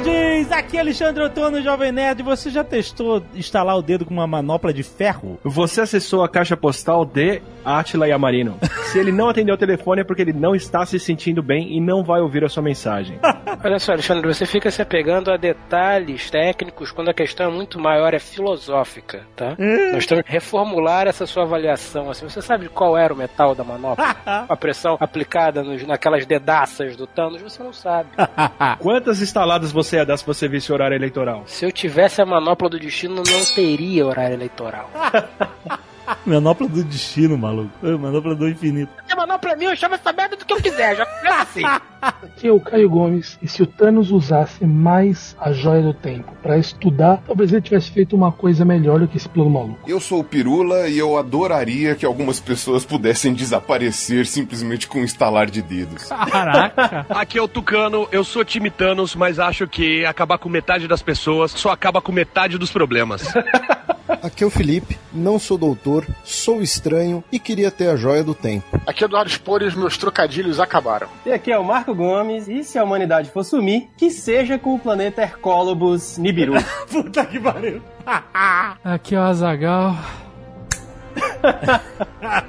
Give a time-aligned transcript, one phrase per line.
[0.00, 0.52] Nerds!
[0.52, 2.22] Aqui é Alexandre Otono, Jovem Nerd.
[2.22, 5.38] Você já testou instalar o dedo com uma manopla de ferro?
[5.44, 8.58] Você acessou a caixa postal de Atila Yamarino.
[8.90, 11.80] Se ele não atendeu o telefone é porque ele não está se sentindo bem e
[11.80, 13.18] não vai ouvir a sua mensagem.
[13.62, 17.78] Olha só, Alexandre, você fica se apegando a detalhes técnicos quando a questão é muito
[17.78, 19.54] maior, é filosófica, tá?
[19.58, 19.92] Hum.
[19.92, 22.10] Nós temos que reformular essa sua avaliação.
[22.10, 24.16] Assim, você sabe qual era o metal da manopla?
[24.48, 28.10] a pressão aplicada nos, naquelas dedaças do Thanos, você não sabe.
[28.80, 31.44] Quantas instaladas você ia dar se você visse horário eleitoral?
[31.46, 34.90] Se eu tivesse a manopla do destino, não teria horário eleitoral.
[36.26, 37.70] manopla do destino, maluco.
[37.82, 38.92] Manopla do infinito.
[39.06, 40.96] Se a manopla é eu chamo essa merda do que eu quiser.
[40.96, 41.62] Já é assim.
[42.00, 46.32] Aqui é o Caio Gomes, e se o Thanos usasse mais a joia do tempo
[46.42, 49.80] para estudar, talvez ele tivesse feito uma coisa melhor do que esse plano maluco.
[49.86, 55.04] Eu sou o Pirula e eu adoraria que algumas pessoas pudessem desaparecer simplesmente com um
[55.04, 56.08] estalar de dedos.
[56.08, 57.06] Caraca!
[57.10, 61.02] Aqui é o Tucano, eu sou time Thanos, mas acho que acabar com metade das
[61.02, 63.22] pessoas só acaba com metade dos problemas.
[64.22, 68.34] Aqui é o Felipe, não sou doutor, sou estranho e queria ter a joia do
[68.34, 68.80] tempo.
[68.86, 71.08] Aqui é Eduardo Spor e os meus trocadilhos acabaram.
[71.24, 74.74] E aqui é o Marco Gomes, e se a humanidade for sumir, que seja com
[74.74, 76.54] o planeta Hercólobus Nibiru.
[76.90, 77.80] Puta que pariu.
[78.84, 79.96] Aqui é o Azagal.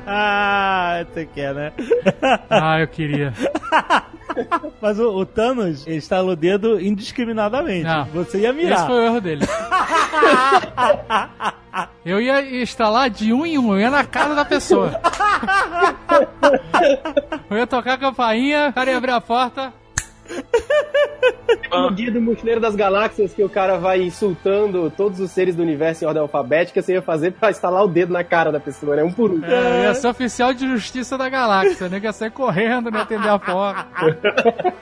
[0.06, 1.72] Ah, você quer, né?
[2.50, 3.34] Ah, eu queria.
[4.82, 7.84] Mas o, o Thanos estalou o dedo indiscriminadamente.
[7.84, 8.06] Não.
[8.06, 8.80] Você ia mirar.
[8.80, 9.46] Esse foi o erro dele.
[12.06, 15.00] Eu ia instalar de um em um, eu ia na casa da pessoa.
[17.50, 19.74] Eu ia tocar a campainha, o cara ia abrir a porta.
[21.72, 25.62] No dia do Mochileiro das Galáxias, que o cara vai insultando todos os seres do
[25.62, 28.96] universo em ordem alfabética, você ia fazer pra instalar o dedo na cara da pessoa,
[28.96, 29.04] né?
[29.04, 29.44] Um por um.
[29.44, 32.00] É, eu ia ser oficial de justiça da galáxia, né?
[32.00, 33.02] Que ia sair correndo, né?
[33.02, 33.88] Atender a porta.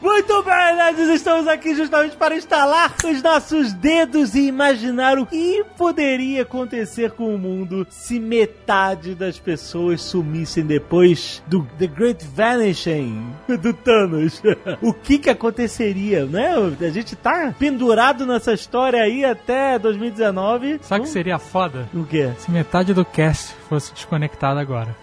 [0.00, 5.64] Muito bem, nerds, estamos aqui justamente para instalar os nossos dedos e imaginar o que
[5.76, 13.32] poderia acontecer com o mundo se metade das pessoas sumissem depois do The Great Vanishing
[13.46, 14.11] do Thanos.
[14.82, 16.54] O que que aconteceria, né?
[16.80, 20.80] A gente tá pendurado nessa história aí até 2019.
[20.82, 21.88] Sabe o que seria foda?
[21.94, 22.30] O quê?
[22.38, 24.94] Se metade do cast fosse desconectado agora.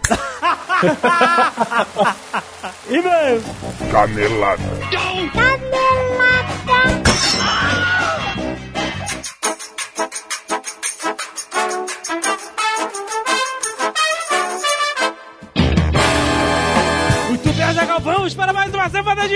[2.88, 3.54] E mesmo?
[3.90, 4.62] Canelada.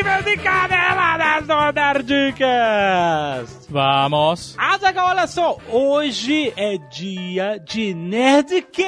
[0.04, 3.66] Semana de Caneladas do Nerdcast.
[3.70, 4.54] Vamos.
[4.58, 8.84] Azaghal, olha só, hoje é dia de Nerdcast.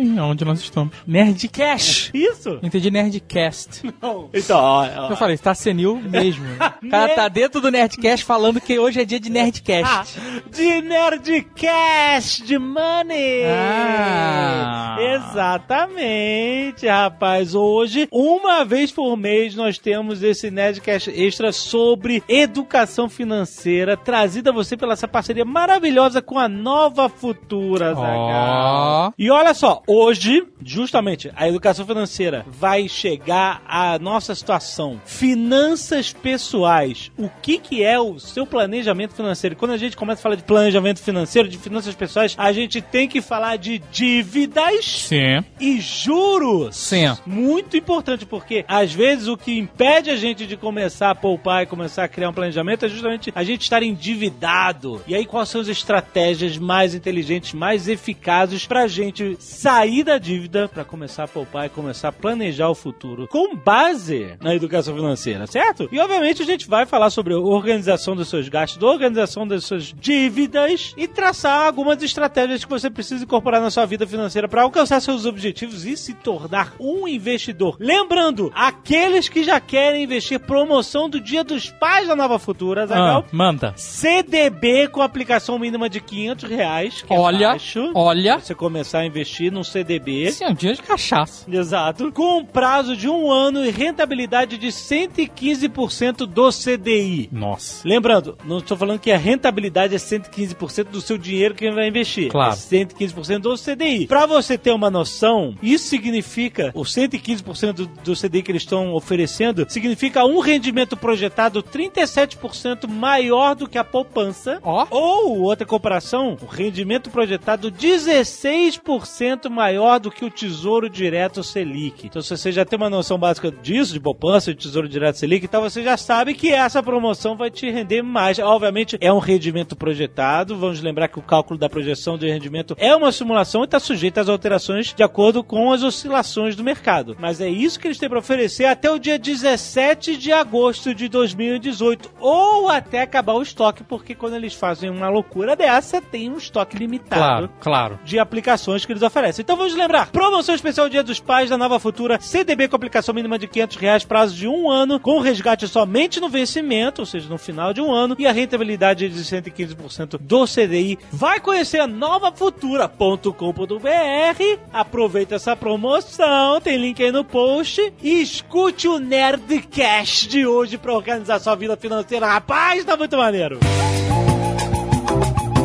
[0.00, 0.94] Sim, aonde nós estamos.
[1.06, 2.10] Nerdcast.
[2.14, 2.58] Isso?
[2.62, 3.82] Entendi Nerdcast.
[4.00, 4.30] Não.
[4.32, 5.10] Então, ó, ó.
[5.10, 6.44] Eu falei, tá senil mesmo.
[6.82, 10.18] O cara tá dentro do Nerdcast falando que hoje é dia de Nerdcast.
[10.50, 13.44] de Nerdcast, de money.
[13.46, 14.96] Ah.
[14.98, 17.54] Exatamente, rapaz.
[17.54, 24.54] Hoje, uma vez por mês, nós temos esse Nerdcast extra sobre educação financeira, trazida a
[24.54, 29.08] você pela essa parceria maravilhosa com a Nova Futura, Zagal.
[29.08, 29.12] Ó.
[29.18, 35.00] E olha só, hoje, justamente, a educação financeira vai chegar à nossa situação.
[35.04, 37.10] Finanças pessoais.
[37.18, 39.56] O que, que é o seu planejamento financeiro?
[39.56, 43.08] Quando a gente começa a falar de planejamento financeiro, de finanças pessoais, a gente tem
[43.08, 45.44] que falar de dívidas Sim.
[45.58, 46.76] e juros.
[46.76, 47.16] Sim.
[47.26, 51.66] Muito importante, porque às vezes o que impede a gente de começar a poupar e
[51.66, 55.02] começar a criar um planejamento é justamente a gente estar endividado.
[55.08, 60.66] E aí, quais são as estratégias mais inteligentes, mais eficazes pra gente sair da dívida,
[60.68, 65.46] pra começar a poupar e começar a planejar o futuro com base na educação financeira,
[65.46, 65.88] certo?
[65.92, 70.92] E obviamente a gente vai falar sobre organização dos seus gastos, organização das suas dívidas
[70.96, 75.24] e traçar algumas estratégias que você precisa incorporar na sua vida financeira para alcançar seus
[75.24, 77.76] objetivos e se tornar um investidor.
[77.78, 82.86] Lembrando, aqueles que já querem investir, promoção do Dia dos Pais da Nova Futura, Ah,
[82.86, 83.24] Zagal.
[83.30, 83.72] manda.
[83.76, 87.92] CDB com aplicação mínima de 500 reais, que é Olha, baixo.
[87.94, 88.38] olha.
[88.40, 90.22] Você começar a investir num CDB.
[90.22, 91.44] Esse é um dia de cachaça.
[91.50, 92.10] Exato.
[92.12, 97.28] Com um prazo de um ano e rentabilidade de 115% do CDI.
[97.30, 97.86] Nossa.
[97.86, 102.30] Lembrando, não estou falando que a rentabilidade é 115% do seu dinheiro que vai investir.
[102.30, 102.52] Claro.
[102.52, 104.06] É 115% do CDI.
[104.06, 108.94] Para você ter uma noção, isso significa, o 115% do, do CDI que eles estão
[108.94, 114.58] oferecendo, significa um rendimento projetado 37% maior do que a poupança.
[114.62, 114.86] Ó.
[114.90, 122.06] Ou, outra comparação, o rendimento projetado 16% maior do que o Tesouro Direto Selic.
[122.06, 125.44] Então, se você já tem uma noção básica disso, de poupança, de Tesouro Direto Selic,
[125.44, 128.38] então você já sabe que essa promoção vai te render mais.
[128.38, 130.56] Obviamente, é um rendimento projetado.
[130.56, 134.18] Vamos lembrar que o cálculo da projeção de rendimento é uma simulação e está sujeito
[134.18, 137.16] às alterações de acordo com as oscilações do mercado.
[137.18, 141.08] Mas é isso que eles têm para oferecer até o dia 17 de agosto de
[141.08, 142.10] 2018.
[142.20, 146.76] Ou até acabar o estoque, porque quando eles fazem uma loucura dessa, tem um estoque
[146.76, 147.98] limitado Claro, claro.
[148.04, 149.39] de aplicações que eles oferecem.
[149.40, 153.38] Então vamos lembrar: promoção especial Dia dos Pais da Nova Futura, CDB com aplicação mínima
[153.38, 157.38] de 500 reais, prazo de um ano, com resgate somente no vencimento, ou seja, no
[157.38, 160.98] final de um ano, e a rentabilidade de 115% do CDI.
[161.10, 168.98] Vai conhecer a novafutura.com.br, aproveita essa promoção, tem link aí no post, e escute o
[168.98, 172.26] Nerdcast de hoje para organizar sua vida financeira.
[172.26, 173.58] Rapaz, tá muito maneiro!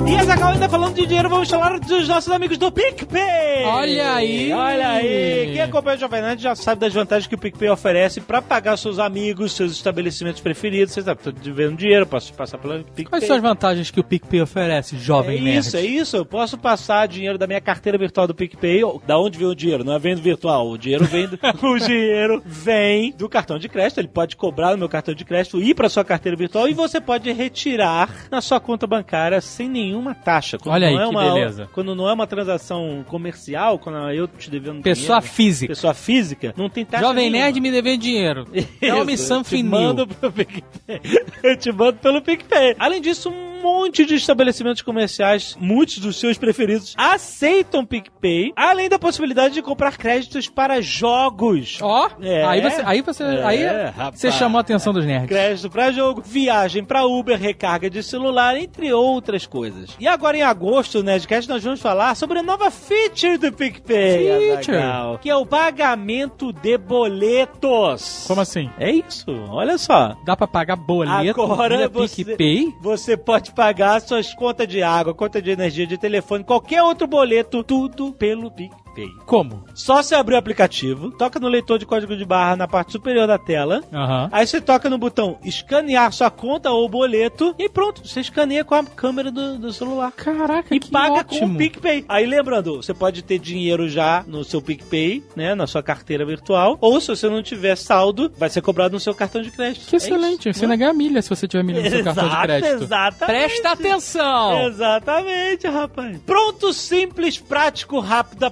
[0.08, 3.66] E Azaghal ainda falando de dinheiro, vamos falar dos nossos amigos do PicPay.
[3.66, 4.54] Olha aí.
[4.54, 5.52] Olha aí!
[5.54, 8.78] Quem acompanha o Jovem Nerd já sabe das vantagens que o PicPay oferece para pagar
[8.78, 10.94] seus amigos, seus estabelecimentos preferidos.
[10.94, 13.06] Vocês tô devendo dinheiro, posso passar pelo PicPay.
[13.06, 15.58] Quais são as vantagens que o PicPay oferece, É jovem nerd?
[15.60, 16.18] isso, é isso.
[16.18, 18.82] Eu posso passar dinheiro da minha carteira virtual do PicPay.
[19.08, 19.84] Da onde vem o dinheiro?
[19.84, 20.70] Não é vendo virtual.
[20.70, 24.00] O dinheiro vem do, o dinheiro vem do cartão de crédito.
[24.00, 27.02] Ele pode cobrar no meu cartão de crédito, ir para sua carteira virtual e você
[27.02, 30.58] pode retirar na sua conta bancária sem nenhuma taxa.
[30.58, 31.70] Quando Olha não aí, é que uma, beleza.
[31.74, 35.68] Quando não é uma transação comercial, quando eu te devendo Pessoa dinheiro, física.
[35.74, 37.46] pessoa física, não tem taxa Jovem nenhuma.
[37.46, 38.46] Nerd me devendo dinheiro.
[38.80, 41.02] Tell me Isso, something eu te mando pelo PicPay.
[41.44, 42.76] Eu te mando pelo PicPay.
[42.80, 48.98] Além disso, um monte de estabelecimentos comerciais, muitos dos seus preferidos, aceitam PicPay, além da
[49.00, 51.80] possibilidade de comprar créditos para jogos.
[51.82, 52.44] Ó, É.
[52.46, 53.64] aí você, aí você, É, aí
[53.96, 54.20] rapaz.
[54.20, 55.28] você chamou a atenção dos nerds.
[55.30, 59.92] Crédito para jogo, viagem para Uber, recarga de celular, entre outras coisas.
[60.00, 64.28] E agora em agosto, no Nerdcast, nós vamos falar sobre a nova feature do PicPay,
[64.56, 64.78] Feature?
[64.78, 68.26] Azaghal, que é o pagamento de boletos.
[68.28, 68.70] Como assim?
[68.80, 70.16] É isso, olha só.
[70.26, 72.74] Dá pra pagar boleto Agora via você- PicPay?
[72.82, 77.64] Você pode pagar suas contas de água, conta de energia, de telefone, qualquer outro boleto,
[77.64, 78.85] tudo pelo PicPay.
[79.26, 79.66] Como?
[79.74, 83.28] Só você abrir o aplicativo, toca no leitor de código de barra na parte superior
[83.28, 84.30] da tela, Aham.
[84.32, 88.76] Aí você toca no botão escanear sua conta ou boleto e pronto, você escaneia com
[88.76, 90.12] a câmera do, do celular.
[90.12, 91.40] Caraca, E que paga ótimo.
[91.50, 92.06] com o PicPay.
[92.08, 95.56] Aí lembrando, você pode ter dinheiro já no seu PicPay, né?
[95.56, 96.78] Na sua carteira virtual.
[96.82, 99.86] Ou se você não tiver saldo, vai ser cobrado no seu cartão de crédito.
[99.88, 100.54] Que É isso, excelente.
[100.54, 100.76] Você não é?
[100.76, 102.84] ainda ganha milha se você tiver milha no seu cartão de crédito.
[102.84, 103.26] Exatamente.
[103.48, 104.68] Presta atenção!
[104.68, 106.18] Exatamente, rapaz.
[106.26, 108.46] Pronto, simples, prático, rápido.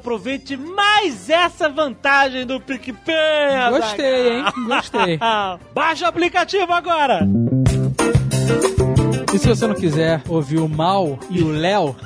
[0.58, 3.70] Mais essa vantagem do PicPay.
[3.70, 4.44] Gostei, hein?
[4.68, 5.20] Gostei.
[5.74, 7.28] Baixa o aplicativo agora.
[9.34, 11.96] E se você não quiser ouvir o Mal e o Léo,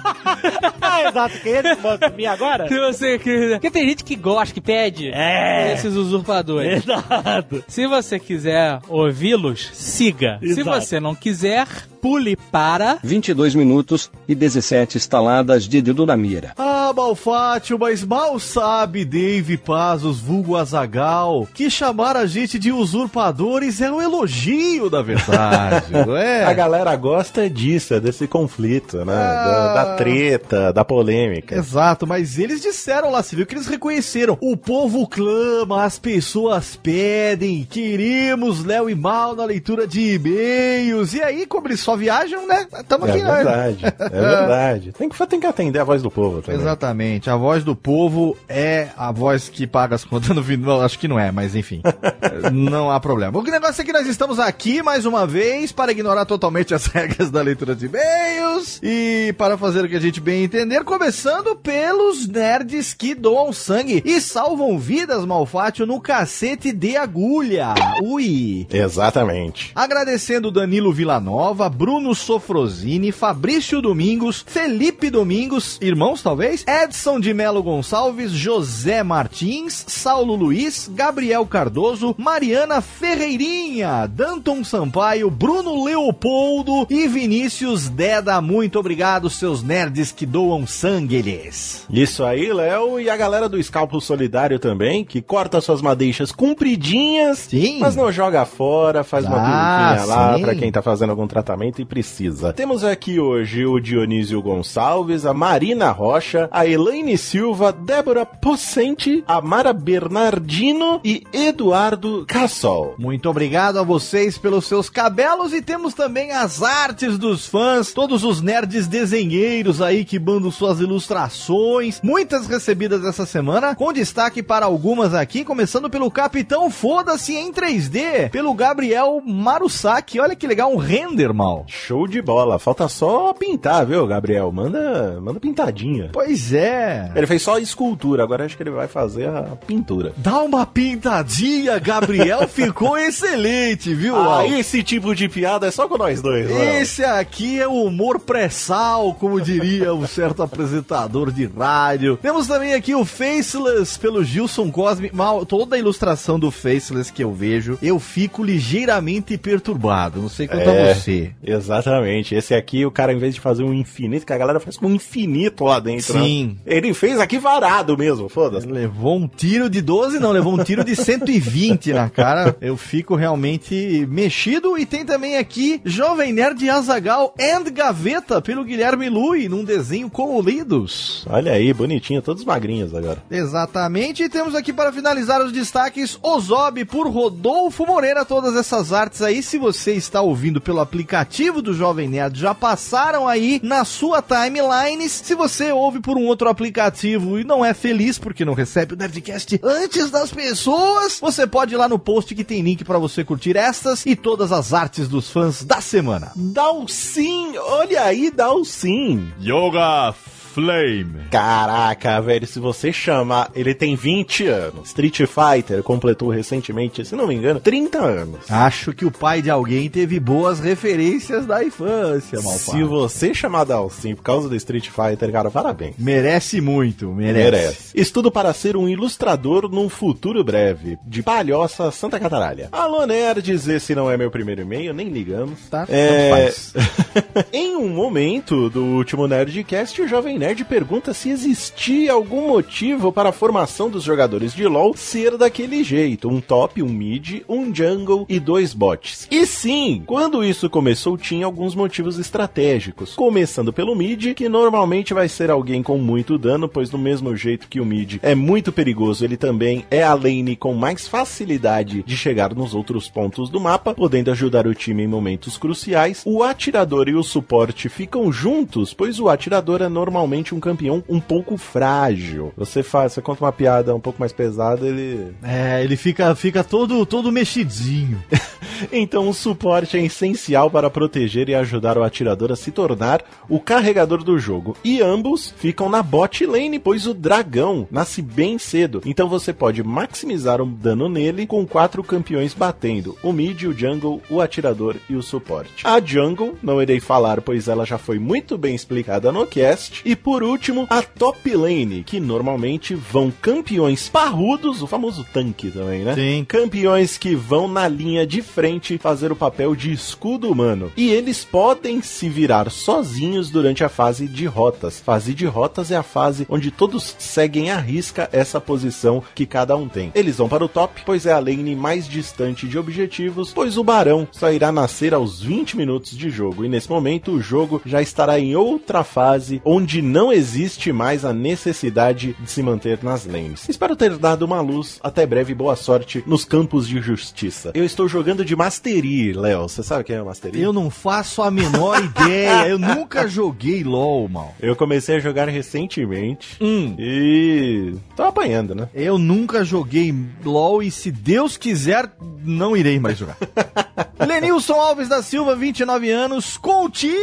[1.10, 1.76] Exato, quem é que
[2.16, 2.68] mim agora?
[2.70, 3.56] se você quiser.
[3.56, 5.74] Porque tem gente que gosta, que pede É.
[5.74, 6.84] esses usurpadores.
[6.84, 7.64] Exato.
[7.68, 10.40] Se você quiser ouvi-los, siga.
[10.42, 10.82] Se Exato.
[10.82, 11.68] você não quiser,
[12.02, 13.00] pule para.
[13.04, 16.54] 22 minutos e 17 estaladas de dedo na mira.
[16.58, 23.82] Ah, Malfátio, mas mal sabe Dave Pazos, vulgo Azagal, que chamar a gente de usurpadores
[23.82, 26.46] é um elogio, na verdade, não é?
[26.46, 29.14] A galera gosta disso, é desse conflito, né?
[29.14, 31.56] Da, da treta, da polêmica.
[31.56, 34.38] Exato, mas eles disseram lá, você viu que eles reconheceram.
[34.42, 41.14] O povo clama, as pessoas pedem, queremos Léo e Mal na leitura de e-mails.
[41.14, 42.68] E aí, como eles só viajam, né?
[42.86, 43.32] Tamo É aqui, né?
[43.32, 44.92] verdade, é verdade.
[44.92, 46.60] Tem que, tem que atender a voz do povo também.
[46.60, 50.58] Exatamente, a voz do povo é a voz que paga as contas no fim.
[50.58, 51.82] Não, acho que não é, mas enfim.
[52.52, 53.40] não há problema.
[53.40, 57.32] O negócio é que nós estamos aqui mais uma vez para ignorar totalmente as regras
[57.32, 62.28] da leitura de e-mails e para fazer o que a gente bem entender, começando pelos
[62.28, 67.74] nerds que doam sangue e salvam vidas, Malfátio, no cacete de agulha.
[68.04, 68.68] Ui!
[68.70, 69.72] Exatamente.
[69.74, 78.32] Agradecendo Danilo Villanova, Bruno Sofrosini, Fabrício Domingos, Felipe Domingos, irmãos talvez, Edson de Melo Gonçalves,
[78.32, 88.42] José Martins, Saulo Luiz, Gabriel Cardoso, Mariana Ferreirinha, Danton Sampaio, Bruno Leopoldo e Vinícius Deda.
[88.42, 91.86] Muito obrigado, seus nerds que doam sangue lhes.
[91.92, 97.38] Isso aí, Léo, e a galera do Escalpo Solidário também, que corta suas madeixas compridinhas,
[97.50, 97.78] sim.
[97.80, 100.42] mas não joga fora, faz uma Ah, biruquinha lá sim.
[100.42, 102.54] pra quem tá fazendo algum tratamento e precisa.
[102.54, 109.42] Temos aqui hoje o Dionísio Gonçalves, a Marina Rocha, a Elaine Silva, Débora Possente, a
[109.42, 112.96] Mara Bernardino e Eduardo Cassol.
[112.98, 118.24] Muito obrigado a vocês pelos seus cabelos e temos também as artes dos fãs, todos
[118.24, 124.66] os nerds desenheiros aí que mandam suas ilustrações, muitas recebidas essa semana, com destaque para
[124.66, 130.78] algumas aqui, começando pelo Capitão Foda-se em 3D, pelo Gabriel Marusaki, olha que legal, um
[130.78, 131.57] render, mal.
[131.68, 134.52] Show de bola, falta só pintar, viu, Gabriel?
[134.52, 136.10] Manda, manda pintadinha.
[136.14, 137.12] Pois é.
[137.16, 140.14] Ele fez só a escultura, agora acho que ele vai fazer a pintura.
[140.18, 144.16] Dá uma pintadinha, Gabriel, ficou excelente, viu?
[144.16, 144.46] Ah, Al?
[144.48, 146.82] esse tipo de piada é só com nós dois, né?
[146.82, 152.18] Esse aqui é o humor pré-sal, como diria um certo apresentador de rádio.
[152.22, 155.10] Temos também aqui o Faceless pelo Gilson Cosme.
[155.14, 160.22] Mal, toda a ilustração do Faceless que eu vejo, eu fico ligeiramente perturbado.
[160.22, 161.32] Não sei quanto É, a você.
[161.48, 162.36] Exatamente.
[162.36, 164.88] Esse aqui, o cara, em vez de fazer um infinito, que a galera faz com
[164.88, 166.14] um infinito lá dentro.
[166.16, 166.26] né?
[166.26, 166.58] Sim.
[166.66, 168.68] Ele fez aqui varado mesmo, foda-se.
[168.68, 172.56] Levou um tiro de 12, não, levou um tiro de 120 na cara.
[172.60, 174.78] Eu fico realmente mexido.
[174.78, 181.26] E tem também aqui Jovem Nerd Azagal and Gaveta pelo Guilherme Lui, num desenho coloridos.
[181.30, 183.24] Olha aí, bonitinho, todos magrinhos agora.
[183.32, 189.22] Exatamente, e temos aqui para finalizar os destaques Ozob por Rodolfo Moreira, todas essas artes
[189.22, 194.24] aí, se você está ouvindo pelo aplicativo do Jovem Nerd, já passaram aí na sua
[194.24, 195.08] timeline.
[195.08, 198.98] Se você ouve por um outro aplicativo e não é feliz porque não recebe o
[198.98, 203.24] Nerdcast antes das pessoas, você pode ir lá no post que tem link para você
[203.24, 206.32] curtir estas e todas as artes dos fãs da semana.
[206.36, 209.32] Dalsim, olha aí, Dalsim.
[209.40, 210.16] Yoga
[210.58, 211.28] Flame.
[211.30, 214.88] Caraca, velho, se você chamar, ele tem 20 anos.
[214.88, 218.40] Street Fighter completou recentemente, se não me engano, 30 anos.
[218.50, 223.66] Acho que o pai de alguém teve boas referências da infância, mal Se você chamar
[223.66, 225.94] Dalsim por causa do Street Fighter, cara, parabéns.
[225.96, 227.52] Merece muito, merece.
[227.52, 227.92] Merece.
[227.94, 230.98] Estudo para ser um ilustrador num futuro breve.
[231.06, 232.70] De Palhoça, Santa Cataralha.
[232.72, 235.60] Alô, nerds, esse não é meu primeiro e-mail, nem ligamos.
[235.70, 236.52] Tá, É...
[237.54, 243.30] em um momento do último Nerdcast, o Jovem Nerd pergunta se existia algum motivo para
[243.30, 246.30] a formação dos jogadores de LoL ser daquele jeito.
[246.30, 249.28] Um top, um mid, um jungle e dois bots.
[249.30, 253.16] E sim, quando isso começou, tinha alguns motivos estratégicos.
[253.16, 257.68] Começando pelo mid, que normalmente vai ser alguém com muito dano, pois do mesmo jeito
[257.68, 262.18] que o mid é muito perigoso, ele também é a lane com mais facilidade de
[262.18, 266.22] chegar nos outros pontos do mapa, podendo ajudar o time em momentos cruciais.
[266.26, 271.20] O atirador e o suporte ficam juntos, pois o atirador é normalmente um campeão um
[271.20, 272.54] pouco frágil.
[272.58, 276.64] Você faz, você conta uma piada um pouco mais pesada, ele É, ele fica, fica
[276.64, 278.22] todo, todo mexidinho.
[278.92, 283.60] Então o suporte é essencial para proteger e ajudar o atirador a se tornar o
[283.60, 284.76] carregador do jogo.
[284.84, 289.02] E ambos ficam na bot lane, pois o dragão nasce bem cedo.
[289.06, 294.22] Então você pode maximizar o dano nele com quatro campeões batendo: o mid, o jungle,
[294.30, 295.86] o atirador e o suporte.
[295.86, 300.02] A jungle, não irei falar, pois ela já foi muito bem explicada no cast.
[300.06, 306.04] E por último, a top lane, que normalmente vão campeões parrudos, o famoso tanque também,
[306.04, 306.16] né?
[306.16, 306.46] Sim.
[306.46, 310.92] Campeões que vão na linha de frente fazer o papel de escudo humano.
[310.98, 315.00] E eles podem se virar sozinhos durante a fase de rotas.
[315.00, 319.76] Fase de rotas é a fase onde todos seguem à risca essa posição que cada
[319.76, 320.12] um tem.
[320.16, 323.84] Eles vão para o top, pois é a lane mais distante de objetivos, pois o
[323.84, 326.66] barão só irá nascer aos 20 minutos de jogo.
[326.66, 331.32] E nesse momento o jogo já estará em outra fase onde não existe mais a
[331.34, 333.68] necessidade de se manter nas lanes.
[333.70, 335.00] Espero ter dado uma luz.
[335.04, 337.72] Até breve, boa sorte nos campos de justiça.
[337.74, 339.64] Eu estou jogando de Mastery, Léo.
[339.68, 340.62] Você sabe o que é Mastery?
[340.62, 342.68] Eu não faço a menor ideia.
[342.68, 344.56] Eu nunca joguei LOL, mal.
[344.60, 346.96] Eu comecei a jogar recentemente Hum.
[346.98, 348.88] e tô apanhando, né?
[348.94, 352.10] Eu nunca joguei LOL e se Deus quiser,
[352.44, 353.38] não irei mais jogar.
[354.28, 357.14] Lenilson Alves da Silva, 29 anos, contínuo!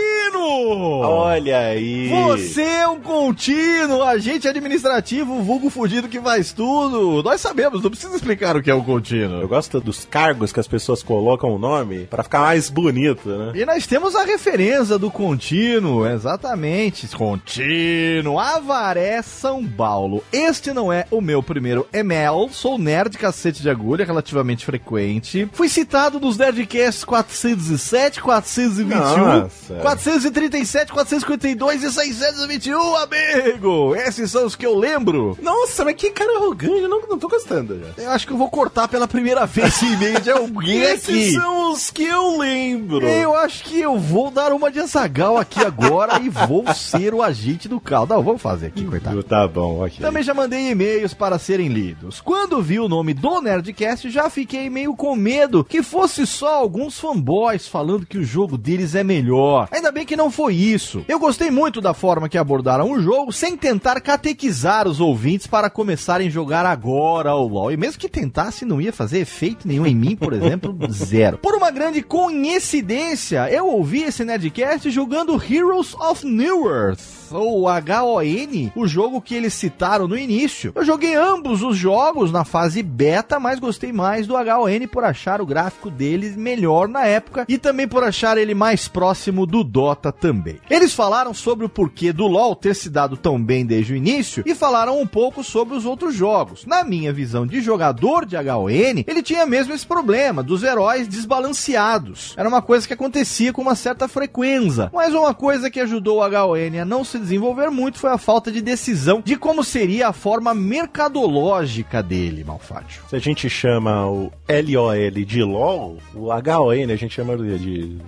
[1.02, 2.08] Olha aí.
[2.08, 7.22] Você é um contínuo, agente administrativo, vulgo fudido que faz tudo.
[7.22, 9.42] Nós sabemos, não precisa explicar o que é o contínuo.
[9.42, 13.52] Eu gosto dos cargos que as pessoas colocam o nome pra ficar mais bonito, né?
[13.54, 17.06] E nós temos a referência do contínuo, exatamente.
[17.14, 20.24] Contínuo, Avaré, São Paulo.
[20.32, 25.46] Este não é o meu primeiro email, sou nerd cacete de agulha, relativamente frequente.
[25.52, 29.74] Fui citado nos Nerdcasts 407, 421, Nossa.
[29.80, 33.96] 437, 452 e 621, amigo!
[33.96, 35.36] Esses são os que eu lembro.
[35.42, 38.02] Nossa, mas que cara arrogante, eu não, não tô gostando já.
[38.04, 41.32] Eu acho que eu vou cortar pela primeira vez esse e-mail de alguém Esses aqui.
[41.32, 43.06] são os que eu lembro.
[43.06, 47.22] Eu acho que eu vou dar uma de Azagal aqui agora e vou ser o
[47.22, 48.06] agente do carro.
[48.08, 49.22] Não, vamos fazer aqui, coitado.
[49.22, 49.98] Tá bom, ok.
[50.00, 52.20] Também já mandei e-mails para serem lidos.
[52.20, 56.98] Quando vi o nome do Nerdcast, já fiquei meio com medo que fosse só alguns
[56.98, 59.68] fanboys falando que o jogo deles é melhor.
[59.70, 61.04] Ainda bem que não foi isso.
[61.06, 65.70] Eu gostei muito da forma que abordaram o jogo, sem tentar catequizar os ouvintes para
[65.70, 67.70] começarem a jogar agora o LoL.
[67.70, 71.38] E mesmo que tentasse, não ia fazer efeito nenhum em mim, por exemplo, zero.
[71.38, 78.70] Por uma grande coincidência, eu ouvi esse Nerdcast jogando Heroes of New Earth ou HON,
[78.76, 80.72] o jogo que eles citaram no início.
[80.74, 85.40] Eu joguei ambos os jogos na fase beta, mas gostei mais do HON por achar
[85.40, 90.12] o gráfico deles melhor na época e também por achar ele mais próximo do Dota
[90.12, 90.58] também.
[90.68, 94.42] Eles falaram sobre o porquê do LoL ter se dado tão bem desde o início
[94.46, 96.64] e falaram um pouco sobre os outros jogos.
[96.66, 102.34] Na minha visão de jogador de HON, ele tinha mesmo esse problema dos heróis desbalanceados.
[102.36, 106.22] Era uma coisa que acontecia com uma certa frequência, mas uma coisa que ajudou o
[106.22, 110.12] HON a não se desenvolver muito foi a falta de decisão de como seria a
[110.12, 113.02] forma mercadológica dele, Malfátio.
[113.08, 117.58] Se a gente chama o LOL de LOL, o HON a gente chama de...
[117.58, 117.98] de...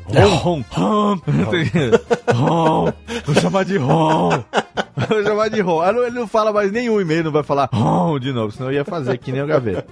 [0.43, 0.62] Rom.
[0.71, 1.21] Rom.
[2.33, 2.93] Rom.
[3.25, 4.31] Vou chamar de Rom.
[5.09, 5.93] Vou chamar de Rom.
[5.93, 8.76] Não, Ele não fala mais nenhum e-mail, não vai falar Rom de novo, senão eu
[8.76, 9.87] ia fazer que nem o Gaveta.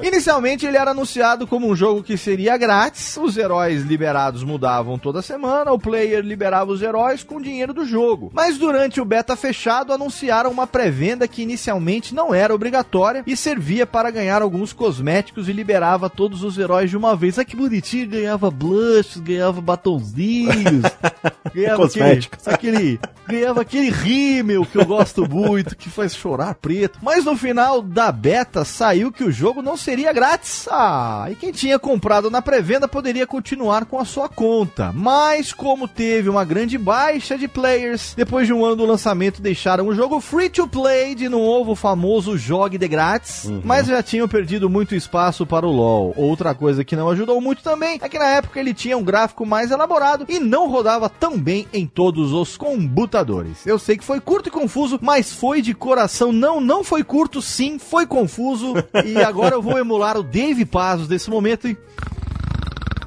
[0.00, 5.22] Inicialmente ele era anunciado como um jogo que seria grátis, os heróis liberados mudavam toda
[5.22, 8.30] semana, o player liberava os heróis com o dinheiro do jogo.
[8.32, 13.86] Mas durante o beta fechado anunciaram uma pré-venda que inicialmente não era obrigatória e servia
[13.86, 17.38] para ganhar alguns cosméticos e liberava todos os heróis de uma vez.
[17.38, 20.82] Ah, que bonitinho, ganhava blushes, ganhava batonzinhos,
[21.54, 21.84] ganhava.
[21.84, 26.98] Aquele, aquele, ganhava aquele rímel que eu gosto muito, que faz chorar preto.
[27.02, 30.66] Mas no final da beta saiu que o jogo não seria grátis.
[30.70, 34.92] Ah, e quem tinha comprado na pré-venda poderia continuar com a sua conta.
[34.94, 39.86] Mas como teve uma grande baixa de players, depois de um ano do lançamento deixaram
[39.86, 44.68] o jogo free to play de novo famoso jogue de grátis, mas já tinham perdido
[44.68, 46.14] muito espaço para o LoL.
[46.16, 49.46] Outra coisa que não ajudou muito também é que na época ele tinha um gráfico
[49.46, 53.66] mais elaborado e não rodava tão bem em todos os computadores.
[53.66, 56.32] Eu sei que foi curto e confuso, mas foi de coração.
[56.32, 58.74] Não, não foi curto, sim, foi confuso.
[59.04, 61.76] E agora eu vou emular o Dave Pazos desse momento e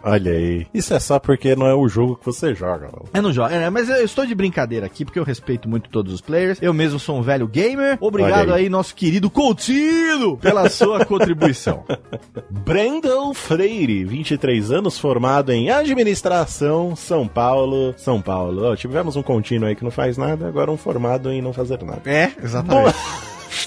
[0.03, 0.67] Olha aí.
[0.73, 2.86] Isso é só porque não é o jogo que você joga.
[2.86, 3.05] Lau.
[3.13, 6.13] Eu não jogo, é, mas eu estou de brincadeira aqui, porque eu respeito muito todos
[6.13, 6.60] os players.
[6.62, 7.97] Eu mesmo sou um velho gamer.
[7.99, 8.63] Obrigado aí.
[8.63, 8.69] aí.
[8.69, 11.83] nosso querido Coutinho, pela sua contribuição.
[12.49, 18.71] Brandon Freire, 23 anos, formado em administração, São Paulo, São Paulo.
[18.71, 21.81] Ó, tivemos um contínuo aí que não faz nada, agora um formado em não fazer
[21.83, 22.01] nada.
[22.05, 22.95] É, exatamente.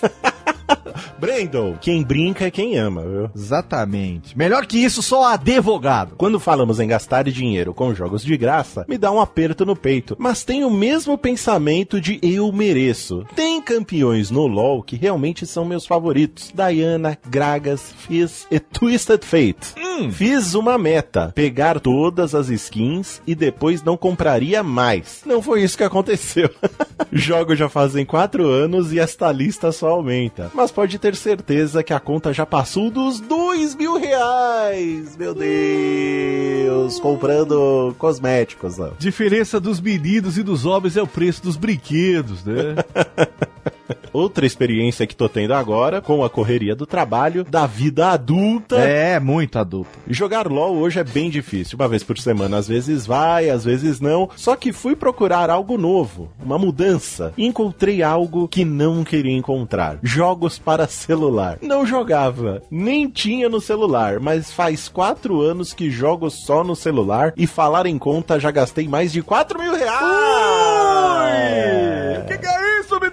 [1.21, 3.31] Brandon, quem brinca é quem ama, viu?
[3.37, 4.37] Exatamente.
[4.37, 6.15] Melhor que isso, só advogado.
[6.17, 10.17] Quando falamos em gastar dinheiro com jogos de graça, me dá um aperto no peito.
[10.19, 13.27] Mas tem o mesmo pensamento de eu mereço.
[13.37, 16.53] Tem campeões no LoL que realmente são meus favoritos.
[16.55, 19.75] Diana, Gragas, Fizz e Twisted Fate.
[20.13, 25.23] Fiz uma meta: pegar todas as skins e depois não compraria mais.
[25.27, 26.49] Não foi isso que aconteceu.
[27.13, 30.51] Jogo já fazem 4 anos e esta lista só aumenta.
[30.55, 35.17] Mas pode ter certeza que a conta já passou dos 2 mil reais.
[35.17, 36.99] Meu Deus!
[37.01, 38.91] Comprando cosméticos, ó.
[38.99, 42.75] Diferença dos meninos e dos homens é o preço dos brinquedos, né?
[44.13, 48.77] Outra experiência que tô tendo agora, com a correria do trabalho, da vida adulta.
[48.77, 49.91] é, muito adulto.
[50.09, 51.77] Jogar LOL hoje é bem difícil.
[51.79, 54.29] Uma vez por semana, às vezes vai, às vezes não.
[54.37, 57.33] Só que fui procurar algo novo, uma mudança.
[57.37, 61.59] E encontrei algo que não queria encontrar: jogos para celular.
[61.63, 67.33] Não jogava, nem tinha no celular, mas faz quatro anos que jogo só no celular
[67.37, 70.01] e falar em conta já gastei mais de 4 mil reais.
[72.27, 72.60] Que que é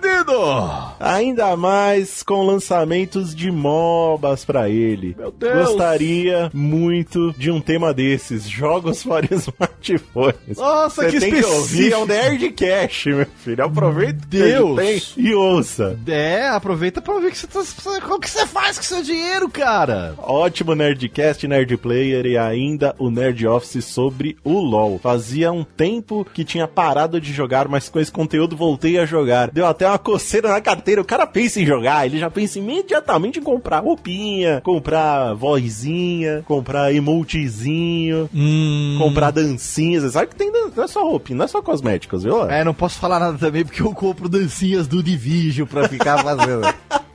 [0.07, 0.93] menino?
[0.99, 5.15] Ainda mais com lançamentos de MOBAs pra ele.
[5.17, 5.67] Meu Deus.
[5.69, 10.57] Gostaria muito de um tema desses, jogos para smartphones.
[10.57, 12.07] Nossa, Você que tem que ouvir, é o específico.
[12.07, 13.63] Nerdcast, meu filho.
[13.63, 14.75] Aproveita Deus.
[14.77, 15.97] tem e ouça.
[16.07, 20.15] É, aproveita pra ver que você tá, o que você faz com seu dinheiro, cara.
[20.17, 24.99] Ótimo Nerdcast, Nerd Player e ainda o Nerd Office sobre o LoL.
[24.99, 29.51] Fazia um tempo que tinha parado de jogar, mas com esse conteúdo voltei a jogar.
[29.51, 31.01] Deu até uma coceira na carteira.
[31.01, 36.93] O cara pensa em jogar, ele já pensa imediatamente em comprar roupinha, comprar vozinha, comprar
[36.93, 38.29] emotezinho,
[38.97, 40.03] comprar dancinhas.
[40.03, 42.43] Você sabe que tem dan- não é só roupinha, não é só cosméticos, viu?
[42.49, 46.61] É, não posso falar nada também porque eu compro dancinhas do Division pra ficar fazendo.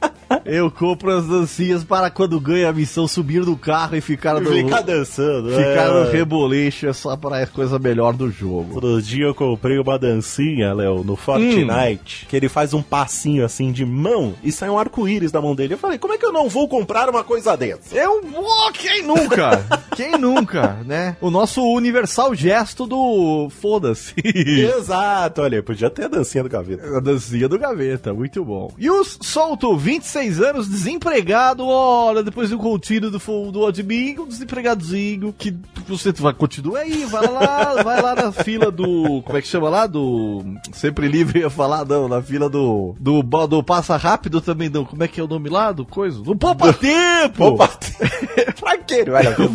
[0.55, 4.53] Eu compro as dancinhas para quando ganha a missão subir no carro e ficar no,
[4.53, 5.49] Ficar dançando.
[5.49, 6.13] ficar no é.
[6.13, 8.75] reboleixo é só para a coisa melhor do jogo.
[8.75, 13.73] Outro dia eu comprei uma dancinha, Léo, no Fortnite, que ele faz um passinho assim
[13.73, 15.73] de mão e sai um arco-íris da mão dele.
[15.73, 17.97] Eu falei, como é que eu não vou comprar uma coisa dessa?
[17.97, 19.65] Eu, oh, quem nunca?
[19.97, 21.17] quem nunca, né?
[21.23, 24.13] O nosso universal gesto do foda-se.
[24.23, 26.99] Exato, olha, podia ter a dancinha do gaveta.
[26.99, 28.71] A dancinha do gaveta, muito bom.
[28.77, 35.35] E o Solto, 26 anos, desempregado, olha, depois do contínuo do, do admin, um desempregadozinho,
[35.37, 35.55] que
[35.89, 39.69] você vai, continua aí, vai lá, vai lá na fila do, como é que chama
[39.69, 39.87] lá?
[39.87, 44.69] Do, sempre livre ia falar, não, na fila do, do, bo- do Passa Rápido também,
[44.69, 46.21] não, como é que é o nome lá do coisa?
[46.21, 47.45] Do Poupa Tempo!
[47.45, 47.69] Opa!
[48.59, 49.05] pra quê?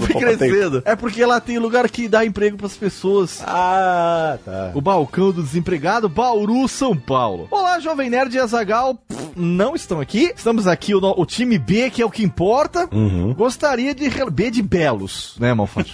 [0.06, 0.82] Fui crescendo.
[0.86, 3.42] É porque lá tem lugar que dá emprego pras pessoas.
[3.46, 4.72] Ah, tá.
[4.74, 7.48] O balcão do desempregado, Bauru, São Paulo.
[7.52, 8.98] Olá, Jovem Nerd e Azagal.
[9.36, 10.34] Não estão aqui.
[10.36, 12.88] Estamos aqui, o, o time B, que é o que importa.
[12.92, 13.34] Uhum.
[13.34, 14.08] Gostaria de.
[14.32, 15.94] B de Belos, né, Malfatti?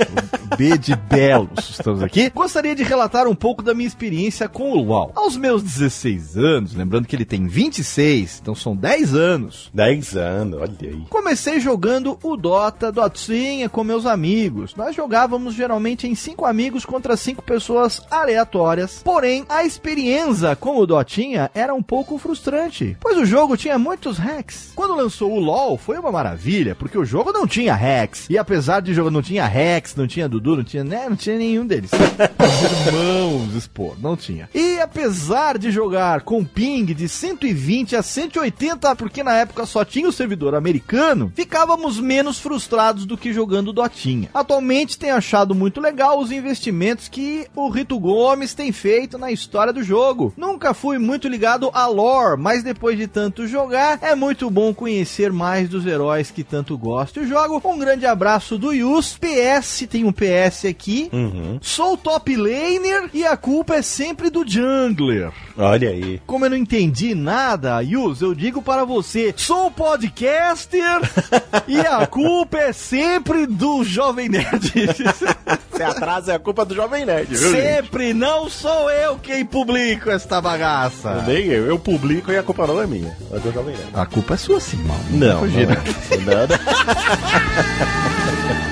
[0.58, 2.30] B de Belos, estamos aqui.
[2.30, 5.12] Gostaria de relatar um pouco da minha experiência com o LoL.
[5.16, 9.72] Aos meus 16 anos, lembrando que ele tem 26, então são 10 anos.
[9.74, 11.04] 10 anos, olha aí.
[11.10, 14.76] Comecei jogando o Dota, Dotinha com meus amigos.
[14.76, 19.02] Nós jogávamos geralmente em cinco amigos contra cinco pessoas aleatórias.
[19.04, 24.18] Porém, a experiência com o Dotinha era um pouco frustrante, pois o jogo tinha muitos
[24.18, 24.62] hacks.
[24.76, 28.28] Quando lançou o LoL, foi uma maravilha, porque o jogo não tinha hacks.
[28.30, 31.38] E apesar de jogo não tinha hacks, não tinha Dudu, não tinha, né, não tinha
[31.38, 31.91] nenhum deles.
[31.91, 34.49] Os irmãos, expor, não tinha.
[34.54, 40.08] E apesar de jogar com ping de 120 a 180, porque na época só tinha
[40.08, 44.30] o servidor americano, ficávamos menos frustrados do que jogando Dotinha.
[44.34, 49.73] Atualmente tenho achado muito legal os investimentos que o Rito Gomes tem feito na história
[49.73, 50.34] do jogo.
[50.38, 55.34] Nunca fui muito ligado a lore, mas depois de tanto jogar, é muito bom conhecer
[55.34, 57.62] mais dos heróis que tanto gosto e jogo.
[57.66, 59.18] Um grande abraço do Yus.
[59.18, 61.10] PS, tem um PS aqui.
[61.12, 61.58] Uhum.
[61.62, 65.32] Sou top laner e a culpa é sempre do jungler.
[65.58, 66.22] Olha aí.
[66.26, 71.02] Como eu não entendi nada, Yus, eu digo para você: sou podcaster
[71.68, 74.72] e a culpa é sempre do Jovem Nerd.
[75.74, 77.52] Se atrasa é a culpa do Jovem Nerd, viu?
[77.52, 77.62] gente?
[77.62, 81.24] sempre não sou eu quem publico esta bagaça.
[81.26, 83.18] Nem eu, eu publico e a culpa não é minha.
[83.32, 83.89] É do Jovem Nerd.
[83.94, 85.00] A culpa é sua sim, mal.
[85.10, 85.82] Não, não, Gira.
[86.12, 86.18] é.
[86.18, 86.48] não, não.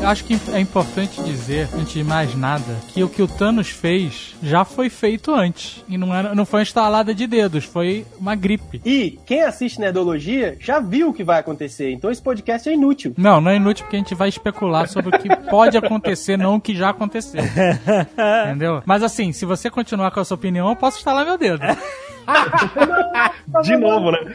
[0.00, 3.68] Eu acho que é importante dizer, antes de mais nada, que o que o Thanos
[3.68, 5.84] fez já foi feito antes.
[5.86, 8.80] E não, era, não foi uma instalada de dedos, foi uma gripe.
[8.82, 13.12] E quem assiste Nerdologia já viu o que vai acontecer, então esse podcast é inútil.
[13.18, 16.54] Não, não é inútil porque a gente vai especular sobre o que pode acontecer, não
[16.54, 17.42] o que já aconteceu.
[18.46, 18.82] Entendeu?
[18.86, 21.60] Mas assim, se você continuar com a sua opinião, eu posso instalar meu dedo.
[23.62, 24.18] De novo, né?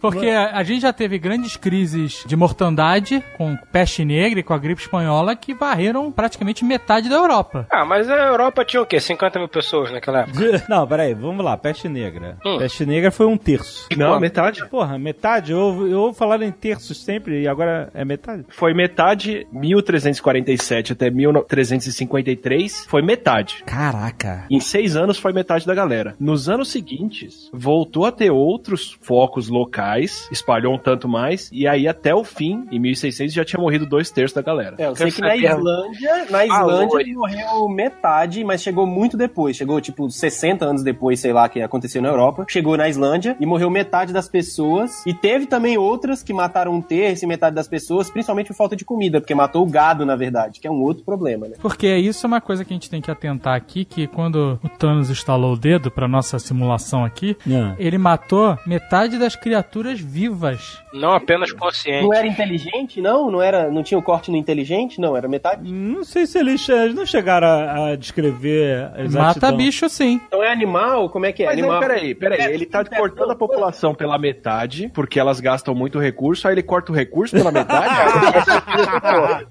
[0.00, 4.52] Porque a, a gente já teve grandes crises de mortandade com peste negra e com
[4.52, 7.66] a gripe espanhola que varreram praticamente metade da Europa.
[7.70, 9.00] Ah, mas a Europa tinha o quê?
[9.00, 10.64] 50 mil pessoas naquela época?
[10.68, 12.36] Não, peraí, vamos lá, peste negra.
[12.44, 12.58] Hum.
[12.58, 13.88] Peste negra foi um terço.
[13.96, 14.66] Não, metade.
[14.68, 15.52] Porra, metade?
[15.52, 18.44] Eu, eu ouvo falar em terços sempre e agora é metade?
[18.48, 23.62] Foi metade 1347 até 1353, foi metade.
[23.64, 24.44] Caraca.
[24.50, 26.14] Em seis anos foi metade da galera.
[26.18, 31.86] Nos anos seguintes, voltou a ter outros focos locais, espalhou um tanto mais, e aí
[31.86, 34.76] até o fim, em 1600, já tinha morrido dois terços da galera.
[34.78, 39.56] É, eu sei que na Islândia, na Islândia morreu metade, mas chegou muito depois.
[39.56, 42.44] Chegou, tipo, 60 anos depois, sei lá, que aconteceu na Europa.
[42.48, 45.04] Chegou na Islândia e morreu metade das pessoas.
[45.06, 48.76] E teve também outras que mataram um terço e metade das pessoas, principalmente por falta
[48.76, 51.56] de comida, porque matou o gado, na verdade, que é um outro problema, né?
[51.60, 54.68] Porque isso é uma coisa que a gente tem que atentar aqui, que quando o
[54.68, 57.36] Thanos estalou o dedo pra nossa simulação aqui,
[57.78, 60.80] ele matou metade das criaturas vivas.
[60.96, 62.02] Não apenas consciente.
[62.04, 63.30] Não era inteligente, não?
[63.30, 65.00] Não, era, não tinha o corte no inteligente?
[65.00, 65.70] Não, era metade?
[65.72, 69.22] Não sei se eles, não chegaram a, a descrever exatidão.
[69.22, 70.20] Mata bicho sim.
[70.26, 71.08] Então é animal?
[71.10, 71.46] Como é que é?
[71.46, 71.80] Mas aí, animal.
[71.80, 76.54] peraí, peraí, ele tá cortando a população pela metade, porque elas gastam muito recurso, aí
[76.54, 77.94] ele corta o recurso pela metade?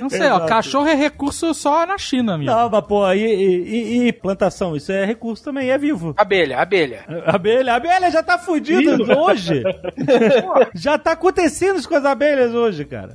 [0.00, 2.50] Não sei, ó, cachorro é recurso só na China, amigo.
[2.50, 4.76] Não, mas pô, e, e- e plantação?
[4.76, 6.14] Isso é recurso também, é vivo.
[6.16, 7.04] Abelha, abelha.
[7.26, 9.62] Abelha, abelha já tá fudido hoje.
[10.74, 13.14] já tá acontecendo isso com as abelhas hoje, cara.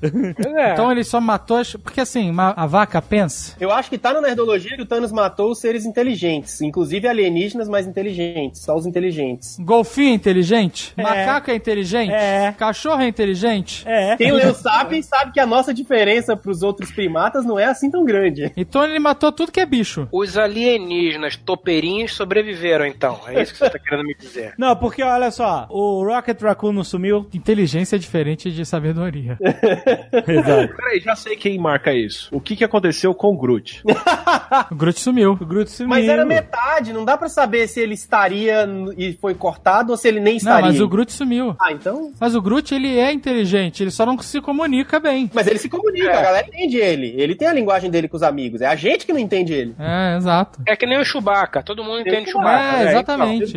[0.74, 1.74] Então ele só matou as...
[1.74, 3.56] Porque assim, a vaca pensa...
[3.60, 7.68] Eu acho que tá na nerdologia que o Thanos matou os seres inteligentes, inclusive alienígenas
[7.68, 9.58] mais inteligentes, só os inteligentes.
[9.60, 10.94] Golfinho é inteligente?
[10.98, 12.12] Macaco é inteligente?
[12.12, 12.54] É.
[12.58, 13.84] Cachorro é inteligente?
[13.88, 14.16] É.
[14.18, 18.04] Quem leu Sapiens sabe que a nossa diferença pros outros primatas não é assim tão
[18.04, 18.52] grande.
[18.56, 20.08] Então ele matou tudo que é bicho.
[20.12, 23.20] Os alienígenas topeirinhos sobreviveram, então.
[23.28, 24.54] É isso que você tá querendo me dizer.
[24.58, 27.28] Não, porque olha só, o Rocket Raccoon não sumiu.
[27.34, 29.38] Inteligência é diferente de sabedoria.
[30.28, 30.76] Exato.
[30.76, 32.30] Peraí, já sei quem marca isso.
[32.32, 33.84] O que que aconteceu com o Groot?
[34.72, 35.32] o Groot sumiu.
[35.34, 35.90] O Groot sumiu.
[35.90, 40.08] Mas era metade, não dá pra saber se ele estaria e foi cortado ou se
[40.08, 40.66] ele nem Não, estaria.
[40.68, 41.56] mas o Groot sumiu.
[41.62, 42.12] Ah, então.
[42.20, 45.30] Mas o Groot, ele é inteligente, ele só não se comunica bem.
[45.34, 46.18] Mas ele se comunica, É.
[46.18, 47.14] a galera entende ele.
[47.18, 48.62] Ele tem a linguagem dele com os amigos.
[48.62, 49.76] É a gente que não entende ele.
[49.80, 50.62] É, exato.
[50.68, 52.78] É que nem o Chewbacca, todo mundo entende É, Chewbacca.
[52.84, 52.90] né?
[52.92, 53.54] exatamente.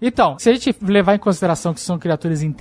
[0.00, 2.53] Então, Então, se a gente levar em consideração que são criaturas inteligentes,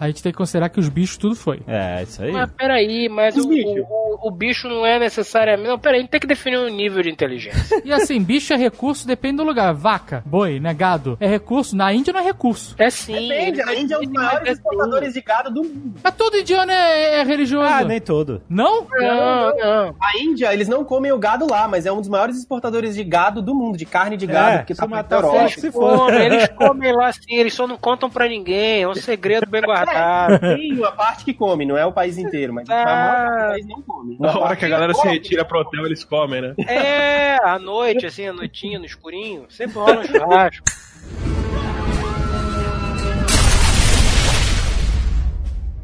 [0.00, 1.60] a gente tem que considerar que os bichos tudo foi.
[1.66, 2.32] É, isso aí.
[2.32, 3.84] Mas peraí, mas o, bichos.
[3.88, 5.68] o, o bicho não é necessariamente.
[5.68, 7.82] Não, peraí, a gente tem que definir um nível de inteligência.
[7.84, 9.72] E assim, bicho é recurso, depende do lugar.
[9.74, 11.76] Vaca, boi, né, gado, é recurso.
[11.76, 12.74] Na Índia não é recurso.
[12.78, 13.28] É sim.
[13.28, 15.94] Depende, a Índia é um dos maiores exportadores de gado do mundo.
[16.02, 17.66] Mas todo indiano é, é religioso.
[17.72, 18.42] Ah, nem todo.
[18.48, 18.86] Não?
[18.90, 19.96] Não, não.
[20.00, 23.04] A Índia, eles não comem o gado lá, mas é um dos maiores exportadores de
[23.04, 26.12] gado do mundo, de carne de gado, É, porque se tá pra Europa.
[26.14, 30.38] eles comem lá assim, eles só não contam pra ninguém, é um segredo bem guardado.
[30.38, 33.48] Tem uma parte que come, não é o país inteiro, mas a maior parte do
[33.48, 34.16] país não come.
[34.18, 36.54] Na hora que a galera se retira pro hotel, eles comem, né?
[36.66, 40.64] É, à noite, assim, à noitinha, no escurinho, sempre rola um churrasco.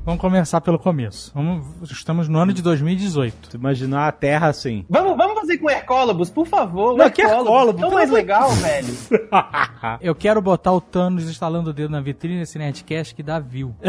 [0.09, 1.31] Vamos começar pelo começo.
[1.35, 3.51] Vamos, estamos no ano de 2018.
[3.51, 4.87] Tu imaginar a Terra assim.
[4.89, 6.97] Vamos, vamos fazer com Hercólobos, por favor.
[6.97, 7.79] Não, que Hercólobos.
[7.79, 8.89] Tão mais legal, velho.
[10.01, 13.77] Eu quero botar o Thanos instalando o dedo na vitrine desse Nerdcast que dá view.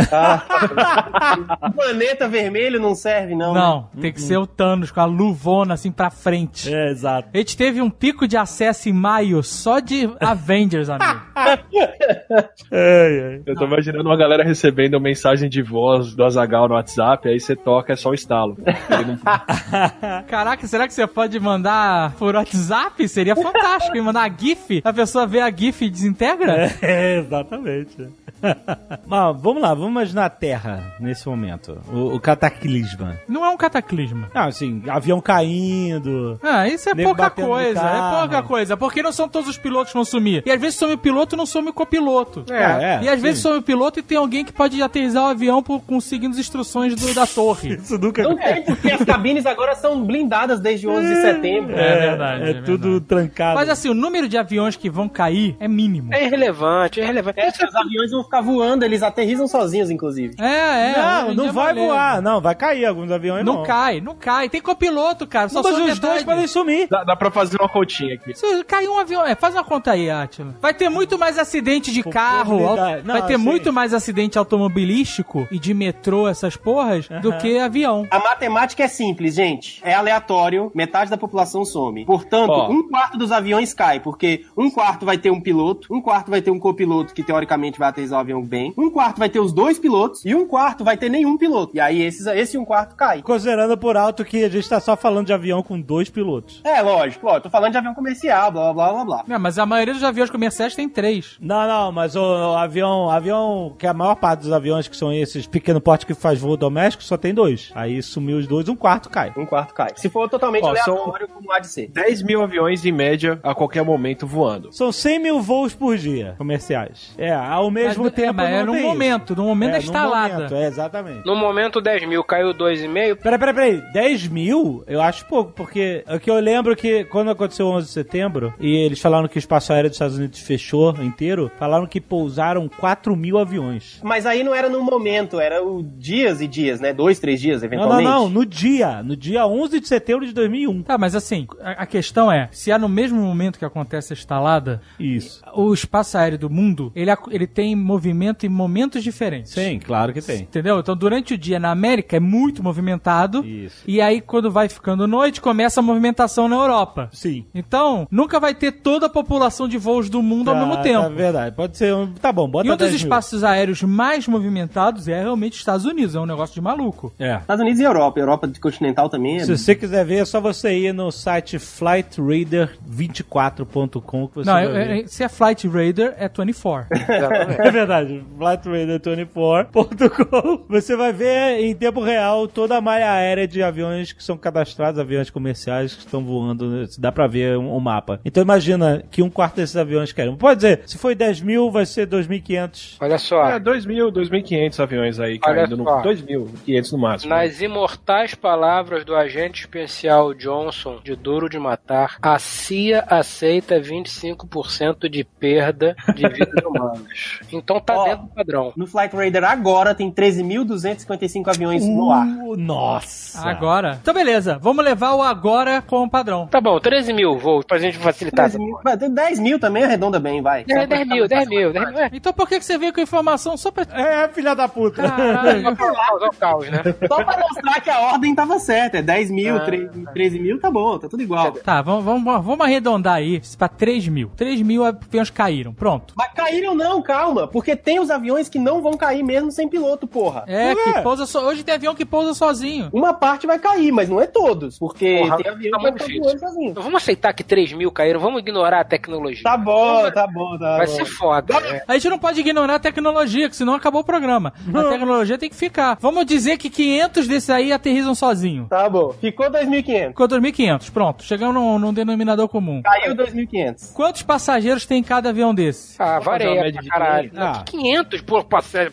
[1.62, 3.54] O planeta vermelho não serve, não.
[3.54, 3.60] né?
[3.60, 6.74] Não, tem que ser o Thanos com a luvona assim pra frente.
[6.74, 7.30] É, exato.
[7.34, 11.22] A gente teve um pico de acesso em maio só de Avengers, amigo.
[13.46, 17.56] Eu tô imaginando uma galera recebendo mensagem de voz do Azagal no WhatsApp, aí você
[17.56, 18.58] toca, é só o estalo.
[18.58, 19.20] Não-
[20.28, 23.08] Caraca, será que você pode mandar por WhatsApp?
[23.08, 23.96] Seria fantástico.
[23.96, 26.70] E mandar a GIF, a pessoa vê a GIF e desintegra?
[26.82, 28.10] É, exatamente.
[29.06, 31.78] Mas vamos lá, vamos imaginar a Terra nesse momento.
[31.92, 33.20] O, o cataclisma.
[33.28, 34.30] Não é um cataclisma.
[34.34, 36.40] Não, assim, avião caindo.
[36.42, 38.78] Ah, isso é pouca coisa, é pouca coisa.
[38.78, 40.44] Porque não são todos os pilotos que vão sumir.
[40.46, 42.46] E às vezes some o piloto e não some o copiloto.
[42.50, 43.22] É, é, e às sim.
[43.22, 46.32] vezes some o piloto e tem alguém que pode aterrissar o avião por, com, seguindo
[46.34, 47.76] as instruções do- da torre.
[47.82, 51.76] Isso nunca Não tem, porque as cabines agora são blindadas desde o 11 de setembro.
[51.78, 53.56] É verdade, É, é tudo trancado.
[53.56, 56.14] Mas assim, o número de aviões que vão cair é mínimo.
[56.14, 57.40] É irrelevante, é irrelevante.
[57.40, 60.36] É, os aviões vão ficar voando, eles aterrissam sozinhos, inclusive.
[60.40, 60.96] É, é.
[60.98, 61.94] não, não vai beleza.
[61.94, 62.22] voar.
[62.22, 63.46] Não, vai cair alguns aviões.
[63.46, 64.50] Não, Não, cai, não cai.
[64.50, 65.50] Tem copiloto, cara.
[65.50, 66.88] Só Não, mas os dois podem sumir.
[66.90, 68.34] Dá, dá pra fazer uma continha aqui.
[68.36, 70.56] Se cair um avião, é, faz uma conta aí, Atila.
[70.62, 72.60] Vai ter muito mais acidente de carro,
[73.04, 73.44] Não, vai ter sim.
[73.44, 75.89] muito mais acidente automobilístico e de metrô,
[76.28, 78.08] essas porras, do que avião.
[78.12, 79.82] A matemática é simples, gente.
[79.84, 82.06] É aleatório, metade da população some.
[82.06, 82.70] Portanto, Ó.
[82.70, 86.42] um quarto dos aviões cai, porque um quarto vai ter um piloto, um quarto vai
[86.42, 89.54] ter um copiloto que teoricamente vai aterrissar o avião bem, um quarto vai ter os
[89.54, 91.76] dois pilotos e um quarto vai ter nenhum piloto.
[91.76, 93.22] E aí esses, esse um quarto cai.
[93.22, 96.62] Considerando por alto que a gente tá só falando de avião com dois pilotos.
[96.64, 97.28] É, lógico.
[97.28, 99.24] Ó, eu tô falando de avião comercial, blá, blá, blá, blá.
[99.28, 101.38] Não, mas a maioria dos aviões comerciais tem três.
[101.40, 105.12] Não, não, mas o, o avião, avião, que a maior parte dos aviões que são
[105.12, 107.72] esses pequeno porte que faz voo doméstico, só tem dois.
[107.76, 109.32] Aí sumiu os dois, um quarto cai.
[109.38, 109.90] Um quarto cai.
[109.96, 111.88] Se for totalmente Ó, são- aleatório, como há de ser.
[111.90, 114.74] 10 mil aviões em média a qualquer momento voando.
[114.74, 117.14] São 100 mil voos por dia comerciais.
[117.18, 120.34] É, ao mesmo mesmo tempo, é, no tem momento, no momento da É, no instalada.
[120.34, 121.26] momento, é, exatamente.
[121.26, 123.16] No momento 10 mil, caiu 2,5.
[123.22, 123.82] Peraí, peraí, peraí.
[123.94, 127.88] 10 mil eu acho pouco, porque é que eu lembro que quando aconteceu o 11
[127.88, 131.86] de setembro e eles falaram que o espaço aéreo dos Estados Unidos fechou inteiro, falaram
[131.86, 134.00] que pousaram 4 mil aviões.
[134.04, 136.94] Mas aí não era no momento, era o dias e dias, né?
[136.94, 138.10] Dois, três dias, Não, não, eventualmente.
[138.10, 140.84] não, no dia, no dia 11 de setembro de 2001.
[140.84, 144.16] Tá, mas assim, a, a questão é, se é no mesmo momento que acontece a
[144.16, 145.42] estalada, Isso.
[145.54, 149.52] o espaço aéreo do mundo, ele, ele tem movimento em momentos diferentes.
[149.54, 150.42] Sim, claro que tem.
[150.42, 150.80] Entendeu?
[150.80, 153.46] Então, durante o dia na América é muito movimentado.
[153.46, 153.84] Isso.
[153.88, 157.10] E aí, quando vai ficando noite, começa a movimentação na Europa.
[157.12, 157.46] Sim.
[157.54, 161.02] Então, nunca vai ter toda a população de voos do mundo ao Tá, mesmo tempo.
[161.04, 161.94] Tá verdade, pode ser.
[161.94, 162.98] um- Tá bom, bota E um dos 10 mil.
[163.04, 166.16] espaços aéreos mais movimentados é realmente os Estados Unidos.
[166.16, 167.14] É um negócio de maluco.
[167.20, 167.36] É.
[167.38, 168.20] Estados Unidos e Europa.
[168.20, 169.46] Europa continental também é.
[169.46, 174.66] Se você quiser ver, é só você ir no site flightraider24.com que você Não, vai
[174.66, 175.04] é- ver.
[175.04, 176.90] é- se é Flight Raider, é 24.
[177.60, 184.12] É verdade, flightraider24.com Você vai ver em tempo real toda a malha aérea de aviões
[184.14, 186.86] que são cadastrados, aviões comerciais que estão voando, né?
[186.98, 188.20] dá pra ver um, um mapa.
[188.24, 190.36] Então imagina que um quarto desses aviões querem.
[190.36, 192.98] Pode dizer, se foi 10 mil, vai ser 2.500.
[193.02, 193.50] Olha só.
[193.50, 195.84] É, 2.000, 2.500 aviões aí Olha caindo no...
[195.84, 196.02] só.
[196.02, 197.30] 2.500 no máximo.
[197.30, 205.10] Nas imortais palavras do agente especial Johnson, de Duro de Matar, a CIA aceita 25%
[205.10, 207.00] de perda de vidas humanas.
[207.52, 208.74] Então tá Ó, dentro do padrão.
[208.76, 212.28] No Flight Radar agora tem 13.255 aviões no ar.
[212.28, 213.50] Uh, nossa!
[213.50, 213.98] Agora.
[214.02, 214.58] Então, beleza.
[214.62, 216.48] Vamos levar o agora como padrão.
[216.48, 218.50] Tá bom, 13 mil voos pra gente facilitar.
[218.50, 220.66] 10 mil, vai, 10 mil também arredonda bem, vai.
[220.70, 222.00] É, 10 mil, 10 mil, 10 mil.
[222.00, 222.10] É.
[222.14, 223.86] Então, por que que você veio com informação só pra.
[223.92, 225.02] É, filha da puta.
[225.02, 225.29] Caralho.
[225.34, 226.82] Só causar o caos, né?
[227.08, 228.98] Só pra mostrar que a ordem tava certa.
[228.98, 229.60] É 10 mil, Ah.
[229.62, 231.52] 13, 13 mil, tá bom, tá tudo igual.
[231.52, 234.32] Tá, vamos, vamos, vamos arredondar aí pra 3 mil.
[234.36, 235.74] 3 mil aviões caíram.
[235.74, 236.14] Pronto.
[236.18, 237.48] Mas caíram não, calma.
[237.48, 240.44] Porque tem os aviões que não vão cair mesmo sem piloto, porra.
[240.48, 241.46] É, que pousa só.
[241.48, 242.90] Hoje tem avião que pousa sozinho.
[242.94, 244.78] Uma parte vai cair, mas não é todos.
[244.80, 246.70] Porque Porra, tem avião tá que vai voando sozinho.
[246.72, 249.44] Então vamos aceitar que 3 mil caíram, vamos ignorar a tecnologia.
[249.44, 250.94] Tá bom, tá bom, tá Vai bom.
[250.94, 251.60] ser foda.
[251.60, 251.82] né?
[251.88, 254.54] A gente não pode ignorar a tecnologia, que senão acabou o programa.
[254.74, 255.98] A tecnologia tem que ficar.
[256.00, 258.68] Vamos dizer que 500 desses aí aterrizam sozinho.
[258.70, 259.12] Tá bom.
[259.20, 260.08] Ficou 2.500.
[260.10, 260.92] Ficou 2.500.
[260.92, 261.24] Pronto.
[261.24, 262.82] Chegamos num, num denominador comum.
[262.84, 263.94] Caiu 2.500.
[263.94, 265.96] Quantos passageiros tem em cada avião desse?
[266.02, 267.30] Ah, varia pra de caralho.
[267.32, 267.40] 500.
[267.40, 268.46] Não, que 500 por,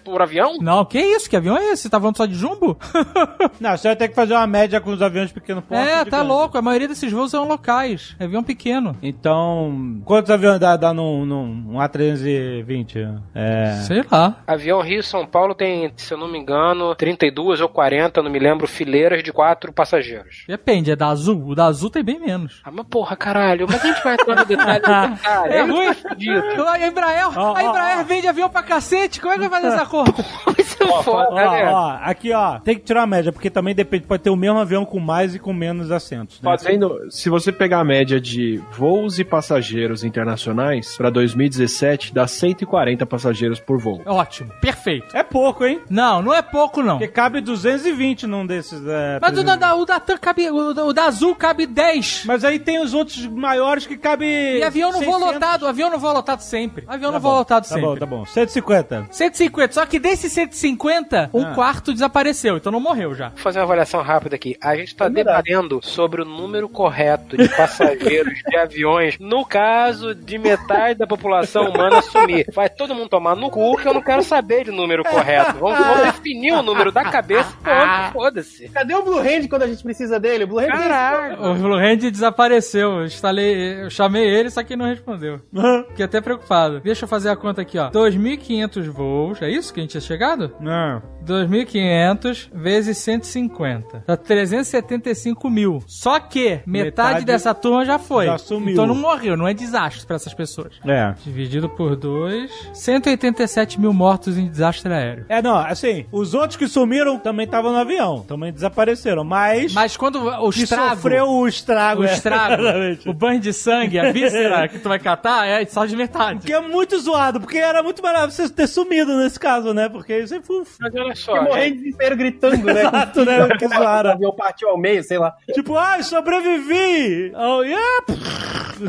[0.03, 0.57] por avião?
[0.61, 1.29] Não, que isso?
[1.29, 1.83] Que avião é esse?
[1.83, 2.77] Você tá falando só de jumbo?
[3.61, 5.83] Não, você vai ter que fazer uma média com os aviões pequeno porte.
[5.89, 6.27] é, tá grande.
[6.29, 6.59] louco.
[6.59, 8.15] A maioria desses voos são locais.
[8.19, 8.97] É avião pequeno.
[9.03, 13.21] Então, quantos aviões dá, dá num, num um A320?
[13.35, 13.73] É.
[13.87, 14.37] Sei lá.
[14.47, 18.67] Avião Rio-São Paulo tem, se eu não me engano, 32 ou 40, não me lembro,
[18.67, 20.45] fileiras de quatro passageiros.
[20.49, 21.47] Depende, é da Azul.
[21.49, 22.61] O da Azul tem bem menos.
[22.65, 25.53] Ah, mas porra, caralho, mas a gente vai entrar no detalhe do detalhe.
[25.55, 25.95] É Aí ruim?
[25.95, 26.73] tá.
[26.73, 29.21] A Embraer, Ó, a Embraer vende avião pra cacete.
[29.21, 30.25] Como é que vai fazer essa conta?
[30.45, 31.71] Vai ser foda, Ó, né?
[31.71, 34.59] ó, aqui ó, tem que tirar a média, porque também depende, pode ter o mesmo
[34.59, 36.41] avião com mais e com menos assentos.
[36.41, 36.51] Né?
[36.51, 43.05] Fazendo, se você pegar a média de voos e passageiros internacionais, para 2017 dá 140
[43.07, 44.03] passageiros por voo.
[44.07, 45.17] Ótimo, perfeito.
[45.17, 45.81] É pouco, hein?
[45.91, 46.99] Não, não é pouco, não.
[46.99, 48.81] Porque cabe 220 num desses.
[48.87, 49.59] É, Mas o da, 320.
[49.59, 50.51] da- o da TAM cabe.
[50.51, 52.25] O o da Azul cabe 10.
[52.27, 54.27] Mas aí tem os outros maiores que cabe.
[54.27, 55.35] E avião não vou 600.
[55.35, 56.85] lotado, avião não vou lotado sempre.
[56.87, 57.83] Avião Tá não vou bom, lotado Tá sempre.
[57.83, 58.25] bom, tá bom.
[58.27, 59.07] 150.
[59.11, 61.55] 150, só que desses 150, um Ah.
[61.55, 63.29] quarto desapareceu, então não morreu já.
[63.31, 64.57] Vou fazer uma avaliação rápida aqui.
[64.63, 70.39] A gente tá debatendo sobre o número correto de passageiros de aviões no caso de
[70.39, 72.47] metade da população humana sumir.
[72.55, 75.55] Vai todo mundo tomar no cu que eu não quero saber de número correto.
[75.59, 78.69] Vamos, vamos definir o número da cabeça ponto, foda-se.
[78.69, 80.45] Cadê o Blue Hand quando a gente precisa dele?
[80.45, 81.43] O Blue Hand Caralho.
[81.43, 82.99] O Blue Hand desapareceu.
[83.01, 85.41] Eu, instalei, eu chamei ele, só que não respondeu.
[85.89, 86.81] Fiquei até preocupado.
[86.81, 87.91] Deixa eu fazer a conta aqui, ó.
[87.91, 89.43] 2.500 voos.
[89.43, 90.53] É isso que a gente tinha chegado?
[90.61, 91.03] Não.
[91.25, 94.05] 2.500 vezes 150.
[94.07, 95.83] Dá 375 mil.
[95.87, 98.27] Só que metade, Metade dessa turma já foi.
[98.27, 98.73] já sumiu.
[98.73, 100.75] Então não morreu, não é desastre pra essas pessoas.
[100.87, 101.15] É.
[101.25, 105.27] Dividido por dois, 187 mil mortos em desastre aéreo.
[105.29, 109.73] É, não, assim, os outros que sumiram também estavam no avião, também desapareceram, mas.
[109.73, 110.97] Mas quando o estrago...
[110.97, 112.03] sofreu o estrago.
[112.03, 113.09] O é, estrago, exatamente.
[113.09, 116.47] o banho de sangue, a víscera que tu vai catar é só de metade.
[116.47, 119.89] Que é muito zoado, porque era muito melhor você ter sumido nesse caso, né?
[119.89, 120.65] Porque você foi.
[120.81, 122.81] Mas olha só, morrendo de desespero gritando, né?
[122.81, 123.49] Exato, né?
[123.59, 124.11] Que O zoaram.
[124.11, 125.35] avião partiu ao meio, sei lá.
[125.53, 127.33] Tipo, ai, sobrevivi!
[127.35, 128.05] Oh, yeah!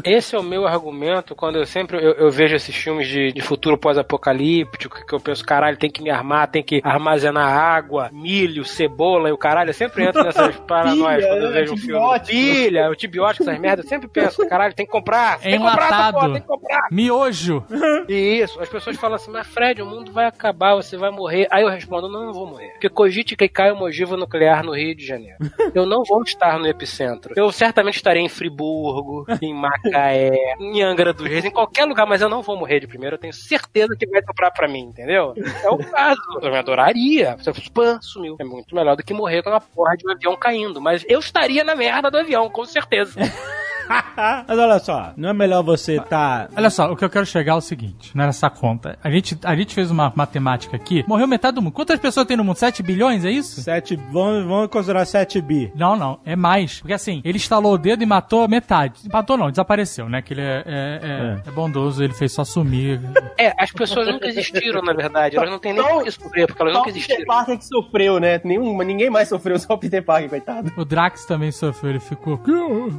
[0.04, 3.42] Esse é o meu argumento quando eu sempre eu, eu vejo esses filmes de, de
[3.42, 8.66] futuro pós-apocalíptico, que eu penso, caralho, tem que me armar, tem que armazenar água, milho,
[8.66, 9.70] cebola e o caralho.
[9.70, 12.20] Eu sempre entro nessas paranoias quando eu vejo um filme.
[12.26, 13.86] Pilha, antibiótico, essas merdas.
[13.86, 15.40] Eu sempre penso, caralho, tem que comprar.
[15.40, 16.88] Tem que comprar essa porra, tem que comprar.
[16.92, 17.64] Miojo.
[18.08, 18.14] E
[18.44, 21.48] isso, as pessoas falam assim, mas Fred, o mundo vai acabar, você vai morrer.
[21.52, 22.70] Aí eu respondo, não, não vou morrer.
[22.72, 25.38] Porque cogite que cai uma ogiva nuclear no Rio de Janeiro.
[25.74, 27.34] Eu não vou estar no epicentro.
[27.36, 32.22] Eu certamente estarei em Friburgo, em Macaé, em Angra dos Reis, em qualquer lugar, mas
[32.22, 33.16] eu não vou morrer de primeiro.
[33.16, 35.34] Eu tenho certeza que vai soprar pra mim, entendeu?
[35.64, 36.22] É o caso.
[36.68, 37.38] Adoraria.
[37.74, 38.36] Pã, sumiu.
[38.40, 40.82] É muito melhor do que morrer com uma porra de um avião caindo.
[40.82, 43.20] Mas eu estaria na merda do avião, com certeza.
[44.48, 46.50] Mas olha só, não é melhor você tá.
[46.56, 48.98] Olha só, o que eu quero chegar é o seguinte, não era essa conta.
[49.04, 51.74] A gente, a gente fez uma matemática aqui, morreu metade do mundo.
[51.74, 52.58] Quantas pessoas tem no mundo?
[52.58, 53.62] 7 bilhões, é isso?
[53.62, 55.72] 7, vamos, vamos considerar 7 bi.
[55.76, 56.80] Não, não, é mais.
[56.80, 59.02] Porque assim, ele estalou o dedo e matou metade.
[59.12, 60.22] Matou não, desapareceu, né?
[60.22, 63.00] Que ele é, é, é, é bondoso, ele fez só sumir.
[63.38, 65.38] É, as pessoas nunca existiram, na verdade.
[65.38, 67.26] Elas não têm nem por que sofrer, porque elas nunca o Peter existiram.
[67.26, 68.42] Parker que sofreu, né?
[68.44, 70.72] Nenhum, ninguém mais sofreu, só o Peter Parker, coitado.
[70.76, 72.40] O Drax também sofreu, ele ficou.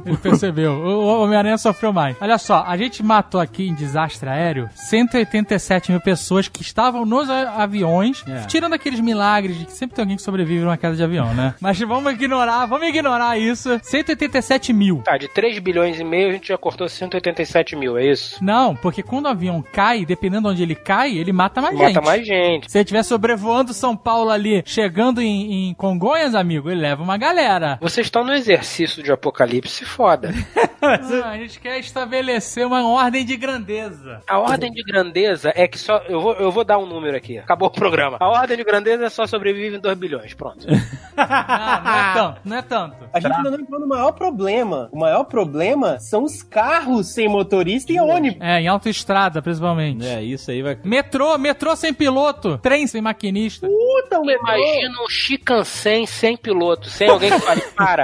[0.05, 0.78] Ele percebeu.
[0.79, 2.15] O Homem-Aranha sofreu mais.
[2.21, 7.29] Olha só, a gente matou aqui em desastre aéreo 187 mil pessoas que estavam nos
[7.29, 8.45] a- aviões, É.
[8.45, 11.53] tirando aqueles milagres de que sempre tem alguém que sobrevive numa queda de avião, né?
[11.61, 13.79] Mas vamos ignorar, vamos ignorar isso.
[13.83, 15.01] 187 mil.
[15.03, 18.43] Tá, de 3 bilhões e meio a gente já cortou 187 mil, é isso?
[18.43, 21.87] Não, porque quando o avião cai, dependendo de onde ele cai, ele mata mais Mata
[21.93, 22.05] gente.
[22.05, 22.71] mais gente.
[22.71, 27.17] Se ele estiver sobrevoando São Paulo ali, chegando em, em Congonhas, amigo, ele leva uma
[27.17, 27.77] galera.
[27.81, 30.33] Vocês estão no exercício de apocalipse foda.
[30.81, 34.21] Ah, a gente quer estabelecer uma ordem de grandeza.
[34.27, 35.97] A ordem de grandeza é que só.
[36.07, 37.37] Eu vou, eu vou dar um número aqui.
[37.37, 38.17] Acabou o programa.
[38.19, 40.33] A ordem de grandeza é só sobrevive em 2 bilhões.
[40.33, 40.65] Pronto.
[41.21, 42.95] Ah, não é tanto, não é tanto.
[43.13, 44.87] A gente ainda não entrou no maior problema.
[44.89, 48.39] O maior problema são os carros sem motorista e ônibus.
[48.41, 50.07] É, em autoestrada, principalmente.
[50.07, 50.77] É, isso aí vai.
[50.81, 53.67] Metrô, metrô sem piloto, trem sem maquinista.
[53.67, 58.03] Puta, Tu imagina um Chicansen sem piloto, sem alguém que fale, para.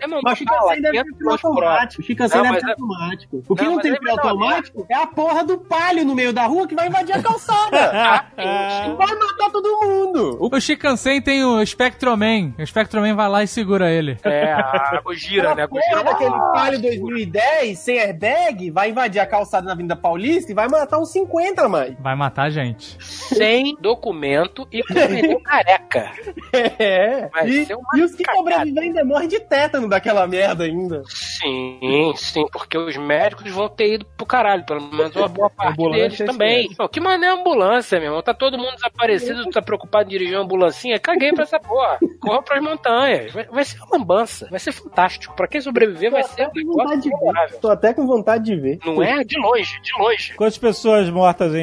[0.00, 2.02] É uma Mas o Chicansen deve ter piloto automático.
[2.02, 3.44] O Chicansen Não, deve ter é- automático.
[3.48, 6.14] O que Não, não, tem é piloto menor, automático é a porra do palio no
[6.14, 7.70] meio da rua que vai invadir a calçada.
[8.36, 10.38] vai matar todo mundo.
[10.40, 12.54] O Chicansen tem o Spectroman.
[12.58, 14.16] O Spectroman vai lá e segura ele.
[14.24, 15.62] É, a Gojira, né?
[15.64, 16.04] A Porra Gojira.
[16.04, 20.98] daquele palio 2010 sem airbag vai invadir a calçada na Avenida Paulista e vai matar
[20.98, 21.94] uns 50 mais.
[21.98, 22.96] Vai matar a gente.
[23.04, 26.10] Sem documento e com careca.
[26.52, 27.28] É.
[27.32, 28.38] Vai E, ser uma e os que cagada.
[28.50, 29.40] sobreviverem ainda morrem de
[29.70, 31.02] tétano daquela merda ainda.
[31.06, 35.72] Sim, sim, porque os médicos vão ter ido pro caralho, pelo menos uma boa parte
[35.72, 36.74] Ambulância deles também.
[36.74, 38.22] Pô, que mané ambulância, meu irmão?
[38.22, 40.98] Tá todo mundo desaparecido, tu tá preocupado em dirigir uma ambulancinha?
[40.98, 41.98] Caguei pra essa porra.
[42.20, 43.32] Corra pras montanhas.
[43.32, 44.48] Vai, vai ser uma lambança.
[44.50, 45.34] Vai ser fantástico.
[45.34, 47.60] Pra quem sobreviver, vai ser um Tô negócio.
[47.60, 48.78] Tô até com vontade de ver.
[48.84, 49.22] Não é?
[49.24, 50.34] De longe, de longe.
[50.34, 51.60] Quantas pessoas mortas em,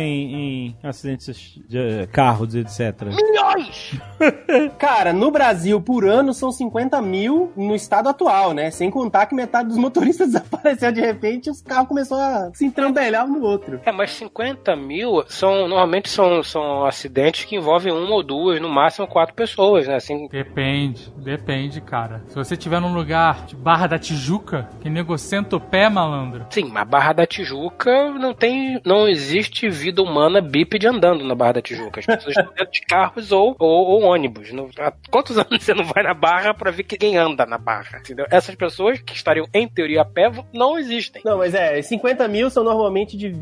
[0.67, 3.03] em acidentes de eh, carros, etc?
[3.03, 3.99] Milhões!
[4.77, 8.69] Cara, no Brasil, por ano, são 50 mil no estado atual, né?
[8.71, 12.65] Sem contar que metade dos motoristas desapareceu de repente e os carros começaram a se
[12.65, 13.79] entrambelhar um no outro.
[13.85, 18.69] É, mas 50 mil são, normalmente são, são acidentes que envolvem uma ou duas, no
[18.69, 19.95] máximo quatro pessoas, né?
[19.95, 22.23] Assim, Depende, depende, cara.
[22.27, 26.45] Se você estiver num lugar de Barra da Tijuca, que nego senta o pé, malandro.
[26.49, 28.79] Sim, mas Barra da Tijuca não tem.
[28.85, 31.99] Não existe vida humana bípede andando na Barra da Tijuca.
[31.99, 34.49] As pessoas estão dentro de carros ou, ou, ou ônibus.
[34.79, 37.86] Há quantos anos você não vai na Barra pra ver que quem anda na Barra?
[37.95, 38.25] Entendeu?
[38.29, 41.21] Essas pessoas que estariam, em teoria, a pé não existem.
[41.25, 43.35] Não, mas é, 50 mil são normalmente de,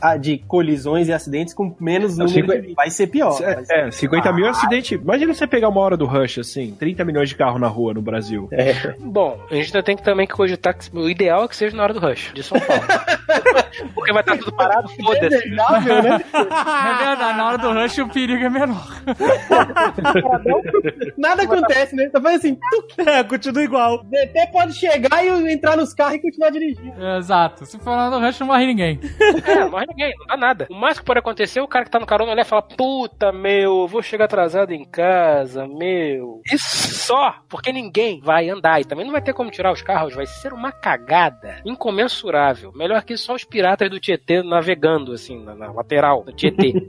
[0.00, 2.74] ah, de colisões e acidentes com menos número.
[2.74, 3.32] Vai ser pior.
[3.40, 4.94] vai ser- É, 50 mil é acidente.
[4.94, 8.02] Imagina você pegar uma hora do rush, assim, 30 milhões de carro na rua no
[8.02, 8.48] Brasil.
[8.52, 8.94] É.
[9.00, 11.76] Bom, a gente ainda tem que também que cogitar que o ideal é que seja
[11.76, 12.82] na hora do rush, de São Paulo.
[13.94, 15.28] Porque vai estar tudo parado, foda-se.
[15.28, 16.20] Desejável, né?
[16.32, 18.86] É verdade, na hora do rush o perigo é menor.
[21.16, 22.08] Nada acontece, né?
[22.08, 23.83] Tá fazendo assim, tuc, É, continua igual.
[23.90, 26.94] O DT pode chegar e entrar nos carros e continuar dirigindo.
[27.18, 27.64] Exato.
[27.66, 29.00] Se for hora do rush, não morre ninguém.
[29.46, 30.66] É, não morre ninguém, não dá nada.
[30.70, 32.62] O mais que pode acontecer é o cara que tá no carona olhar e falar:
[32.62, 36.40] Puta, meu, vou chegar atrasado em casa, meu.
[36.50, 40.14] Isso só porque ninguém vai andar e também não vai ter como tirar os carros,
[40.14, 42.72] vai ser uma cagada incomensurável.
[42.74, 46.72] Melhor que só os piratas do Tietê navegando, assim, na, na lateral do Tietê.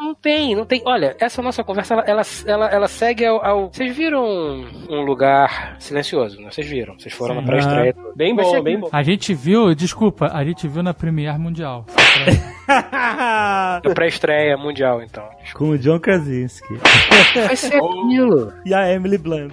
[0.00, 0.82] não, não tem, não tem.
[0.84, 4.24] Olha, essa nossa conversa, ela, ela, ela, ela segue ao, ao- Vocês viram
[4.88, 6.50] um lugar silencioso, né?
[6.50, 6.98] Vocês viram?
[6.98, 7.46] Vocês foram na Sim.
[7.46, 7.94] pré-estreia.
[8.16, 8.88] Bem bom, bem bom.
[8.92, 11.86] A gente viu, desculpa, a gente viu na Premiere Mundial.
[12.68, 15.24] Na pré-estreia mundial, então.
[15.54, 16.74] Com o John Krasinski.
[17.34, 18.52] Vai ser aquilo.
[18.64, 19.52] E a Emily Blunt.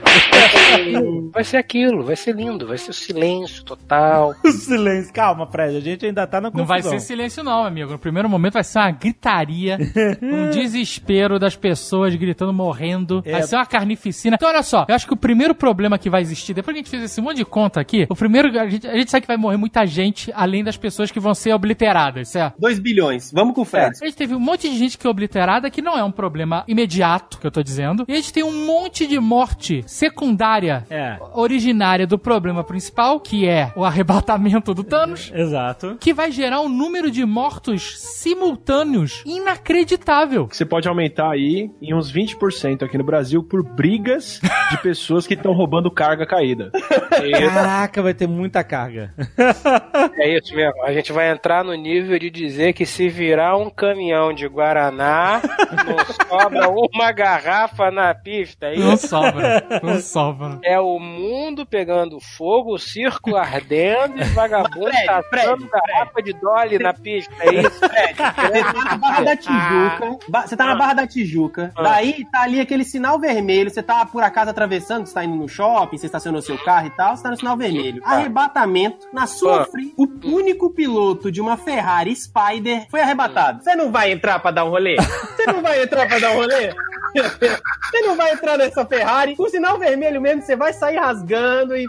[1.31, 4.33] Vai ser aquilo, vai ser lindo, vai ser o silêncio total.
[4.43, 5.13] O silêncio.
[5.13, 6.61] Calma, Fred, a gente ainda tá na confusão.
[6.61, 7.91] Não vai ser silêncio não, amigo.
[7.91, 9.77] No primeiro momento vai ser uma gritaria,
[10.21, 13.21] um desespero das pessoas gritando, morrendo.
[13.25, 13.31] É.
[13.31, 14.35] Vai ser uma carnificina.
[14.35, 16.83] Então, olha só, eu acho que o primeiro problema que vai existir, depois que a
[16.83, 19.27] gente fez esse monte de conta aqui, o primeiro, a gente, a gente sabe que
[19.27, 22.59] vai morrer muita gente, além das pessoas que vão ser obliteradas, certo?
[22.59, 23.02] 2 bilhões.
[23.33, 23.97] Vamos com o Fred.
[24.01, 26.63] A gente teve um monte de gente que é obliterada, que não é um problema
[26.67, 28.05] imediato, que eu tô dizendo.
[28.07, 31.17] E a gente tem um monte de morte secundária, É.
[31.33, 35.31] originária do problema principal, que é o arrebatamento do Thanos.
[35.33, 35.97] Exato.
[35.99, 40.47] Que vai gerar um número de mortos simultâneos inacreditável.
[40.51, 44.39] Você pode aumentar aí em uns 20% aqui no Brasil por brigas
[44.71, 46.71] de pessoas que estão roubando carga caída.
[47.09, 49.13] Caraca, vai ter muita carga.
[50.17, 50.83] É isso mesmo.
[50.83, 55.41] A gente vai entrar no nível de dizer que se virar um caminhão de Guaraná,
[55.85, 58.67] não sobra uma garrafa na pista.
[58.67, 59.07] É Não isso?
[59.07, 60.59] sobra, não sobra.
[60.63, 66.77] É o mundo pegando fogo, o circo ardendo e vagabundo Fred, tacando garrafa de Dolly
[66.79, 67.33] na pista.
[67.39, 68.13] É isso, Fred?
[68.15, 70.17] Você tá na Barra da Tijuca.
[70.29, 71.71] ba- Você tá na Barra da Tijuca.
[71.75, 73.69] Daí tá ali aquele sinal vermelho.
[73.71, 76.91] Você tá por acaso atravessando, você tá indo no shopping, você estacionou seu carro e
[76.91, 78.01] tal, você tá no sinal vermelho.
[78.05, 79.65] Arrebatamento na sua Ah.
[79.65, 79.93] frente.
[79.97, 83.63] O único piloto de uma Ferrari Spider foi arrebatado.
[83.63, 84.95] Você não vai entrar pra dar um rolê?
[84.97, 86.73] Você não vai entrar pra dar um rolê?
[87.13, 89.35] Você não vai entrar nessa Ferrari.
[89.37, 91.87] O sinal vermelho mesmo, você vai sair rasgando e.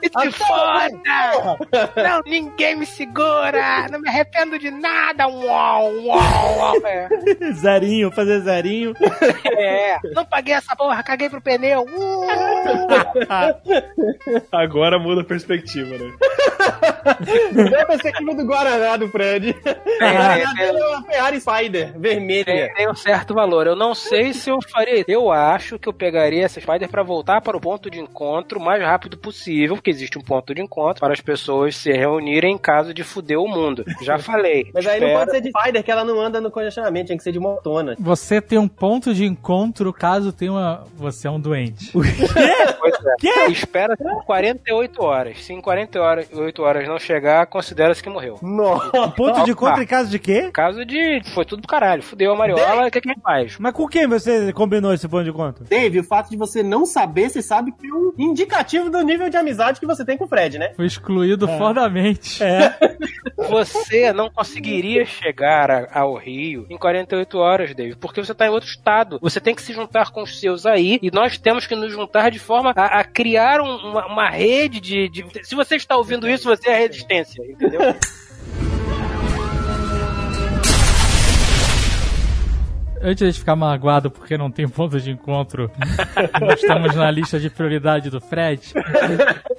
[0.00, 1.58] Que Até foda!
[1.96, 3.88] Não, ninguém me segura!
[3.90, 5.26] Não me arrependo de nada!
[5.26, 6.86] Uau, uau, uau!
[6.86, 7.08] É.
[7.54, 8.94] zerinho, fazer zerinho.
[9.58, 9.98] É.
[10.14, 11.82] Não paguei essa porra, caguei pro pneu!
[11.82, 12.26] Uh!
[14.52, 16.12] Agora muda a perspectiva, né?
[17.72, 19.56] É a perspectiva do Guaraná do Fred.
[19.96, 22.44] O Guaraná dele é uma Ferrari Spider vermelha.
[22.44, 23.66] Tem, tem um certo valor.
[23.66, 25.04] Eu não sei se eu faria.
[25.08, 28.62] Eu acho que eu pegaria essa Spider pra voltar para o ponto de encontro o
[28.62, 32.58] mais rápido possível, porque existe um ponto de encontro para as pessoas se reunirem em
[32.58, 33.84] caso de fuder o mundo.
[34.02, 34.70] Já falei.
[34.74, 37.24] Mas aí não pode ser de Spider, que ela não anda no congestionamento, tinha que
[37.24, 37.96] ser de motona.
[37.98, 40.84] Você tem um ponto de encontro caso tenha uma...
[40.96, 41.92] Você é um doente.
[42.78, 43.50] Pois é.
[43.50, 45.44] Espera por 48 horas.
[45.44, 48.38] Se em 48 horas não chegar, considera-se que morreu.
[48.42, 49.08] Nossa.
[49.16, 50.50] Ponto de encontro em caso de quê?
[50.52, 51.20] Caso de.
[51.34, 52.02] Foi tudo pro caralho.
[52.02, 53.56] Fudeu a Mariola, o que, que a gente faz?
[53.58, 55.64] Mas com quem você combinou esse ponto de encontro?
[55.64, 59.28] Dave, o fato de você não saber, você sabe que é um indicativo do nível
[59.28, 60.72] de amizade que você tem com o Fred, né?
[60.76, 62.42] Foi excluído fodamente.
[62.42, 62.76] É.
[63.48, 68.50] Você não conseguiria chegar a- ao Rio em 48 horas, David, porque você tá em
[68.50, 69.18] outro estado.
[69.20, 72.30] Você tem que se juntar com os seus aí e nós temos que nos juntar
[72.30, 76.28] de forma a, a criar um- uma, uma rede de, de- Se você está ouvindo
[76.28, 77.80] isso, você é a resistência, entendeu?
[83.02, 85.70] Antes de ficar magoado porque não tem ponto de encontro,
[86.40, 88.72] não estamos na lista de prioridade do Fred,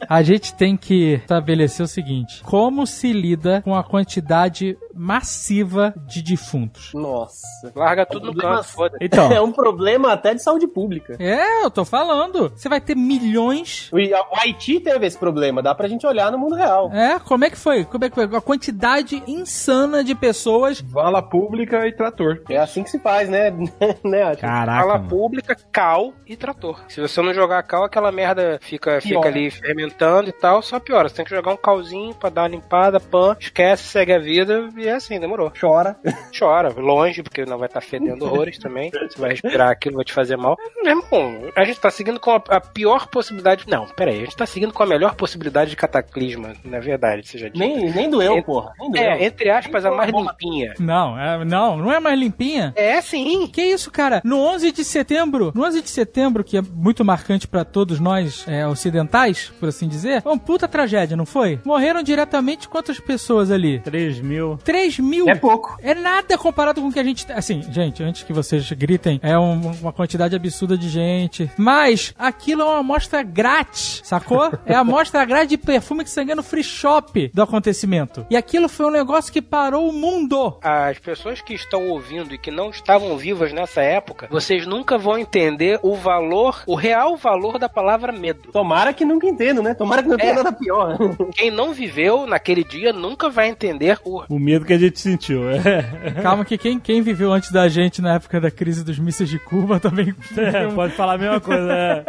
[0.10, 6.22] a gente tem que estabelecer o seguinte: como se lida com a quantidade massiva de
[6.22, 6.92] defuntos?
[6.94, 7.72] Nossa.
[7.76, 8.68] Larga tudo no canto.
[9.00, 9.32] Então.
[9.32, 11.16] É um problema até de saúde pública.
[11.20, 12.50] É, eu tô falando.
[12.56, 13.90] Você vai ter milhões.
[13.92, 16.92] O o Haiti teve esse problema, dá pra gente olhar no mundo real.
[16.92, 17.86] É, como é que foi?
[17.86, 18.24] Como é que foi?
[18.26, 20.82] A quantidade insana de pessoas.
[20.82, 22.42] Vala pública e trator.
[22.50, 23.52] É assim que se faz, né?
[24.04, 24.42] né Ati?
[24.42, 24.82] Caraca.
[24.82, 25.10] Fala mano.
[25.10, 26.80] pública, cal e trator.
[26.88, 31.10] Se você não jogar cal, aquela merda fica, fica ali fermentando e tal, só piora.
[31.10, 34.70] Você tem que jogar um calzinho pra dar uma limpada, pan, esquece, segue a vida
[34.78, 35.52] e é assim, demorou.
[35.60, 35.98] Chora.
[36.38, 38.92] Chora, longe, porque não vai estar fedendo horrores também.
[39.08, 40.58] Você vai respirar aquilo, vai te fazer mal.
[40.84, 43.66] Meu irmão, a gente tá seguindo com a, a pior possibilidade.
[43.68, 47.38] Não, peraí, a gente tá seguindo com a melhor possibilidade de cataclisma, na verdade, você
[47.38, 47.60] já disse.
[47.60, 48.74] Nem, nem doeu, É- porra.
[48.80, 49.04] Nem doeu.
[49.04, 50.74] É, entre aspas, a mais limpinha.
[50.80, 52.74] Não, é, não, não é mais limpinha.
[52.76, 53.17] É sim.
[53.52, 54.22] Que isso, cara?
[54.24, 58.44] No 11 de setembro, no 11 de setembro, que é muito marcante pra todos nós
[58.48, 61.60] é, ocidentais, por assim dizer, é uma puta tragédia, não foi?
[61.66, 63.80] Morreram diretamente quantas pessoas ali?
[63.80, 64.58] 3 mil.
[64.64, 65.30] 3 mil.
[65.30, 65.78] É pouco.
[65.82, 67.26] É nada comparado com o que a gente.
[67.32, 71.50] Assim, gente, antes que vocês gritem, é um- uma quantidade absurda de gente.
[71.58, 74.52] Mas aquilo é uma amostra grátis, sacou?
[74.66, 78.26] É a amostra grátis de perfume que você ganha no free shop do acontecimento.
[78.30, 80.58] E aquilo foi um negócio que parou o mundo.
[80.62, 85.18] As pessoas que estão ouvindo e que não estavam vivas nessa época, vocês nunca vão
[85.20, 88.52] entender o valor, o real valor da palavra medo.
[88.52, 89.74] Tomara que nunca entendo, né?
[89.76, 90.36] Tomara que não tenha É.
[90.36, 90.98] nada pior.
[91.36, 95.42] Quem não viveu naquele dia nunca vai entender o, O medo que a gente sentiu.
[96.24, 99.38] Calma que quem, quem viveu antes da gente na época da crise dos mísseis de
[99.40, 100.14] Cuba também...
[100.36, 102.04] É, pode falar a mesma coisa, né?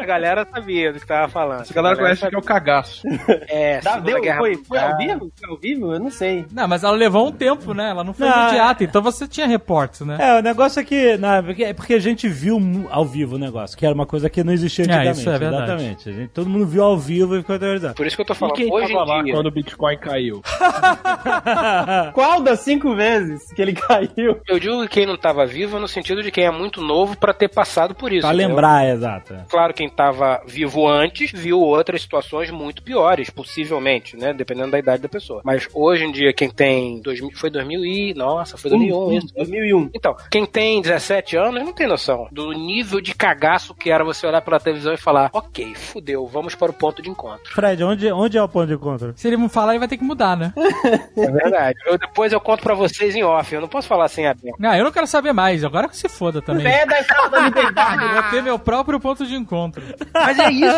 [0.00, 1.60] A galera sabia do que tava falando.
[1.62, 3.02] Essa galera conhece que é o cagaço.
[3.48, 5.32] É, Dá- deu- Guerra foi, foi ao vivo?
[5.38, 5.92] Foi ao vivo?
[5.92, 6.44] Eu não sei.
[6.52, 7.90] Não, mas ela levou um tempo, né?
[7.90, 10.16] Ela não foi Não, imediata, então você tinha reportes, né?
[10.18, 11.18] É, o negócio é que.
[11.44, 12.58] porque- é porque a gente viu
[12.90, 15.18] ao vivo o negócio, que era uma coisa que não existia É, antigamente.
[15.20, 15.64] isso é verdade.
[15.64, 16.08] Exatamente.
[16.08, 17.94] A gente- todo mundo viu ao vivo e ficou aterrorizado.
[17.94, 19.34] Por isso que eu tô E falando, quem hoje tava lá dia...
[19.34, 20.42] quando o Bitcoin caiu?
[22.12, 24.40] Qual das cinco vezes que ele caiu?
[24.48, 27.32] Eu digo que quem não tava vivo no sentido de quem é muito novo pra
[27.32, 28.22] ter passado por isso.
[28.22, 28.48] Pra entendeu?
[28.48, 29.34] lembrar, exato.
[29.48, 34.32] Claro, quem tava vivo antes viu outras situações muito piores, possivelmente, né?
[34.32, 35.40] Dependendo da idade da pessoa.
[35.44, 37.00] Mas hoje em dia, quem tem.
[37.02, 38.14] 2000, foi 2000 e.
[38.14, 39.34] Nossa, foi 2001 isso.
[39.34, 39.90] 2001.
[39.94, 44.26] Então, quem tem 17 anos não tem noção do nível de cagaço que era você
[44.26, 47.52] olhar pela televisão e falar: ok, fudeu, vamos para o ponto de encontro.
[47.52, 49.12] Fred, onde, onde é o ponto de encontro?
[49.16, 50.52] Se ele não falar, ele vai ter que mudar, né?
[51.16, 51.78] É verdade.
[51.86, 53.54] Eu, depois eu conto pra vocês em off.
[53.54, 54.56] Eu não posso falar assim aberto.
[54.58, 55.64] Não, eu não quero saber mais.
[55.64, 56.64] Agora que se foda também.
[56.64, 58.04] Pé da Estátua da Liberdade.
[58.04, 59.82] Eu vou ter meu próprio ponto de encontro.
[60.12, 60.76] Mas é isso.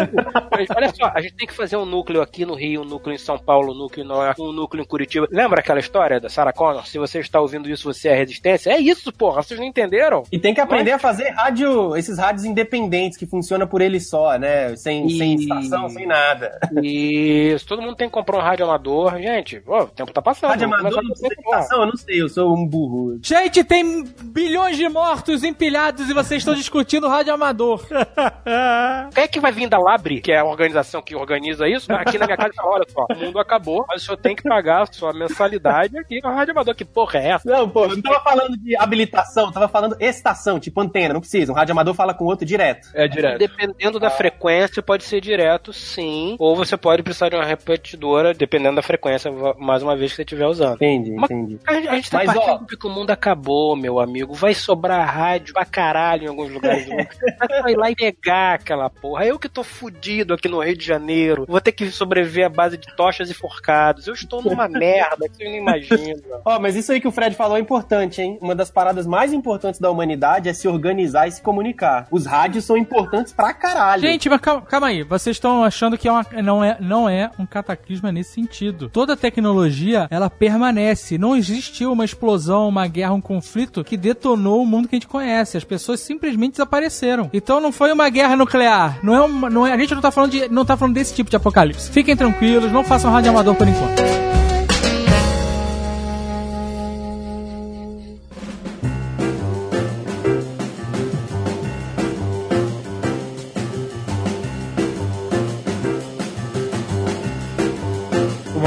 [0.75, 3.19] Olha só, a gente tem que fazer um núcleo aqui no Rio, um núcleo em
[3.19, 5.27] São Paulo, um núcleo em Nova York, um núcleo em Curitiba.
[5.31, 6.87] Lembra aquela história da Sarah Connor?
[6.87, 8.71] Se você está ouvindo isso, você é resistência?
[8.71, 9.36] É isso, porra.
[9.43, 10.23] Vocês não entenderam?
[10.33, 14.39] E tem que aprender a fazer rádio, esses rádios independentes que funcionam por ele só,
[14.39, 14.75] né?
[14.77, 16.59] Sem, sem E- estação, sem nada.
[16.83, 17.67] Isso.
[17.67, 19.17] Todo mundo tem que comprar um rádio amador.
[19.19, 20.51] Gente, o tempo tá passando.
[20.51, 21.61] Rádio amador não a tem fazer, porra.
[21.61, 23.19] estação, eu não sei, eu sou um burro.
[23.23, 27.85] Gente, tem bilhões de mortos empilhados e vocês estão discutindo rádio amador.
[29.15, 32.19] Quem é que vai vir da Labre, que é a organização que organiza isso, aqui
[32.19, 34.43] na minha casa e fala, olha só, o mundo acabou, mas o senhor tem que
[34.43, 36.75] pagar a sua mensalidade aqui com a Rádio Amador.
[36.75, 37.49] Que porra é essa?
[37.51, 41.53] Não, pô, eu não tava falando de habilitação, tava falando estação, tipo antena, não precisa.
[41.53, 42.89] Um rádio amador fala com o outro direto.
[42.95, 43.39] É direto.
[43.39, 46.37] Dependendo da frequência, pode ser direto, sim.
[46.39, 50.23] Ou você pode precisar de uma repetidora, dependendo da frequência, mais uma vez que você
[50.23, 50.77] estiver usando.
[50.77, 51.59] Entendi, Mas- entendi.
[51.67, 54.35] A gente, a gente tá Mas, ó- partindo de que o mundo acabou, meu amigo.
[54.35, 57.07] Vai sobrar rádio pra caralho em alguns lugares do mundo.
[57.63, 59.25] Vai ir lá e negar aquela porra.
[59.27, 61.45] Eu que tô fudido aqui no Rio de Janeiro.
[61.49, 64.07] Vou ter que sobreviver à base de tochas e forcados.
[64.07, 66.21] Eu estou numa merda que vocês não imaginam.
[66.45, 68.39] Ó, mas isso aí que o Fred falou é importante, hein?
[68.41, 72.07] Uma das paradas mais importantes da humanidade é se organizar e se comunicar.
[72.11, 74.03] Os rádios são importantes pra caralho.
[74.03, 75.03] Gente, mas calma, calma aí.
[75.03, 78.89] Vocês estão achando que é uma, não, é, não é um cataclisma nesse sentido.
[78.89, 81.19] Toda tecnologia, ela permanece.
[81.19, 85.09] Não existiu uma explosão, uma guerra, um conflito que detonou o mundo que a gente
[85.09, 85.57] conhece.
[85.57, 87.31] As pessoas simplesmente desapareceram.
[87.33, 88.99] Então não foi uma guerra nuclear.
[89.03, 91.15] Não é uma, não é, a gente não tá falando de, não tá falando desse
[91.15, 91.91] tipo de apocalipse.
[91.91, 94.36] Fiquem tranquilos, não façam rádio amador por enquanto.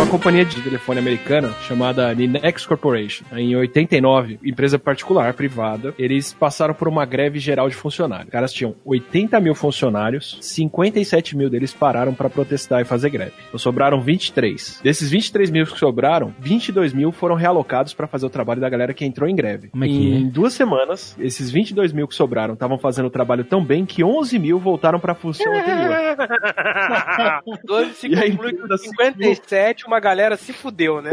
[0.10, 6.88] Companhia de telefone americana chamada Ninex Corporation, em 89, empresa particular, privada, eles passaram por
[6.88, 8.26] uma greve geral de funcionários.
[8.26, 13.34] Os caras tinham 80 mil funcionários, 57 mil deles pararam para protestar e fazer greve.
[13.48, 14.80] Então sobraram 23.
[14.84, 18.96] Desses 23 mil que sobraram, 22 mil foram realocados para fazer o trabalho da galera
[18.96, 19.68] que entrou em greve.
[19.68, 20.32] Como é que em é?
[20.32, 24.40] duas semanas, esses 22 mil que sobraram estavam fazendo o trabalho tão bem que 11
[24.40, 25.96] mil voltaram para a função anterior.
[27.64, 31.12] 12 se E a conclui empresa que 57, uma galera se fudeu, né?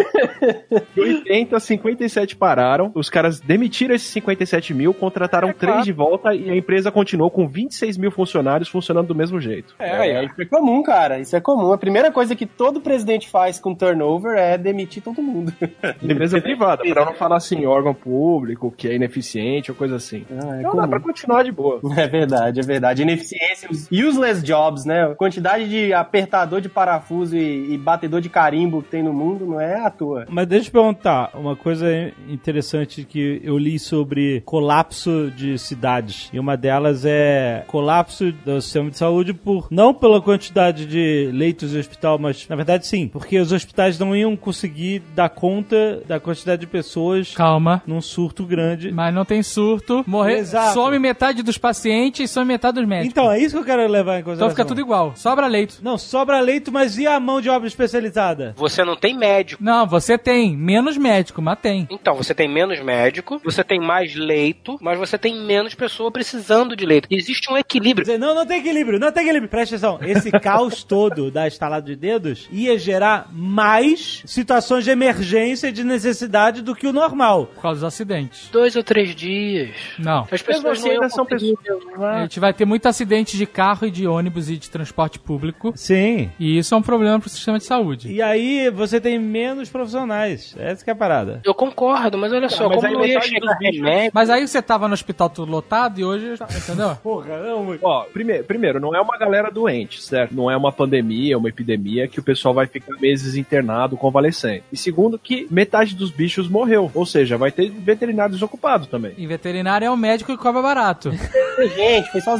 [0.94, 2.90] De 80, 57 pararam.
[2.94, 5.84] Os caras demitiram esses 57 mil, contrataram três claro.
[5.84, 9.74] de volta e a empresa continuou com 26 mil funcionários funcionando do mesmo jeito.
[9.78, 11.18] É, é, isso é comum, cara.
[11.18, 11.72] Isso é comum.
[11.72, 15.52] A primeira coisa que todo presidente faz com turnover é demitir todo mundo.
[16.02, 20.24] Empresa privada, pra não falar assim, órgão público, que é ineficiente ou coisa assim.
[20.30, 20.88] Ah, é então dá comum.
[20.88, 21.80] pra continuar de boa.
[21.96, 23.02] É verdade, é verdade.
[23.02, 25.04] Ineficiência, os useless jobs, né?
[25.04, 29.46] A quantidade de apertador de parafuso e, e batedor de carimbo que tem no mundo
[29.46, 30.26] não é à toa.
[30.28, 31.86] Mas deixa eu te perguntar, uma coisa
[32.28, 36.30] interessante que eu li sobre colapso de cidades.
[36.32, 41.70] E uma delas é colapso do sistema de saúde por não pela quantidade de leitos
[41.70, 46.18] de hospital, mas na verdade sim, porque os hospitais não iam conseguir dar conta da
[46.20, 47.82] quantidade de pessoas Calma.
[47.86, 48.92] num surto grande.
[48.92, 50.04] Mas não tem surto.
[50.06, 50.74] Morrer, Exato.
[50.74, 53.10] some metade dos pacientes e some metade dos médicos.
[53.10, 54.46] Então, é isso que eu quero levar em consideração.
[54.46, 55.12] Então fica tudo igual.
[55.16, 55.78] Sobra leito.
[55.82, 58.54] Não, sobra leito, mas e a mão de obra especializada?
[58.56, 59.62] Você não tem médico.
[59.62, 61.86] Não, você tem menos médico, mas tem.
[61.90, 66.76] Então, você tem menos médico, você tem mais leito, mas você tem menos pessoa precisando
[66.76, 67.08] de leito.
[67.10, 68.18] Existe um equilíbrio.
[68.18, 69.50] Não, não tem equilíbrio, não tem equilíbrio.
[69.50, 75.68] Presta atenção, esse caos todo da estalada de dedos ia gerar mais situações de emergência
[75.68, 77.46] e de necessidade do que o normal.
[77.46, 78.48] Por causa dos acidentes.
[78.50, 79.70] Dois ou três dias.
[79.98, 80.26] Não.
[80.30, 81.56] As pessoas assim, não iam são conseguir
[81.98, 85.72] A gente vai ter muito acidente de carro e de ônibus e de transporte público.
[85.74, 86.30] Sim.
[86.38, 88.10] E isso é um problema pro sistema de saúde.
[88.12, 90.54] E aí aí você tem menos profissionais.
[90.58, 91.40] Essa que é a parada.
[91.44, 94.10] Eu concordo, mas olha só, mas como aí não ia chegar remédio...
[94.12, 96.96] Mas aí você tava no hospital tudo lotado e hoje, entendeu?
[97.02, 100.34] Porra, não, Ó, primeiro, primeiro, não é uma galera doente, certo?
[100.34, 104.62] Não é uma pandemia, uma epidemia que o pessoal vai ficar meses internado, convalescendo.
[104.72, 106.90] E segundo, que metade dos bichos morreu.
[106.94, 109.12] Ou seja, vai ter veterinário desocupado também.
[109.16, 111.10] E veterinário é um médico que cobra barato.
[111.56, 112.36] Inteligente, foi só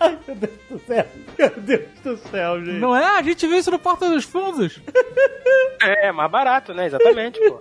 [0.00, 0.24] inteligentes.
[0.26, 1.06] Meu Deus do céu.
[1.38, 2.78] Meu Deus do céu, gente.
[2.78, 3.18] Não é?
[3.18, 4.80] A gente viu isso no Porta dos Fundos.
[5.82, 6.86] É, mais barato, né?
[6.86, 7.60] Exatamente, pô.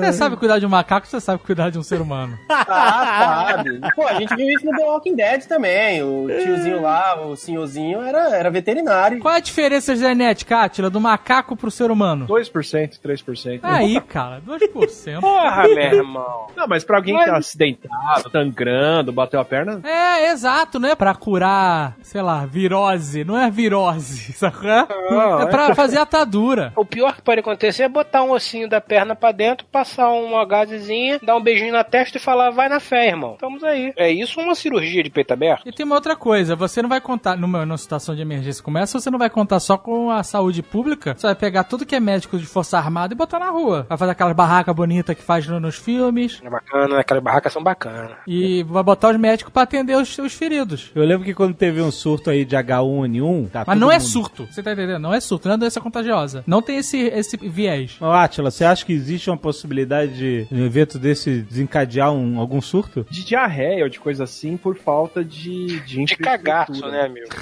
[0.00, 2.38] Você sabe cuidar de um macaco, você sabe cuidar de um ser humano.
[2.50, 3.80] Ah, sabe.
[3.94, 6.02] Pô, a gente viu isso no The Walking Dead também.
[6.02, 9.20] O tiozinho lá, o senhorzinho, era, era veterinário.
[9.20, 12.26] Qual é a diferença genética, Átila, do macaco pro ser humano?
[12.26, 13.60] 2%, 3%.
[13.62, 15.20] Aí, cara, 2%.
[15.20, 16.48] Porra, meu irmão.
[16.56, 20.94] Não, mas pra alguém que tá acidentado, sangrando, bateu a perna, É, exato, não é
[20.94, 24.68] pra curar, sei lá, virose, não é virose, sacou?
[24.70, 26.72] É pra fazer atadura.
[26.76, 30.44] O pior que pode acontecer é botar um ossinho da perna pra dentro, passar uma
[30.44, 33.34] gazezinha, dar um beijinho na testa e falar, vai na fé, irmão.
[33.34, 33.92] Estamos aí.
[33.96, 35.68] É isso uma cirurgia de peito aberto?
[35.68, 38.78] E tem uma outra coisa, você não vai contar, numa, numa situação de emergência como
[38.78, 41.94] essa, você não vai contar só com a saúde pública, você vai pegar tudo que
[41.94, 43.86] é médico de força armada e botar na rua.
[43.88, 46.40] Vai fazer aquelas barracas bonitas que faz no- nos filmes.
[46.44, 48.16] É bacana, aquelas barracas são bacanas.
[48.26, 50.90] E vai botar os médicos pra atender os, os feridos.
[50.94, 54.06] Eu lembro que quando teve um surto aí de H1N1, tá Mas não é mundo-
[54.08, 54.98] surto, você tá entendendo?
[55.00, 56.42] Não é surto, não é doença contagiosa.
[56.46, 57.96] Não tem esse, esse viés.
[58.00, 60.16] Ô, Átila, você acha que existe uma possibilidade
[60.46, 63.06] de um evento desse desencadear um, algum surto?
[63.10, 67.28] de diarreia ou de coisa assim, por falta de De, De cagaço, né, amigo?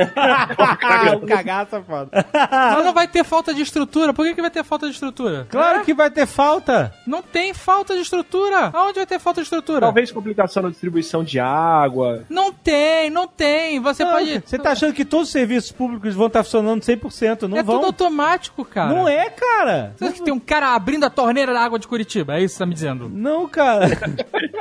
[0.82, 2.10] Ah, o cagaço é foda.
[2.50, 4.12] Mas não vai ter falta de estrutura.
[4.12, 5.46] Por que, que vai ter falta de estrutura?
[5.48, 6.92] Claro que vai ter falta.
[7.06, 8.70] Não tem falta de estrutura.
[8.72, 9.80] Aonde vai ter falta de estrutura?
[9.80, 12.24] Talvez complicação na distribuição de água.
[12.28, 13.80] Não tem, não tem.
[13.80, 14.42] Você Não, pode.
[14.44, 17.42] Você tá achando que todos os serviços públicos vão estar funcionando 100%?
[17.48, 17.76] Não é vão.
[17.76, 18.92] tudo automático, cara.
[18.94, 19.94] Não é, cara.
[19.96, 22.34] Você acha que tem um cara abrindo a torneira da água de Curitiba?
[22.36, 23.08] É isso que você tá me dizendo?
[23.08, 23.86] Não, cara.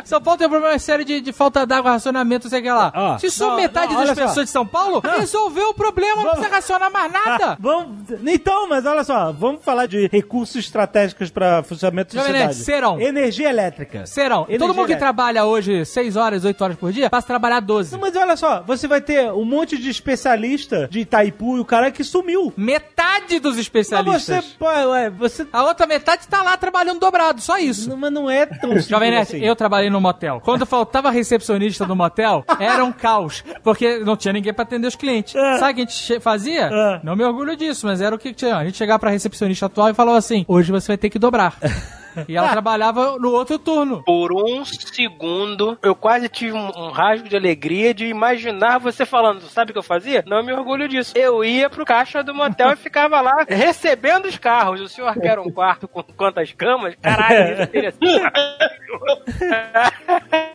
[0.03, 2.91] São Paulo tem um problema sério de, de falta d'água, racionamento, sei lá.
[2.95, 4.27] Ó, Se só não, metade não, das olha só.
[4.27, 7.57] pessoas de São Paulo, resolveu o problema, não precisa racionar mais nada.
[7.59, 8.09] Vamos...
[8.25, 12.55] Então, mas olha só, vamos falar de recursos estratégicos para funcionamento da cidade.
[12.55, 12.99] serão.
[12.99, 14.05] Energia elétrica.
[14.05, 14.99] Serão, Energia todo mundo que elétrica.
[14.99, 17.91] trabalha hoje 6 horas, 8 horas por dia, passa a trabalhar 12.
[17.93, 21.65] Não, mas olha só, você vai ter um monte de especialista de Itaipu e o
[21.65, 22.53] cara que sumiu.
[22.57, 24.45] Metade dos Mas especialistas.
[24.45, 25.47] você, pô, ué, você...
[25.51, 27.89] A outra metade tá lá trabalhando dobrado, só isso.
[27.89, 29.39] Não, mas não é tão simples Jovem Nerd, assim.
[29.43, 30.41] eu trabalhei no motel.
[30.43, 33.43] Quando faltava recepcionista no motel, era um caos.
[33.63, 35.33] Porque não tinha ninguém pra atender os clientes.
[35.33, 36.69] Sabe o que a gente fazia?
[36.71, 36.99] É.
[37.03, 38.55] Não me orgulho disso, mas era o que tinha.
[38.57, 41.55] A gente chegava pra recepcionista atual e falava assim: hoje você vai ter que dobrar.
[42.27, 44.03] E ela trabalhava no outro turno.
[44.03, 49.41] Por um segundo, eu quase tive um, um rasgo de alegria de imaginar você falando.
[49.41, 50.23] Sabe o que eu fazia?
[50.27, 51.17] Não me orgulho disso.
[51.17, 54.81] Eu ia pro caixa do motel e ficava lá recebendo os carros.
[54.81, 56.95] O senhor quer um quarto com quantas camas?
[57.01, 57.93] Caralho, isso seria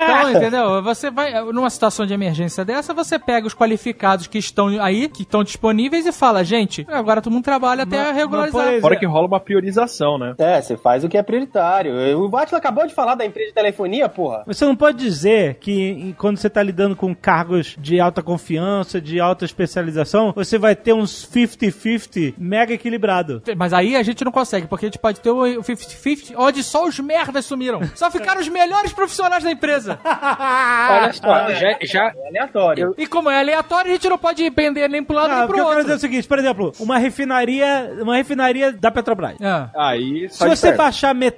[0.05, 0.83] Então, entendeu?
[0.83, 5.23] Você vai, numa situação de emergência dessa, você pega os qualificados que estão aí, que
[5.23, 8.81] estão disponíveis e fala, gente, agora todo mundo trabalha até regularizar.
[8.81, 10.35] Fora que rola uma priorização, né?
[10.39, 12.19] É, você faz o que é prioritário.
[12.21, 14.43] O Batman acabou de falar da empresa de telefonia, porra.
[14.47, 19.21] Você não pode dizer que quando você tá lidando com cargos de alta confiança, de
[19.21, 23.43] alta especialização, você vai ter uns 50-50 mega equilibrado.
[23.57, 26.87] Mas aí a gente não consegue, porque a gente pode ter o 50-50, onde só
[26.87, 27.81] os merdas sumiram.
[27.95, 29.99] Só ficaram os melhores profissionais da empresa.
[30.05, 32.95] Olha só, já, já, É aleatório.
[32.99, 35.47] E como é aleatório, a gente não pode pender nem pro lado Ah, nem o
[35.47, 35.83] que pro eu quero outro.
[35.85, 39.37] dizer é o seguinte, por exemplo, uma refinaria, uma refinaria da Petrobras.
[39.41, 39.69] É.
[39.77, 40.79] Aí Se você perto.
[40.79, 41.34] baixar metade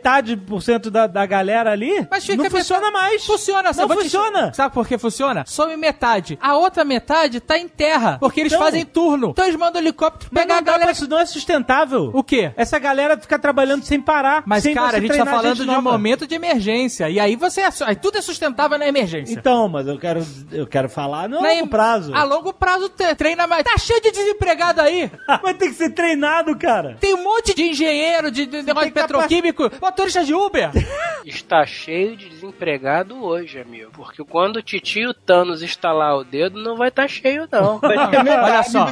[0.47, 3.25] por cento da, da galera ali, Mas fica não funciona mais.
[3.25, 4.53] Funciona, Não vou te- funciona.
[4.53, 5.45] Sabe por que funciona?
[5.47, 6.39] Some metade.
[6.41, 9.31] A outra metade tá em terra, porque eles Então- fazem turno.
[9.31, 10.83] Então eles mandam helicóptero Mas pegar não a galera.
[10.85, 12.11] pra- isso não é sustentável.
[12.15, 12.53] O quê?
[12.57, 14.43] Essa galera fica trabalhando sem parar.
[14.47, 17.09] Mas, sem cara, a gente tá falando de um momento de emergência.
[17.09, 17.63] E aí você.
[17.85, 19.33] Aí tudo é sustentável na emergência.
[19.35, 22.15] Então, mas eu quero, eu quero falar no Na longo em- prazo.
[22.15, 23.65] A longo prazo treina mais.
[23.65, 25.11] Tá cheio de desempregado aí.
[25.43, 26.97] Vai ter que ser treinado, cara.
[27.01, 30.71] Tem um monte de engenheiro, de, de negócio de tem capa- petroquímico, motorista de Uber.
[31.25, 33.91] está cheio de desempregado hoje, amigo.
[33.93, 37.81] Porque quando o titio Thanos estalar o dedo, não vai estar cheio, não.
[37.83, 38.89] Olha só.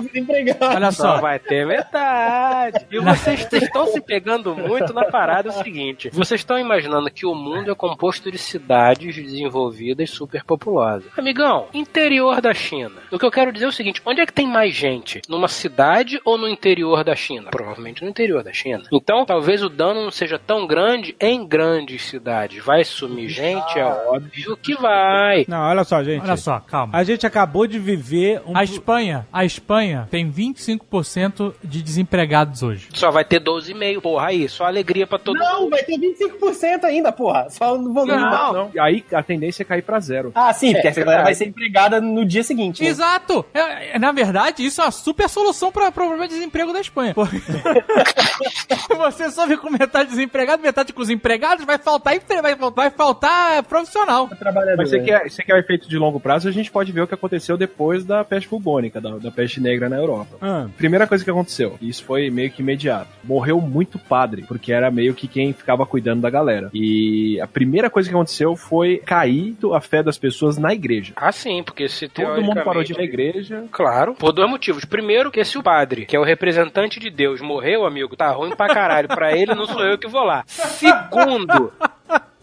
[0.60, 1.20] Olha Só só.
[1.20, 2.86] vai ter metade.
[2.90, 7.26] E vocês estão se pegando muito na parada é o seguinte: vocês estão imaginando que
[7.26, 11.10] o mundo é composto de cidades desenvolvidas superpopulosas.
[11.16, 12.94] Amigão, interior da China.
[13.10, 15.20] O que eu quero dizer é o seguinte: onde é que tem mais gente?
[15.28, 17.50] Numa cidade ou no interior da China?
[17.50, 18.84] Provavelmente no interior da China.
[18.92, 20.83] Então, talvez o dano não seja tão grande
[21.20, 22.64] em grandes cidades.
[22.64, 23.78] vai sumir gente?
[23.78, 25.44] É óbvio que vai.
[25.48, 26.22] Não, olha só, gente.
[26.22, 26.96] Olha só, calma.
[26.96, 28.56] A gente acabou de viver um.
[28.56, 32.88] A Espanha, a Espanha tem 25% de desempregados hoje.
[32.94, 35.70] Só vai ter 12,5, porra, aí, só alegria pra todo Não, mundo.
[35.70, 37.48] vai ter 25% ainda, porra.
[37.50, 38.20] Só no volume.
[38.20, 38.70] Não, não.
[38.74, 40.32] E aí a tendência é cair pra zero.
[40.34, 41.24] Ah, sim, porque É, essa galera verdade.
[41.24, 42.82] vai ser empregada no dia seguinte.
[42.82, 42.88] né?
[42.88, 43.44] Exato!
[43.54, 46.80] É, é, na verdade, isso é uma super solução para o problema de desemprego da
[46.80, 47.14] Espanha.
[47.14, 47.38] Porque
[48.96, 52.90] Você só vê com metade desempregado, metade com os empregados, vai faltar, vai, faltar- vai
[52.90, 54.28] faltar profissional.
[54.76, 57.14] Mas você quer, você quer efeito de longo prazo, a gente pode ver o que
[57.14, 60.36] aconteceu depois da peste bubônica, da, da peste negra na Europa.
[60.40, 60.66] Ah.
[60.76, 64.90] Primeira coisa que aconteceu, e isso foi meio que imediato, morreu muito padre, porque era
[64.90, 66.70] meio que quem ficava cuidando da galera.
[66.74, 71.12] E a primeira coisa que aconteceu foi cair a fé das pessoas na igreja.
[71.16, 73.64] Ah, sim, porque se Todo mundo parou de ir na igreja.
[73.70, 74.84] Claro, por dois motivos.
[74.84, 78.54] Primeiro, que se o padre, que é o representante de Deus, morreu, amigo, tá ruim
[78.54, 79.08] pra caralho.
[79.08, 80.44] Pra ele, não sou eu que vou lá.
[80.78, 81.72] Segundo,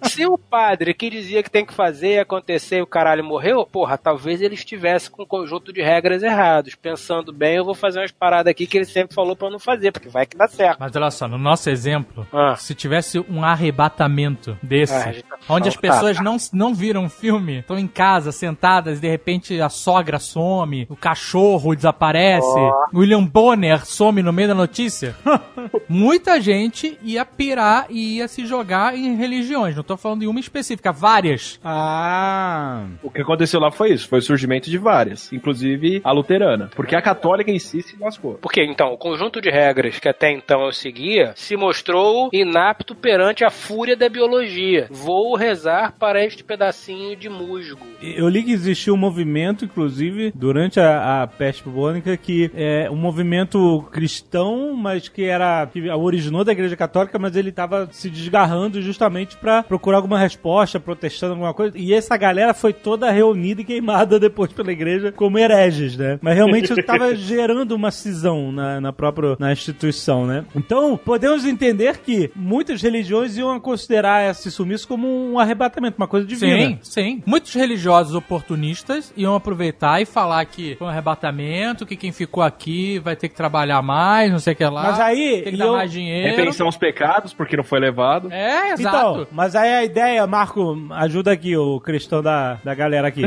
[0.03, 3.97] se o padre que dizia que tem que fazer acontecer e o caralho morreu, porra,
[3.97, 6.75] talvez ele estivesse com um conjunto de regras errados.
[6.75, 9.59] Pensando bem, eu vou fazer umas paradas aqui que ele sempre falou pra eu não
[9.59, 10.77] fazer, porque vai que dá certo.
[10.79, 12.55] Mas olha só, no nosso exemplo, Ah.
[12.55, 17.09] se tivesse um arrebatamento desse, Ah, tá onde as falando- pessoas não, não viram o
[17.09, 22.85] filme, estão em casa, sentadas, e de repente a sogra some, o cachorro desaparece, Ó.
[22.93, 25.15] William Bonner some no meio da notícia,
[25.87, 29.75] muita gente ia pirar e ia se jogar em religiões.
[29.75, 31.59] Não tô falando de uma específica, várias.
[31.63, 32.87] Ah.
[33.03, 36.95] O que aconteceu lá foi isso, foi o surgimento de várias, inclusive a luterana, porque
[36.95, 38.35] a católica em si se lascou.
[38.41, 43.43] Porque, então, o conjunto de regras que até então eu seguia se mostrou inapto perante
[43.43, 44.87] a fúria da biologia.
[44.89, 47.85] Vou rezar para este pedacinho de musgo.
[48.01, 52.95] Eu li que existia um movimento, inclusive, durante a, a peste bubônica, que é um
[52.95, 58.81] movimento cristão, mas que era que originou da Igreja Católica, mas ele estava se desgarrando
[58.81, 61.75] justamente para procurar alguma resposta, protestando alguma coisa.
[61.75, 66.19] E essa galera foi toda reunida e queimada depois pela Igreja como hereges, né?
[66.21, 70.45] Mas realmente estava gerando uma cisão na, na própria na instituição, né?
[70.55, 76.27] Então podemos entender que muitas religiões iam considerar esse sumiço como um arrebatamento, uma coisa
[76.27, 76.61] divina.
[76.67, 77.23] Sim, sim.
[77.25, 82.99] Muitos religiosos oportunistas iam aproveitar e falar que foi um arrebatamento, que quem ficou aqui
[82.99, 84.83] vai ter que trabalhar mais, não sei o que lá.
[84.83, 86.35] Mas aí, tem que dar eu- mais dinheiro.
[86.35, 88.31] Repensar os pecados, porque não foi levado.
[88.31, 89.21] É, exato.
[89.21, 93.23] Então, mas aí a ideia, Marco, ajuda aqui o cristão da, da galera aqui.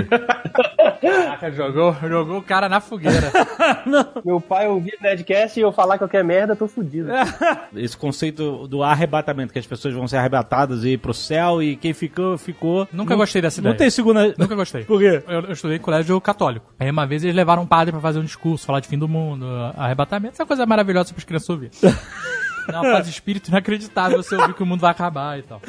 [1.00, 3.30] Caraca, jogou, jogou o cara na fogueira.
[4.24, 7.10] Meu pai ouvia Nerdcast e eu falar qualquer merda, tô fudido.
[7.76, 11.76] Esse conceito do arrebatamento, que as pessoas vão ser arrebatadas e ir pro céu e
[11.76, 12.88] quem ficou, ficou.
[12.92, 13.78] Nunca Não- gostei dessa Não ideia.
[13.78, 14.34] tem segunda.
[14.38, 14.84] Nunca gostei.
[14.84, 15.22] Por quê?
[15.28, 16.72] Eu, eu estudei em colégio católico.
[16.78, 19.08] Aí uma vez eles levaram um padre pra fazer um discurso, falar de fim do
[19.08, 21.70] mundo, arrebatamento, essa coisa maravilhosa para as crianças ouvir.
[22.66, 25.60] Dá uma paz de espírito inacreditável você ouvir que o mundo vai acabar e tal.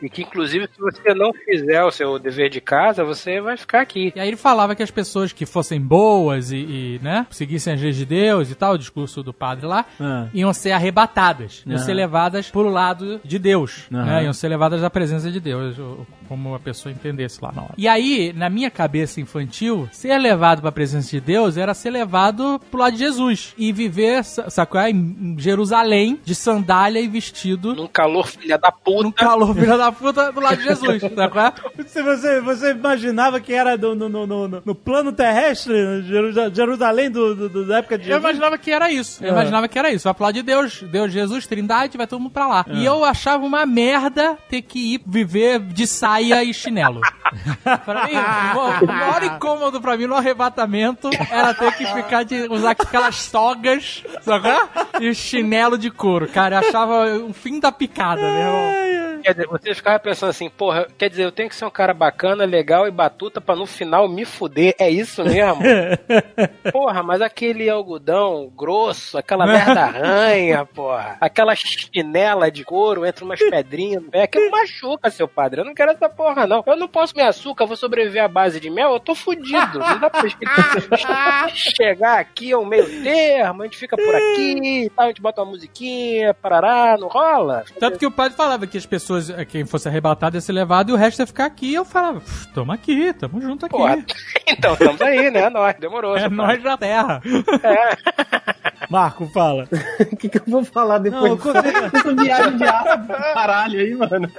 [0.00, 3.80] E que, inclusive, se você não fizer o seu dever de casa, você vai ficar
[3.80, 4.12] aqui.
[4.14, 7.80] E aí ele falava que as pessoas que fossem boas e, e, né, seguissem as
[7.82, 10.28] leis de Deus e tal, o discurso do padre lá, Ah.
[10.32, 14.88] iam ser arrebatadas, iam ser levadas pro lado de Deus, né, iam ser levadas da
[14.90, 17.74] presença de Deus, o- como a pessoa entendesse lá na hora.
[17.78, 22.60] E aí, na minha cabeça infantil, ser levado pra presença de Deus era ser levado
[22.70, 24.90] pro lado de Jesus e viver, sa- sabe qual é?
[24.90, 27.74] Em Jerusalém, de sandália e vestido.
[27.74, 29.02] Num calor filha da puta.
[29.02, 31.52] Num calor filha da puta do lado de Jesus, sabe qual é?
[32.02, 37.10] Você, você imaginava que era do- no, no, no, no- no plano terrestre, Jerusa- Jerusalém
[37.10, 38.22] do, do- do- da época de Eu Jesus?
[38.24, 39.24] imaginava que era isso.
[39.24, 39.32] Eu Ah.
[39.32, 40.04] imaginava que era isso.
[40.04, 42.64] Vai pro lado de Deus, Deus, Jesus, Trindade, vai todo mundo pra lá.
[42.68, 42.72] Ah.
[42.74, 47.00] E eu achava uma merda ter que ir viver de saia e chinelo.
[47.84, 48.14] pra mim,
[48.82, 54.02] o maior incômodo pra mim no arrebatamento era ter que ficar de usar aquelas togas,
[54.22, 54.48] sabe?
[55.00, 56.28] E chinelo de couro.
[56.28, 58.97] Cara, eu achava o fim da picada, meu irmão.
[59.22, 61.92] Quer dizer, você ficava pensando assim, porra, quer dizer, eu tenho que ser um cara
[61.92, 64.74] bacana, legal e batuta pra no final me fuder.
[64.78, 65.62] É isso mesmo?
[66.72, 71.16] porra, mas aquele algodão grosso, aquela merda arranha, porra.
[71.20, 75.60] Aquela chinela de couro entre umas pedrinhas no pé, aquilo machuca, seu padre.
[75.60, 76.62] Eu não quero essa porra, não.
[76.66, 79.78] Eu não posso comer açúcar, vou sobreviver à base de mel, eu tô fudido.
[79.78, 80.28] Não dá pra
[81.54, 85.42] chegar aqui ao meio termo, a gente fica por aqui e tal, a gente bota
[85.42, 87.64] uma musiquinha, parará, não rola.
[87.78, 90.90] Tanto que o padre falava que as pessoas, eh, quem fosse arrebatado ia ser levado
[90.90, 91.74] e o resto ia ficar aqui.
[91.74, 93.76] Eu falava, "Pff, tamo aqui, tamo junto aqui.
[93.76, 94.04] Porra,
[94.46, 95.48] então estamos aí, né?
[95.50, 96.16] Nós, demorou.
[96.16, 97.20] É nós da terra.
[97.62, 98.77] É.
[98.90, 99.68] Marco, fala.
[100.12, 103.80] O que, que eu vou falar depois Não, eu consigo- dessa viagem de árabe caralho
[103.80, 104.30] aí, mano?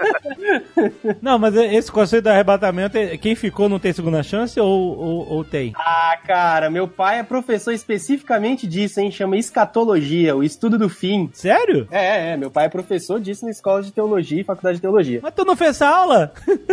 [1.22, 5.30] Não, mas esse conceito do arrebatamento, é- quem ficou não tem segunda chance ou, ou,
[5.34, 5.72] ou tem?
[5.76, 9.12] Ah, cara, meu pai é professor especificamente disso, hein?
[9.12, 11.30] Chama escatologia, o estudo do fim.
[11.34, 11.88] Sério?
[11.92, 15.20] É, é, meu pai é professor disso na escola de teologia e faculdade de teologia.
[15.22, 16.32] Mas tu não fez essa aula?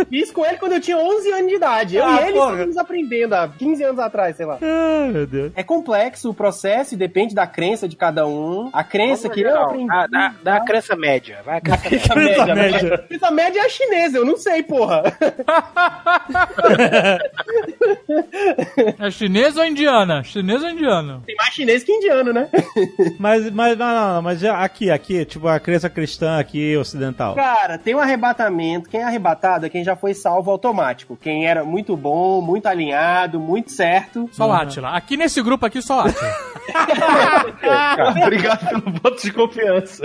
[0.09, 1.95] Fiz com ele quando eu tinha 11 anos de idade.
[1.97, 2.51] Eu Ah, e ele porra.
[2.51, 4.57] estávamos aprendendo há 15 anos atrás, sei lá.
[4.61, 5.51] Ai, meu Deus.
[5.55, 8.69] É complexo o processo e depende da crença de cada um.
[8.71, 9.87] A crença que eu Não, aprendi.
[9.87, 11.39] da, da, da crença média.
[11.43, 12.45] Vai, crença média.
[12.45, 12.95] Crença média, média.
[12.95, 15.03] A crença média é a chinesa, eu não sei, porra.
[18.99, 20.23] É chinesa ou indiana?
[20.23, 21.21] Chinesa ou indiana?
[21.25, 22.49] Tem mais chinês que indiano, né?
[23.19, 27.35] Mas, mas, não, não, não, mas aqui, aqui, tipo, a crença cristã aqui, ocidental.
[27.35, 28.89] Cara, tem um arrebatamento.
[28.89, 31.17] Quem é arrebatado é quem já foi salvo automático.
[31.17, 34.29] Quem era muito bom, muito alinhado, muito certo.
[34.31, 34.89] Só o Atila.
[34.91, 36.07] Aqui nesse grupo aqui, só o
[38.23, 40.03] Obrigado pelo voto de confiança.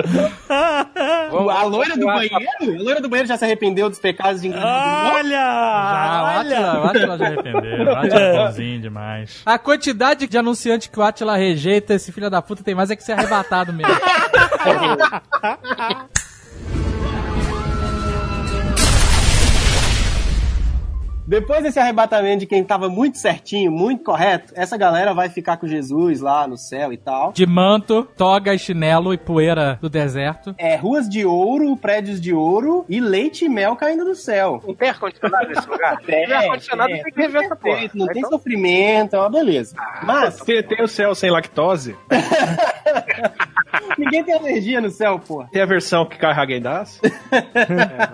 [0.49, 2.37] a loira do banheiro?
[2.37, 4.67] A loira do banheiro já se arrependeu dos pecados de engano.
[4.67, 5.31] Olha!
[5.31, 7.87] Já, o Atila, o Atila já arrependeu.
[7.87, 9.43] O Atila é bonzinho demais.
[9.45, 12.97] A quantidade de anunciante que o Atila rejeita, esse filho da puta tem mais é
[12.97, 13.93] que ser arrebatado mesmo.
[21.27, 25.67] Depois desse arrebatamento de quem tava muito certinho, muito correto, essa galera vai ficar com
[25.67, 27.33] Jesus lá no céu e tal.
[27.33, 30.55] De manto, toga, e chinelo e poeira do deserto.
[30.59, 34.61] É, ruas de ouro, prédios de ouro e leite e mel caindo do céu.
[34.67, 35.97] Não tem ar-condicionado nesse lugar?
[36.03, 37.91] Tem, tiver ar-condicionado, tem, tem que rever essa porra.
[37.95, 39.77] Não tem sofrimento, é uma beleza.
[40.03, 41.97] Mas Tem, tem o céu sem lactose?
[44.13, 45.49] ninguém tem alergia no céu, porra.
[45.51, 47.01] Tem a versão que cai Häagen-Dazs?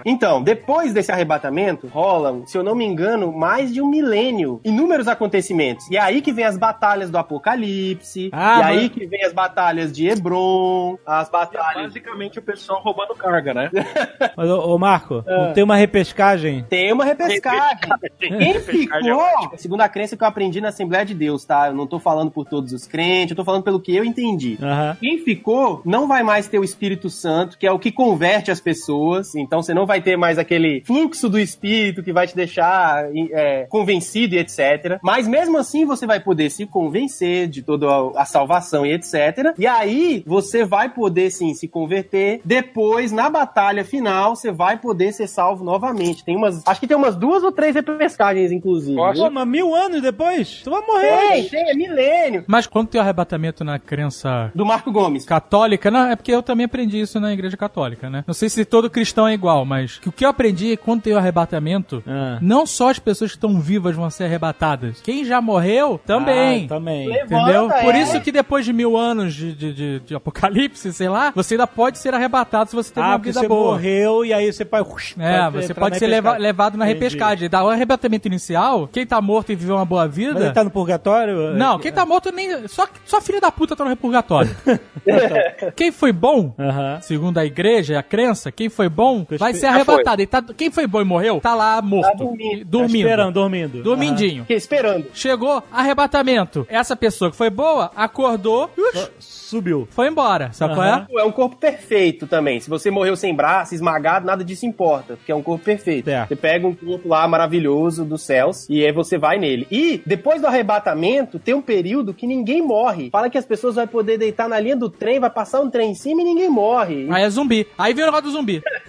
[0.05, 4.61] Então, depois desse arrebatamento, rolam, se eu não me engano, mais de um milênio.
[4.65, 5.91] Inúmeros acontecimentos.
[5.91, 8.31] E é aí que vem as batalhas do Apocalipse.
[8.33, 10.97] Ah, e aí mas- que vem as batalhas de Hebron.
[11.05, 11.87] As batalhas.
[11.89, 13.71] Basicamente o pessoal roubando carga, né?
[14.37, 15.47] Mas, ô, ô, Marco, Ah.
[15.49, 16.65] não tem uma repescagem?
[16.69, 17.79] Tem uma repescagem.
[18.19, 19.23] Quem ficou,
[19.57, 21.69] segundo a crença que eu aprendi na Assembleia de Deus, tá?
[21.69, 24.59] Eu não tô falando por todos os crentes, eu tô falando pelo que eu entendi.
[24.63, 24.97] Aham.
[25.01, 28.61] Quem ficou não vai mais ter o Espírito Santo, que é o que converte as
[28.61, 29.35] pessoas.
[29.35, 33.67] Então você não vai ter mais aquele fluxo do Espírito que vai te deixar é,
[33.69, 34.99] convencido e etc.
[35.03, 37.87] Mas mesmo assim você vai poder se convencer de toda
[38.17, 39.55] a, salvação e etc.
[39.59, 42.41] E aí você vai poder sim se converter.
[42.45, 46.25] Depois, na batalha final, você vai poder ser salvo novamente.
[46.25, 46.63] Tem umas.
[46.67, 48.97] Acho que tem umas duas ou três repescagens, inclusive.
[48.97, 50.61] Pô, mas mil anos depois?
[50.63, 51.29] Tu vai morrer.
[51.29, 52.45] Tem, tem, é milênio.
[52.47, 55.25] Mas quando tem o arrebatamento na crença Do Marco Gomes.
[55.25, 58.25] católica, não, é porque eu também aprendi isso na igreja católica, né?
[58.27, 60.83] Não sei se todo cristão é igual, mas que o que eu aprendi é que
[60.83, 62.39] quando tem o arrebatamento, Ah.
[62.43, 65.01] não só as pessoas que estão vivas vão ser arrebatadas.
[65.01, 66.65] Quem já morreu também.
[66.65, 67.09] Ah, também.
[67.11, 67.45] Entendeu?
[67.67, 68.03] Levanta, Por é.
[68.03, 71.67] isso que depois de mil anos de, de, de- de apocalipse, sei lá, você ainda
[71.67, 73.73] pode ser arrebatado se você teve Ah, uma vida você boa.
[73.73, 74.89] morreu e aí você pode...
[75.19, 77.01] É, você pode ser leva- levado na Entendi.
[77.05, 77.49] repescagem.
[77.49, 80.35] Da o arrebatamento inicial, quem tá morto e viveu uma boa vida.
[80.35, 81.55] Mas ele tá no purgatório?
[81.55, 82.67] Não, quem tá morto nem.
[82.69, 84.51] Só, só filho da puta tá no repurgatório.
[85.75, 86.55] quem foi bom,
[87.03, 90.23] segundo a igreja, a crença, quem foi bom vai ser Já arrebatado.
[90.23, 92.11] E tá- quem foi bom e morreu, tá lá morto.
[92.11, 92.65] Tá dormindo.
[92.65, 92.93] Dormindo.
[92.93, 93.83] Tá esperando, dormindo.
[93.83, 94.47] Dormindinho.
[94.49, 95.07] Esperando.
[95.15, 96.67] Chegou, arrebatamento.
[96.71, 99.09] Essa pessoa que foi boa, acordou, Aham.
[99.49, 99.89] Subiu.
[99.91, 100.53] foi embora.
[100.53, 101.07] Sabe qual Aham.
[101.11, 101.21] é?
[101.21, 102.61] É um corpo perfeito também.
[102.61, 106.05] Se você morreu sem braço, esmagado, nada disso importa, porque é um corpo perfeito.
[106.05, 106.29] Certo.
[106.29, 109.67] Você pega um corpo lá maravilhoso dos céus e aí você vai nele.
[109.71, 113.09] E depois do arrebatamento, tem um período que ninguém morre.
[113.11, 115.93] Fala que as pessoas vão poder deitar na linha do trem, vai passar um trem
[115.93, 117.07] em cima e ninguém morre.
[117.11, 117.67] Aí é zumbi.
[117.79, 118.63] Aí vem o negócio do zumbi.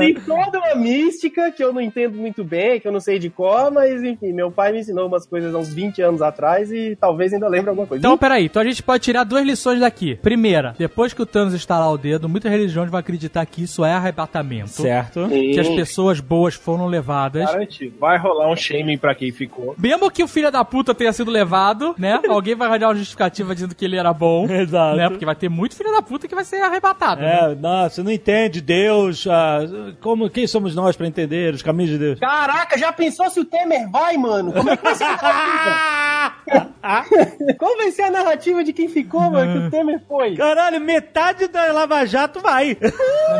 [0.00, 3.30] Tem toda uma mística que eu não entendo muito bem, que eu não sei de
[3.30, 6.96] cor, mas enfim, meu pai me ensinou umas coisas há uns 20 anos atrás e
[7.00, 8.00] talvez ainda lembre alguma coisa.
[8.00, 8.46] Então, peraí.
[8.46, 10.16] Então a gente pode tirar duas lições daqui.
[10.16, 13.92] Primeira, depois que o Thanos estalar o dedo, muitas religiões vão acreditar que isso é
[13.92, 14.70] arrebatamento.
[14.70, 15.28] Certo.
[15.28, 15.52] Sim.
[15.52, 17.44] Que as pessoas boas foram levadas.
[17.44, 17.94] Garantido.
[18.00, 19.74] Vai rolar um shaming pra quem ficou.
[19.78, 22.20] Mesmo que o filho da puta tenha sido levado, né?
[22.28, 24.48] Alguém vai arranjar uma justificativa dizendo que ele era bom.
[24.50, 24.96] Exato.
[24.96, 25.08] Né?
[25.08, 27.20] Porque vai ter muito filho da puta que vai ser arrebatado.
[27.20, 27.52] né?
[27.52, 29.60] É, nossa, você não entende Deus, ah,
[30.00, 32.18] como, quem somos nós pra entender os caminhos de Deus?
[32.20, 34.52] Caraca, já pensou se o Temer vai, mano?
[34.52, 36.70] Como é que vai ser a narrativa?
[37.58, 40.36] Qual vai ser a narrativa de quem ficou, mano, que o Temer foi?
[40.36, 42.76] Caralho, metade da Lava Jato vai.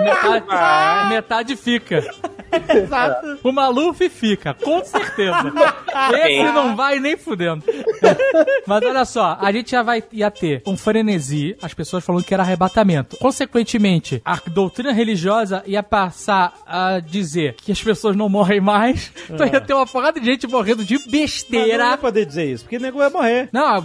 [0.04, 2.02] Metade, metade fica.
[2.68, 3.38] Exato.
[3.44, 5.52] O Maluf fica, com certeza.
[6.24, 7.64] Esse não vai nem fudendo.
[8.66, 12.32] Mas olha só, a gente já vai ia ter um frenesi, as pessoas falando que
[12.34, 13.16] era arrebatamento.
[13.18, 19.12] Consequentemente, a doutrina religiosa ia passar a dizer que as pessoas não morrem mais.
[19.28, 21.88] Então ia ter uma porrada de gente morrendo de Mas não besteira.
[21.90, 23.48] vai poder dizer isso, porque o nego vai morrer.
[23.52, 23.84] Não,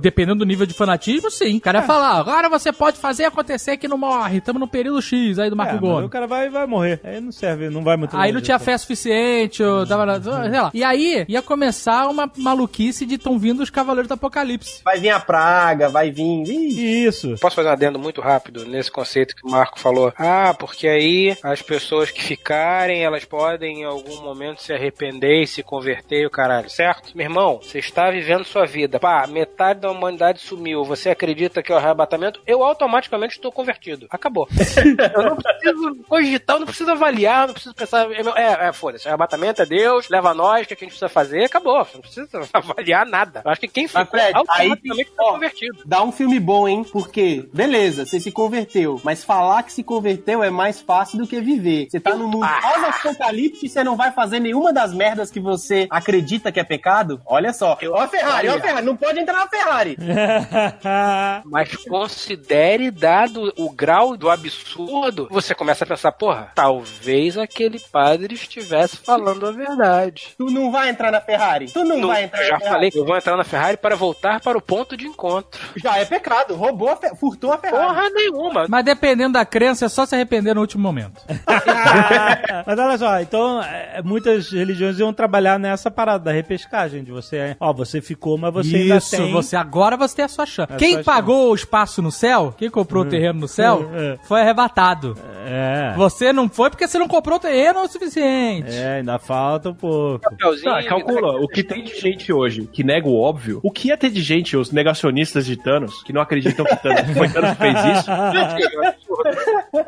[0.00, 1.56] dependendo do nível de fanatismo, sim.
[1.56, 4.38] O cara ia falar, agora você pode fazer acontecer que não morre.
[4.38, 6.06] Estamos no período X aí do Marco É, Gomes.
[6.06, 7.00] o cara vai, vai morrer.
[7.04, 10.70] Aí não serve, não vai muito Aí não tinha fé suficiente, ou tava, sei lá.
[10.74, 14.82] E aí ia começar uma maluquice de tão vindo os Cavaleiros do Apocalipse.
[14.84, 16.44] Vai vir a praga, vai vir.
[16.44, 17.34] Ih, Isso.
[17.40, 20.12] Posso fazer um adendo muito rápido nesse conceito que o Marco falou?
[20.16, 25.46] Ah, porque aí as pessoas que ficarem, elas podem em algum momento se arrepender e
[25.46, 27.16] se converter e o caralho, certo?
[27.16, 28.98] Meu irmão, você está vivendo sua vida.
[28.98, 30.84] Pá, metade da humanidade sumiu.
[30.84, 32.40] Você acredita que é o arrebatamento?
[32.46, 34.06] Eu automaticamente estou convertido.
[34.10, 34.48] Acabou.
[35.14, 38.10] eu não preciso cogitar, eu não preciso avaliar, não preciso pensar.
[38.36, 39.08] É, é foda-se.
[39.08, 41.44] Arrebatamento é Deus, leva nós, o que a gente precisa fazer?
[41.44, 41.86] Acabou.
[41.94, 43.42] Não precisa avaliar nada.
[43.44, 44.70] Eu acho que quem ficou Fred, aí,
[45.18, 45.82] ó, convertido.
[45.84, 46.84] dá um filme bom, hein?
[46.90, 51.40] Porque, beleza, você se converteu, mas falar que se converteu é mais fácil do que
[51.40, 51.88] viver.
[51.90, 55.86] Você tá no mundo pós-apocalipse e você não vai fazer nenhuma das merdas que você
[55.90, 57.20] acredita que é pecado?
[57.26, 57.78] Olha só.
[57.90, 58.60] Ó a Ferrari, ó a.
[58.60, 59.96] Ferrari, não pode entrar na Ferrari.
[61.44, 68.34] Mas considere, dado o grau do absurdo, você começa a pensar, porra, talvez aquele padre
[68.34, 70.34] estivesse falando a verdade.
[70.36, 71.66] Tu não vai entrar na Ferrari.
[71.66, 72.74] Tu não, Não, vai entrar já na Ferrari.
[72.74, 75.60] falei que eu vou entrar na Ferrari para voltar para o ponto de encontro.
[75.76, 76.54] Já é pecado.
[76.54, 77.86] Roubou a Fe- furtou a Ferrari.
[77.86, 78.66] Porra nenhuma.
[78.68, 81.20] Mas dependendo da crença, é só se arrepender no último momento.
[82.66, 87.56] Mas olha só, então é, muitas religiões iam trabalhar nessa parada da repescagem, de você,
[87.58, 89.32] ó, você ficou, mas você ainda Isso, tem...
[89.32, 90.72] você agora você tem a sua chance.
[90.72, 94.18] A Quem sua pagou o espaço no céu, quem comprou o terreno no céu, É.
[94.24, 95.16] foi arrebatado.
[95.46, 95.92] É.
[95.96, 98.70] Você não foi porque você não comprou o terreno o suficiente.
[98.70, 100.20] É, ainda falta um pouco.
[100.62, 103.60] Tá, calcula o que tem de gente hoje que nega o óbvio.
[103.62, 107.16] O que ia ter de gente, os negacionistas de Thanos, que não acreditam que Thanos,
[107.16, 108.10] foi Thanos que fez isso?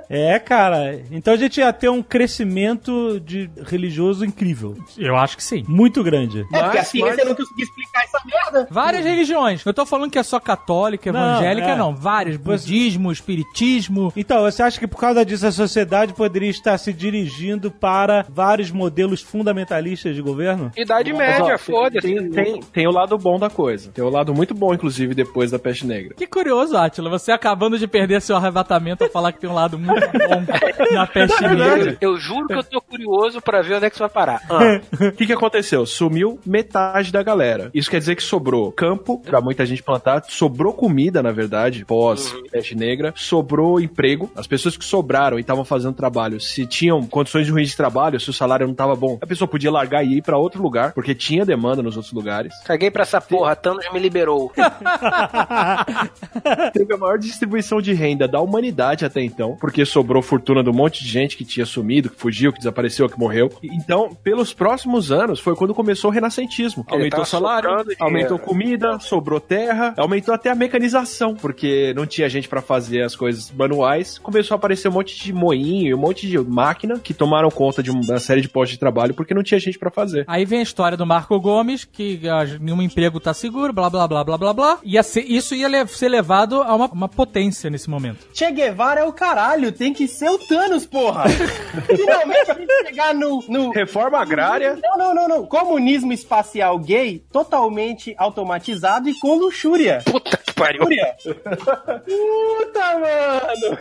[0.09, 1.01] É, cara.
[1.11, 4.76] Então a gente ia ter um crescimento de religioso incrível.
[4.97, 5.64] Eu acho que sim.
[5.68, 6.47] Muito grande.
[6.53, 8.68] É porque a ciência não conseguiu explicar essa merda.
[8.70, 9.64] Várias religiões.
[9.64, 11.76] Eu tô falando que é só católica, Não, evangélica, é.
[11.76, 11.95] não.
[11.95, 12.36] Várias.
[12.36, 14.12] Budismo, espiritismo.
[14.16, 18.70] Então, você acha que por causa disso a sociedade poderia estar se dirigindo para vários
[18.70, 20.70] modelos fundamentalistas de governo?
[20.76, 22.07] Idade Mas, média, foda-se.
[22.07, 23.91] Tem, tem, tem o lado bom da coisa.
[23.93, 26.14] Tem o lado muito bom, inclusive, depois da peste negra.
[26.16, 27.09] Que curioso, Atila.
[27.09, 30.45] Você acabando de perder seu arrebatamento a falar que tem um lado muito bom
[30.93, 31.97] na peste negra.
[32.01, 34.43] Eu juro que eu tô curioso para ver onde é que isso vai parar.
[34.51, 35.87] Ah, O que, que aconteceu?
[35.87, 37.70] Sumiu metade da galera.
[37.72, 42.35] Isso quer dizer que sobrou campo pra muita gente plantar, sobrou comida, na verdade, pós
[42.51, 44.31] peste negra, sobrou emprego.
[44.35, 48.31] As pessoas que sobraram e estavam fazendo trabalho, se tinham condições ruins de trabalho, se
[48.31, 51.14] o salário não tava bom, a pessoa podia largar e ir pra outro lugar, porque
[51.14, 52.53] tinha demanda nos outros lugares.
[52.64, 54.52] Caguei pra essa porra, Thanos me liberou.
[56.72, 60.72] Teve a maior distribuição de renda da humanidade até então, porque sobrou fortuna de um
[60.72, 63.50] monte de gente que tinha sumido, que fugiu, que desapareceu, que morreu.
[63.62, 66.84] Então, pelos próximos anos, foi quando começou o renascentismo.
[66.88, 68.04] Ele Aumentou o salário, sobrando dinheiro.
[68.04, 73.14] aumentou comida, sobrou terra, aumentou até a mecanização, porque não tinha gente pra fazer as
[73.14, 74.18] coisas manuais.
[74.18, 77.82] Começou a aparecer um monte de moinho e um monte de máquina que tomaram conta
[77.82, 80.24] de uma série de postos de trabalho porque não tinha gente pra fazer.
[80.26, 84.07] Aí vem a história do Marco Gomes, que ah, nenhum emprego tá seguro, blá blá
[84.09, 84.78] blá blá blá blá.
[84.82, 88.26] Ia ser, isso ia le- ser levado a uma, uma potência nesse momento.
[88.32, 91.24] Che Guevara é o caralho, tem que ser o Thanos, porra.
[91.86, 93.70] Finalmente a gente chegar no, no...
[93.70, 94.78] Reforma agrária.
[94.82, 95.46] Não, não, não, não.
[95.46, 100.02] Comunismo espacial gay, totalmente automatizado e com luxúria.
[100.05, 100.80] Puta que pariu.
[100.82, 101.16] Luxúria.
[102.05, 103.78] Puta, mano.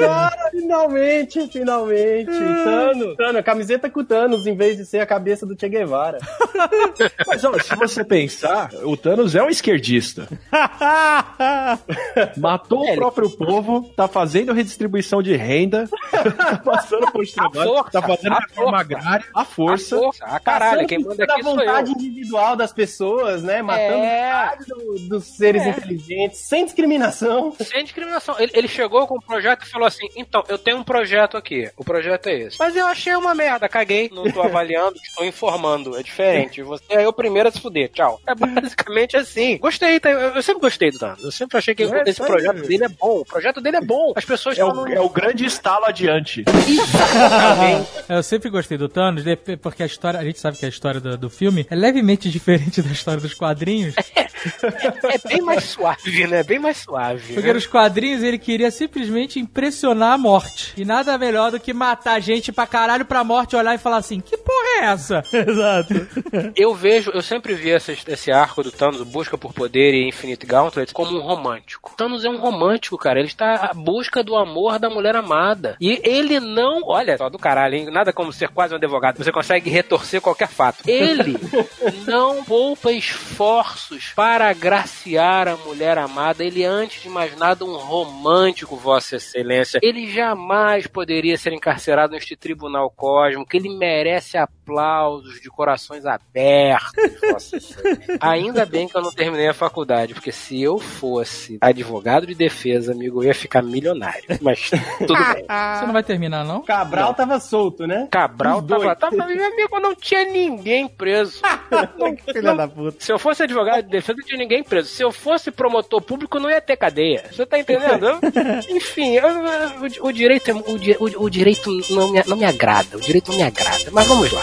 [0.00, 2.26] Cara, finalmente, finalmente.
[2.30, 6.18] Thanos, Thanos, camiseta com Thanos, em vez de ser a cabeça do Che Guevara.
[7.36, 10.26] Mas ó, se você pensar, o Thanos é um esquerdista.
[12.38, 18.02] Matou o próprio povo, tá fazendo redistribuição de renda, tá passando por trabalho, força, tá
[18.02, 18.80] fazendo a reforma força.
[18.80, 19.96] agrária, a força.
[19.96, 21.66] A força, a caralho, Passando quem manda aqui da sou eu.
[21.66, 23.60] vontade individual das pessoas, né?
[23.62, 24.56] Matando É.
[24.66, 25.68] do- dos seres É.
[25.70, 27.52] inteligentes, sem discriminação.
[27.60, 28.34] Sem discriminação.
[28.38, 31.70] Ele, ele chegou com um projeto e falou assim: então, eu tenho um projeto aqui.
[31.76, 32.56] O projeto é esse.
[32.58, 34.10] Mas eu achei uma merda, caguei.
[34.12, 35.96] Não tô avaliando, estou informando.
[35.98, 36.62] É diferente.
[36.66, 37.90] Você é o primeiro a se fuder.
[37.92, 38.20] Tchau.
[38.26, 39.58] É basicamente assim.
[39.58, 40.10] Gostei, tá?
[40.10, 41.24] eu, eu sempre gostei do Thanos.
[41.24, 42.68] Eu sempre achei que É, esse tá projeto aí.
[42.68, 43.20] dele é bom.
[43.20, 44.12] O projeto dele é bom.
[44.16, 46.44] As pessoas É o, é o grande estalo adiante.
[48.08, 49.24] Eu sempre gostei do Thanos,
[49.60, 52.80] porque a história, a gente sabe que a história do, do filme é levemente diferente
[52.82, 53.94] da história dos quadrinhos.
[54.14, 56.42] É, é bem mais suave, né?
[56.42, 57.34] Bem mais suave.
[57.34, 57.54] Porque né?
[57.54, 60.72] nos quadrinhos ele queria simplesmente impressionar a morte.
[60.76, 64.20] E nada melhor do que matar gente pra caralho pra morte olhar e falar assim:
[64.20, 65.22] que porra é essa?
[65.32, 66.06] Exato.
[66.54, 70.46] Eu vejo, eu sempre vi esse, esse arco do Thanos, Busca por Poder e Infinite
[70.46, 71.94] Gauntlet, como um romântico.
[71.96, 73.18] Thanos é um romântico, cara.
[73.18, 75.76] Ele está à busca do amor da mulher amada.
[75.80, 76.82] E ele não.
[76.84, 77.90] Olha, só do caralho, hein?
[77.90, 79.16] Nada como ser quase um advogado.
[79.18, 80.82] Você consegue retorcer qualquer fato.
[80.86, 81.36] Ele
[82.06, 86.44] não poupa esforços para agraciar a mulher amada.
[86.44, 89.80] Ele, antes de mais nada, um romântico, Vossa Excelência.
[89.82, 93.56] Ele jamais poderia ser encarcerado neste tribunal cósmico.
[93.56, 97.76] Ele merece aplausos de corações abertos, Excelência.
[98.20, 102.92] Ainda bem que eu não terminei a faculdade, porque se eu fosse advogado de defesa,
[102.92, 104.24] amigo, eu ia ficar milionário.
[104.40, 105.44] Mas tudo bem.
[105.46, 106.62] Você não vai terminar, não?
[106.62, 108.08] Cabral tava solto, né?
[108.10, 109.16] Cabral tava, tava.
[109.26, 111.40] Meu amigo, não tinha ninguém preso.
[112.32, 112.96] Filha da puta.
[113.04, 114.88] Se eu fosse advogado de defesa, não tinha ninguém preso.
[114.88, 117.24] Se eu fosse promotor público, não ia ter cadeia.
[117.30, 118.18] Você tá entendendo?
[118.68, 122.44] Enfim, eu- eu- o, o direito, é- o, o- o direito não me, não me
[122.44, 122.96] agrada.
[122.96, 123.90] O direito não me agrada.
[123.92, 124.42] Mas vamos lá.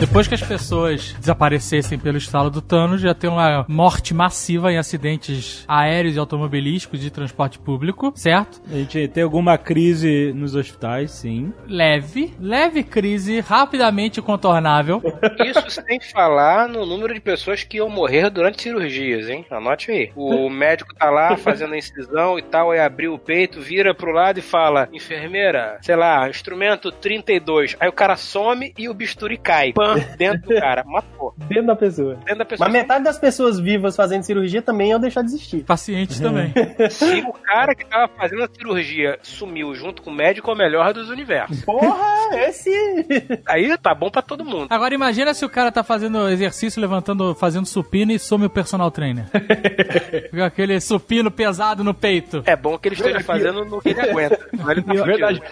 [0.00, 4.78] Depois que as pessoas desaparecessem pelo estalo do Thanos, já tem uma morte massiva em
[4.78, 8.62] acidentes aéreos e automobilísticos de transporte público, certo?
[8.72, 11.52] A gente tem alguma crise nos hospitais, sim.
[11.68, 15.02] Leve, leve crise, rapidamente contornável.
[15.44, 19.44] Isso sem falar no número de pessoas que iam morrer durante cirurgias, hein?
[19.50, 20.12] Anote aí.
[20.16, 24.12] O médico tá lá fazendo a incisão e tal, aí abriu o peito, vira pro
[24.12, 27.76] lado e fala: enfermeira, sei lá, instrumento 32.
[27.78, 29.74] Aí o cara some e o bisturi cai.
[29.74, 30.84] Pã, dentro do cara.
[30.84, 31.34] Matou.
[31.36, 32.14] Dentro da pessoa.
[32.14, 32.68] Dentro da pessoa.
[32.68, 35.64] Mas metade das pessoas vivas fazendo cirurgia também iam deixar de existir.
[35.64, 36.52] Pacientes também.
[36.90, 40.56] Se o cara que tava fazendo a cirurgia sumiu junto com o médico, é o
[40.56, 41.64] melhor dos universos.
[41.64, 42.70] Porra, esse.
[43.46, 44.66] Aí tá bom pra todo mundo.
[44.70, 48.90] Agora imagina se o cara tá fazendo exercício, levantando, fazendo supino e some o personal
[48.90, 49.26] trainer.
[50.30, 52.42] Fica aquele supino pesado no peito.
[52.46, 54.38] É bom que ele esteja fazendo no que ele aguenta.
[54.68, 54.92] Ele tá.
[55.04, 55.42] Verdade.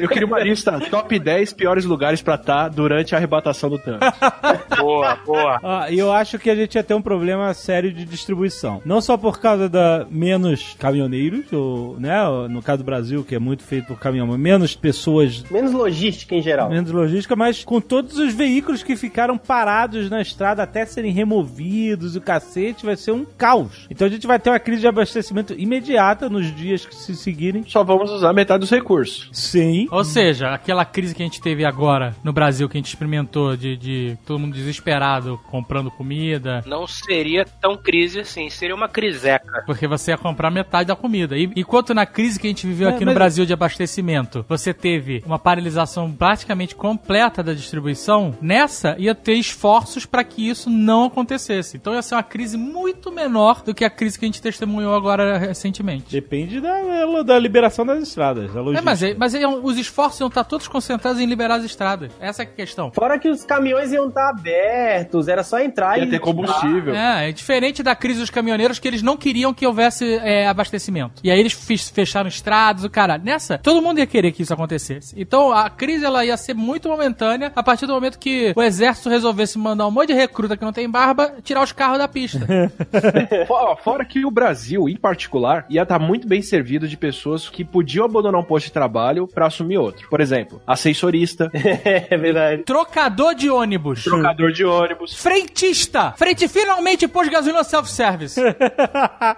[0.00, 4.00] Eu queria uma lista top 10 piores lugares pra estar durante a arrebatação do Thanos.
[4.78, 5.60] Boa, boa.
[5.62, 8.80] Ah, e eu acho que a gente ia ter um problema sério de distribuição.
[8.84, 12.16] Não só por causa da menos caminhoneiros, ou, né?
[12.48, 15.42] No caso do Brasil, que é muito feito por caminhão, mas menos pessoas.
[15.50, 16.70] Menos logística em geral.
[16.70, 22.14] Menos logística, mas com todos os veículos que ficaram parados na estrada até serem removidos,
[22.14, 23.86] o cacete vai ser um caos.
[23.90, 27.64] Então a gente vai ter uma crise de abastecimento imediata nos dias que se seguirem.
[27.66, 29.28] Só vamos usar metade dos recursos.
[29.32, 29.88] Sim.
[29.90, 33.56] Ou seja, aquela crise que a gente teve agora no Brasil, que a gente experimentou
[33.56, 36.62] de, de todo mundo desesperado comprando comida.
[36.66, 39.62] Não seria tão crise assim, seria uma criseca.
[39.66, 41.36] Porque você ia comprar metade da comida.
[41.36, 44.44] E enquanto na crise que a gente viveu É, aqui no mas- Brasil de abastecimento,
[44.48, 50.68] você teve uma paralisação praticamente completa da distribuição, nessa ia ter esforços para que isso
[50.70, 51.76] não acontecesse.
[51.76, 54.94] Então ia ser uma crise muito menor do que a crise que a gente testemunhou
[54.94, 56.10] agora recentemente.
[56.10, 58.52] Depende da, da liberação das estradas.
[58.52, 58.84] Da É, logística.
[58.84, 62.12] mas, é- mas é- os esforços iam estar todos concentrados em liberar as estradas.
[62.20, 62.90] Essa é a questão.
[62.92, 66.10] Fora que os caminhões iam estar abertos, era só entrar Ia e.
[66.10, 66.94] ter combustível.
[66.94, 71.20] É, é diferente da crise dos caminhoneiros que eles não queriam que houvesse é, abastecimento.
[71.22, 71.52] E aí eles
[71.92, 73.22] fecharam estradas, o caralho.
[73.22, 75.14] Nessa, todo mundo ia querer que isso acontecesse.
[75.18, 79.08] Então a crise ela ia ser muito momentânea a partir do momento que o exército
[79.08, 82.46] resolvesse mandar um monte de recruta que não tem barba tirar os carros da pista.
[83.46, 87.64] Fora, fora que o Brasil, em particular, ia estar muito bem servido de pessoas que
[87.64, 90.08] podiam abandonar um posto de trabalho pra assumir outro.
[90.08, 92.62] Por exemplo, ascensorista, é verdade.
[92.62, 94.04] Trocador de ônibus.
[94.04, 95.14] trocador de ônibus.
[95.14, 96.12] Frentista!
[96.16, 98.40] Frente finalmente pôs gasolina self-service.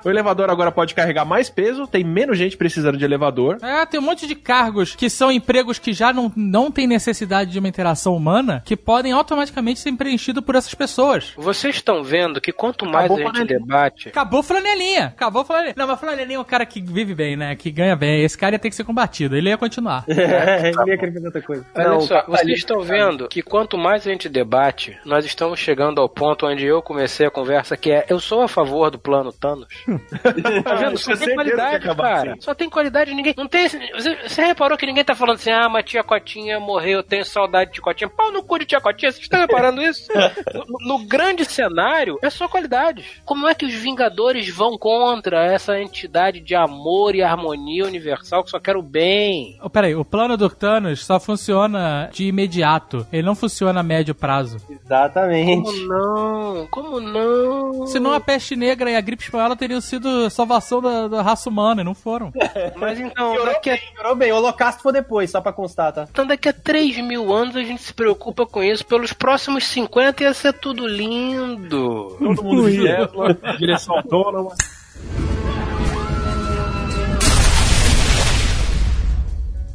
[0.05, 3.59] O elevador agora pode carregar mais peso, tem menos gente precisando de elevador.
[3.62, 7.51] É, tem um monte de cargos que são empregos que já não, não tem necessidade
[7.51, 11.32] de uma interação humana que podem automaticamente ser preenchidos por essas pessoas.
[11.37, 13.59] Vocês estão vendo que quanto mais Acabou a gente flanelinha.
[13.61, 14.09] debate.
[14.09, 15.07] Acabou flanelinha.
[15.07, 15.74] Acabou flanelinha.
[15.77, 17.55] Não, mas flanelinha é um cara que vive bem, né?
[17.57, 18.23] Que ganha bem.
[18.23, 19.37] Esse cara ia ter que ser combatido.
[19.37, 20.05] Ele ia continuar.
[20.09, 21.66] Ele ia querer fazer outra coisa.
[21.74, 26.01] Olha só, tá vocês estão vendo que quanto mais a gente debate, nós estamos chegando
[26.01, 29.32] ao ponto onde eu comecei a conversa, que é eu sou a favor do plano
[29.32, 29.68] Thanos.
[30.64, 30.98] tá vendo?
[30.98, 32.32] Só tem qualidade, cara.
[32.32, 32.40] assim.
[32.40, 33.35] Só tem qualidade, ninguém.
[33.36, 33.68] Não tem.
[33.68, 37.24] Você, você reparou que ninguém tá falando assim, ah, mas tia Cotinha morreu, eu tenho
[37.24, 38.10] saudade de tia Cotinha.
[38.10, 40.09] Pau no cu de tia Cotinha, vocês estão reparando isso?
[40.55, 43.22] no, no grande cenário, é só qualidade.
[43.24, 48.51] Como é que os Vingadores vão contra essa entidade de amor e harmonia universal que
[48.51, 49.59] só quer o bem?
[49.62, 53.06] Oh, peraí, o plano do Thanos só funciona de imediato.
[53.12, 54.58] Ele não funciona a médio prazo.
[54.70, 55.64] Exatamente.
[55.64, 56.66] Como não?
[56.70, 57.86] Como não?
[57.88, 61.82] Senão a peste negra e a gripe espanhola teriam sido salvação da, da raça humana,
[61.82, 62.32] e não foram.
[62.78, 64.32] Mas então, Piorou daqui a, bem, piorou bem.
[64.32, 66.06] O holocausto foi depois, só pra constar, tá?
[66.08, 68.86] então daqui a 3 mil anos a gente se preocupa com isso.
[68.86, 72.16] Pelos próximos 50 ia ser tudo lindo.
[72.16, 74.54] Todo mundo de Tesla, direção autônoma.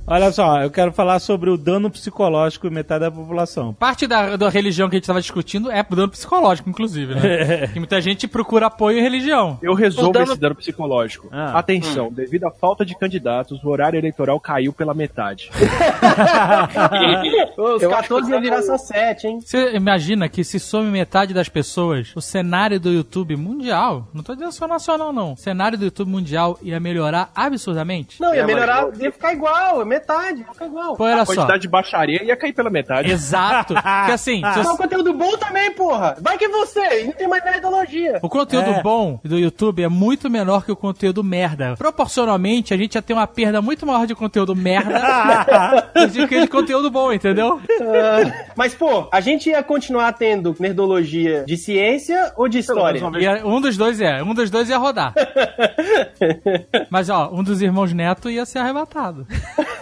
[0.07, 3.73] Olha só, eu quero falar sobre o dano psicológico em metade da população.
[3.73, 7.67] Parte da, da religião que a gente estava discutindo é dano psicológico, inclusive, né?
[7.73, 9.57] que muita gente procura apoio em religião.
[9.63, 11.27] Eu resolvo dano- esse dano psicológico.
[11.31, 11.57] Ah.
[11.57, 15.49] Atenção, devido à falta de candidatos, o horário eleitoral caiu pela metade.
[17.57, 19.39] Os Eu acho 14 que ia virar só 7, hein?
[19.43, 24.33] Você imagina que se some metade das pessoas, o cenário do YouTube mundial, não tô
[24.33, 28.21] dizendo só nacional não, o cenário do YouTube mundial ia melhorar absurdamente?
[28.21, 30.95] Não, ia É, mas melhorar, eu- ia ficar igual, metade, ia ficar igual.
[30.95, 31.33] Pô, a só.
[31.33, 33.11] quantidade de baixaria ia cair pela metade.
[33.11, 33.73] Exato.
[33.81, 36.15] Porque assim, se Mas você- o conteúdo bom também, porra.
[36.21, 38.19] Vai que você, não tem mais metodologia.
[38.21, 38.81] O conteúdo É.
[38.81, 41.75] bom do YouTube é muito menor que o conteúdo merda.
[41.77, 44.99] Proporcionalmente, a gente ia ter uma perda muito maior de conteúdo merda
[46.13, 47.59] do que de conteúdo bom, entendeu?
[47.81, 52.99] Ah, mas, pô, a gente ia continuar tendo nerdologia de ciência ou de história?
[53.19, 55.13] Ia- um dos dois é, um dos dois ia rodar.
[56.89, 59.25] Mas ó, um dos irmãos Neto ia ser arrebatado.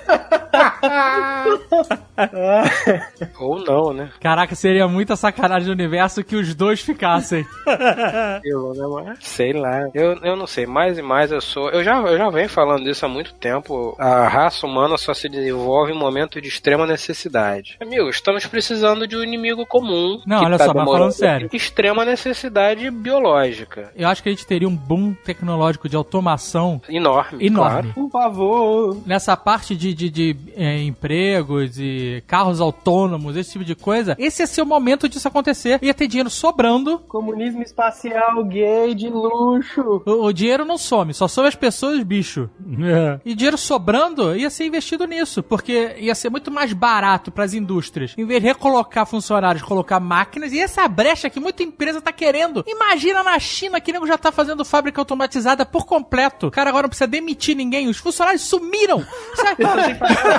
[3.40, 4.10] Ou não, né?
[4.20, 7.46] Caraca, seria muita sacanagem no universo que os dois ficassem.
[8.44, 9.88] Eu, né, Sei lá.
[9.94, 10.66] Eu, eu não sei.
[10.66, 11.70] Mais e mais eu sou.
[11.70, 13.96] Eu já, eu já venho falando disso há muito tempo.
[13.98, 17.78] A raça humana só se desenvolve em momentos de extrema necessidade.
[17.82, 20.22] Amigo, estamos precisando de um inimigo comum.
[20.26, 21.50] Não, que olha tá só, mas falando sério.
[21.54, 23.92] Extrema necessidade biológica.
[23.96, 27.46] Eu acho que a gente teria um boom tecnológico de automação Enorme.
[27.46, 27.94] enorme.
[27.94, 28.98] Por favor.
[29.06, 34.41] Nessa parte de, de, de, é, empregos e carros autônomos, esse tipo de coisa, esse
[34.41, 35.80] ia ser o momento disso acontecer.
[35.82, 36.99] Ia ter dinheiro sobrando.
[36.99, 40.02] Comunismo espacial gay de luxo.
[40.06, 42.49] O, o dinheiro não some, só some as pessoas, bicho.
[43.26, 47.53] E dinheiro sobrando ia ser investido nisso, porque ia ser muito mais barato para as
[47.53, 48.14] indústrias.
[48.18, 52.64] Em vez de recolocar funcionários, colocar máquinas, e essa brecha que muita empresa tá querendo.
[52.68, 56.48] Imagina na China que nego já tá fazendo fábrica automatizada por completo.
[56.48, 59.06] O cara agora não precisa demitir ninguém, os funcionários sumiram.
[59.36, 59.64] Sabe?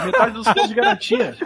[0.06, 1.36] Metade dos fundos de garantia.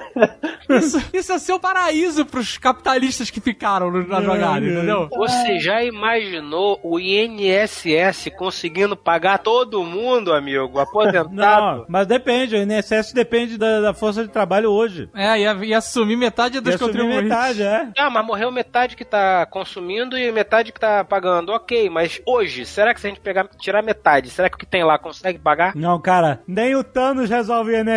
[0.69, 5.09] Isso, isso é ser o paraíso pros capitalistas que ficaram na jogada, entendeu?
[5.11, 10.79] Você já imaginou o INSS conseguindo pagar todo mundo, amigo?
[10.79, 11.33] Aposentado?
[11.33, 15.09] Não, mas depende, o INSS depende da, da força de trabalho hoje.
[15.15, 17.23] É, ia, ia assumir metade dos Ia contribuintes.
[17.25, 17.89] metade, é.
[17.99, 21.51] Ah, mas morreu metade que tá consumindo e metade que tá pagando.
[21.53, 24.67] Ok, mas hoje, será que se a gente pegar, tirar metade, será que o que
[24.67, 25.75] tem lá consegue pagar?
[25.75, 27.88] Não, cara, nem o Thanos resolve o INSS.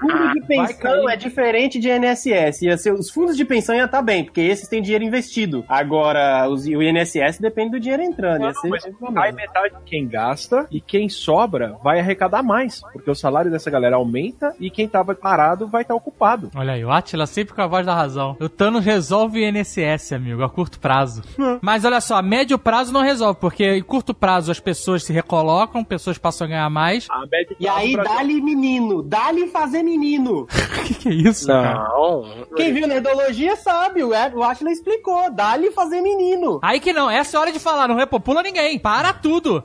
[0.00, 2.62] Fundo de pensão é diferente de INSS.
[2.62, 5.64] Ia ser, os fundos de pensão ia estar bem, porque esses têm dinheiro investido.
[5.68, 8.44] Agora, os, o INSS depende do dinheiro entrando.
[8.44, 9.32] Ia ser Mas sem cai problema.
[9.32, 13.96] metade de quem gasta e quem sobra vai arrecadar mais, porque o salário dessa galera
[13.96, 16.50] aumenta e quem tava parado vai estar ocupado.
[16.54, 18.36] Olha aí, o Atila sempre com a voz da razão.
[18.40, 21.22] O Thanos resolve o INSS, amigo, a curto prazo.
[21.60, 25.12] Mas olha só, a médio prazo não resolve, porque em curto prazo as pessoas se
[25.12, 27.06] recolocam, pessoas passam a ganhar mais.
[27.10, 30.46] A médio E aí, dá-lhe menino, dá-lhe fazer menino.
[30.82, 31.88] Que, que é isso, cara?
[31.90, 32.46] Não.
[32.56, 34.12] Quem viu nerdologia sabe, o
[34.42, 36.58] Atila explicou, dá-lhe fazer menino.
[36.60, 38.80] Aí que não, essa é a hora de falar, não repopula ninguém.
[38.80, 39.62] Para tudo.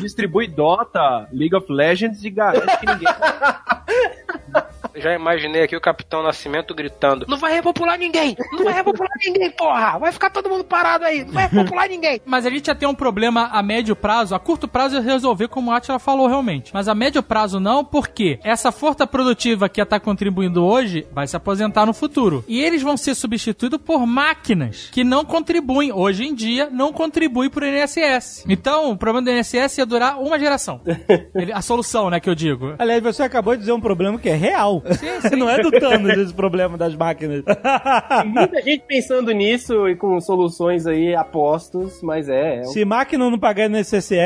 [0.00, 3.08] distribui Dota, League of Legends e garante que ninguém.
[4.94, 8.36] Já imaginei aqui o Capitão Nascimento gritando: Não vai repopular ninguém!
[8.52, 9.98] Não vai repopular ninguém, porra!
[9.98, 11.24] Vai ficar todo mundo parado aí!
[11.24, 12.20] Não vai repopular ninguém!
[12.24, 15.48] Mas a gente já tem um problema a médio prazo, a curto prazo é resolver,
[15.48, 16.70] como o Atila falou realmente.
[16.72, 21.36] Mas a médio prazo não, porque essa força produtiva que está contribuindo hoje vai se
[21.36, 22.44] aposentar no futuro.
[22.48, 27.48] E eles vão ser substituídos por máquinas que não contribuem, hoje em dia, não contribuem
[27.50, 28.44] para o INSS.
[28.48, 30.80] Então, o problema do INSS ia durar uma geração.
[31.34, 32.74] Ele- a solução, né, que eu digo.
[32.78, 34.75] Aliás, você acabou de dizer um problema que é real.
[35.36, 37.42] Não é do Thanos esse problema das máquinas.
[37.44, 42.56] Tem muita gente pensando nisso e com soluções aí apostos, mas é.
[42.58, 44.16] é um- Se máquina não pagar NSSE,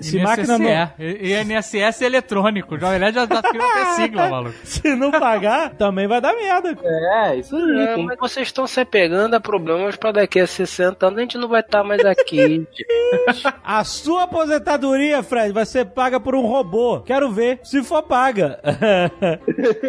[0.00, 0.92] se máquina não, INSS.
[0.98, 2.78] E- INSS eletrônico.
[2.78, 4.54] Jovem Nerd já tá ficando sigla, maluco.
[4.64, 6.76] se não pagar, também vai dar merda.
[6.82, 7.80] É, isso aí.
[7.88, 11.38] É, mas vocês estão se apegando a problemas pra daqui a 60 anos, a gente
[11.38, 12.66] não vai estar mais aqui.
[13.64, 17.00] A sua aposentadoria, Fred, vai ser paga por um robô.
[17.00, 17.60] Quero ver.
[17.62, 18.60] Se for paga.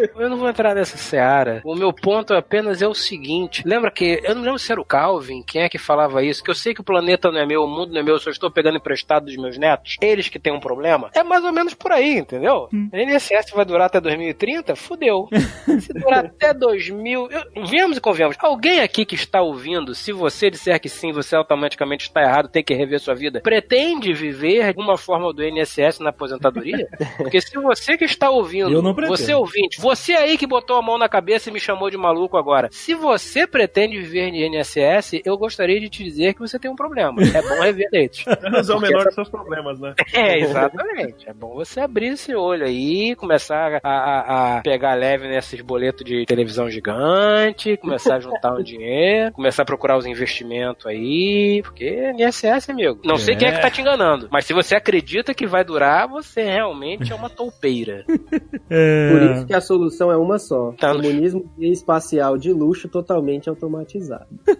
[0.16, 1.60] eu não vou entrar nessa seara.
[1.64, 4.84] O meu ponto apenas é o seguinte: lembra que eu não lembro se era o
[4.84, 6.42] Calvin, quem é que falava isso?
[6.42, 8.20] Que eu sei que o planeta não é meu, o mundo não é meu, eu
[8.20, 9.96] só estou pegando emprestado dos meus netos.
[10.00, 11.10] Eles que têm um problema.
[11.14, 12.68] É mais ou menos por aí, entendeu?
[12.72, 12.88] Hum.
[12.92, 14.76] A INSS vai durar até 2030?
[14.76, 15.28] Fudeu.
[15.80, 17.28] Se durar até 2000.
[17.30, 18.36] Eu, viemos e convenhamos.
[18.40, 22.62] Alguém aqui que está ouvindo, se você disser que sim, você automaticamente está errado, tem
[22.62, 26.88] que rever sua vida, pretende viver de alguma forma do INSS na aposentadoria?
[27.16, 31.08] Porque se você que está ouvindo, você ouvinte, você aí que botou a mão na
[31.08, 35.80] cabeça e me chamou de maluco agora, se você pretende viver de INSS, eu gostaria
[35.80, 37.22] de te dizer que você tem um problema.
[37.22, 38.24] É bom rever direitos.
[38.42, 39.94] Menos é o menor essa- dos seus problemas, né?
[40.12, 41.28] é, exatamente.
[41.28, 46.04] É bom você abrir esse olho aí, começar a, a- a pegar leve nesses boletos
[46.04, 52.12] de televisão gigante, começar a juntar um dinheiro, começar a procurar os investimentos aí, porque
[52.18, 53.00] INSS, amigo.
[53.04, 53.36] Não sei É.
[53.38, 57.12] quem é que tá te enganando, mas se você acredita que vai durar, você realmente
[57.12, 58.04] é uma toupeira.
[58.06, 60.72] Por isso que a solução é uma só.
[60.72, 60.92] Tá.
[60.92, 64.26] Comunismo espacial de luxo totalmente automatizado.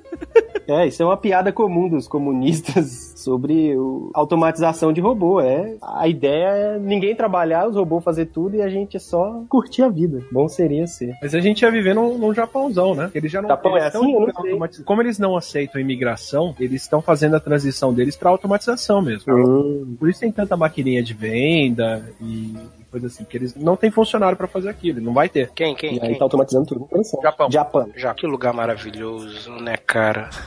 [0.71, 5.41] É, isso é uma piada comum dos comunistas sobre o- automatização de robô.
[5.41, 9.81] É, a ideia é ninguém trabalhar, os robôs fazer tudo e a gente só curtir
[9.81, 10.23] a vida.
[10.31, 11.15] Bom seria ser.
[11.23, 13.11] Mas a gente ia viver num, num Japãozão, né?
[13.15, 14.13] Eles já não Japão é assim?
[14.13, 18.15] Eu não automatiz- Como eles não aceitam a imigração, eles estão fazendo a transição deles
[18.15, 19.33] pra automatização mesmo.
[19.35, 19.97] Hum.
[19.99, 22.55] Por isso tem tanta maquininha de venda e
[22.91, 25.51] coisa assim, que eles não têm funcionário pra fazer aquilo, não vai ter.
[25.55, 26.19] Quem, quem, E aí quem?
[26.19, 26.85] tá automatizando tudo.
[26.87, 27.23] Interessante.
[27.23, 27.51] Japão.
[27.51, 27.91] Japão.
[27.97, 30.31] Já, que lugar maravilhoso, né, cara?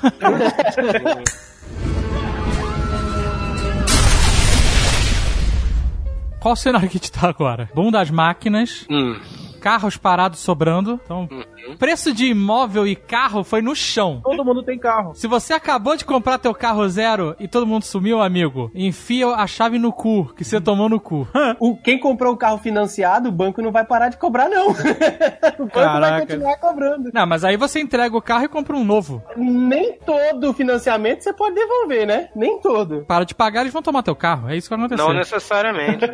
[6.40, 7.70] Qual o cenário que a gente tá agora?
[7.74, 9.16] Bom das máquinas, Hum.
[9.62, 11.00] Carros parados sobrando.
[11.06, 11.30] Então,
[11.78, 14.20] preço de imóvel e carro foi no chão.
[14.24, 15.14] Todo mundo tem carro.
[15.14, 19.46] Se você acabou de comprar teu carro zero e todo mundo sumiu, amigo, enfia a
[19.46, 21.28] chave no cu, que você tomou no cu.
[21.60, 24.70] O, quem comprou o carro financiado, o banco não vai parar de cobrar, não.
[25.60, 26.22] o banco vai Caraca.
[26.22, 27.12] continuar cobrando.
[27.14, 29.22] Não, mas aí você entrega o carro e compra um novo.
[29.38, 32.30] Nem todo financiamento você pode devolver, né?
[32.36, 33.06] Nem todo.
[33.06, 34.50] Para de pagar, eles vão tomar teu carro.
[34.50, 35.08] É isso que vai acontecer.
[35.08, 36.06] Não necessariamente.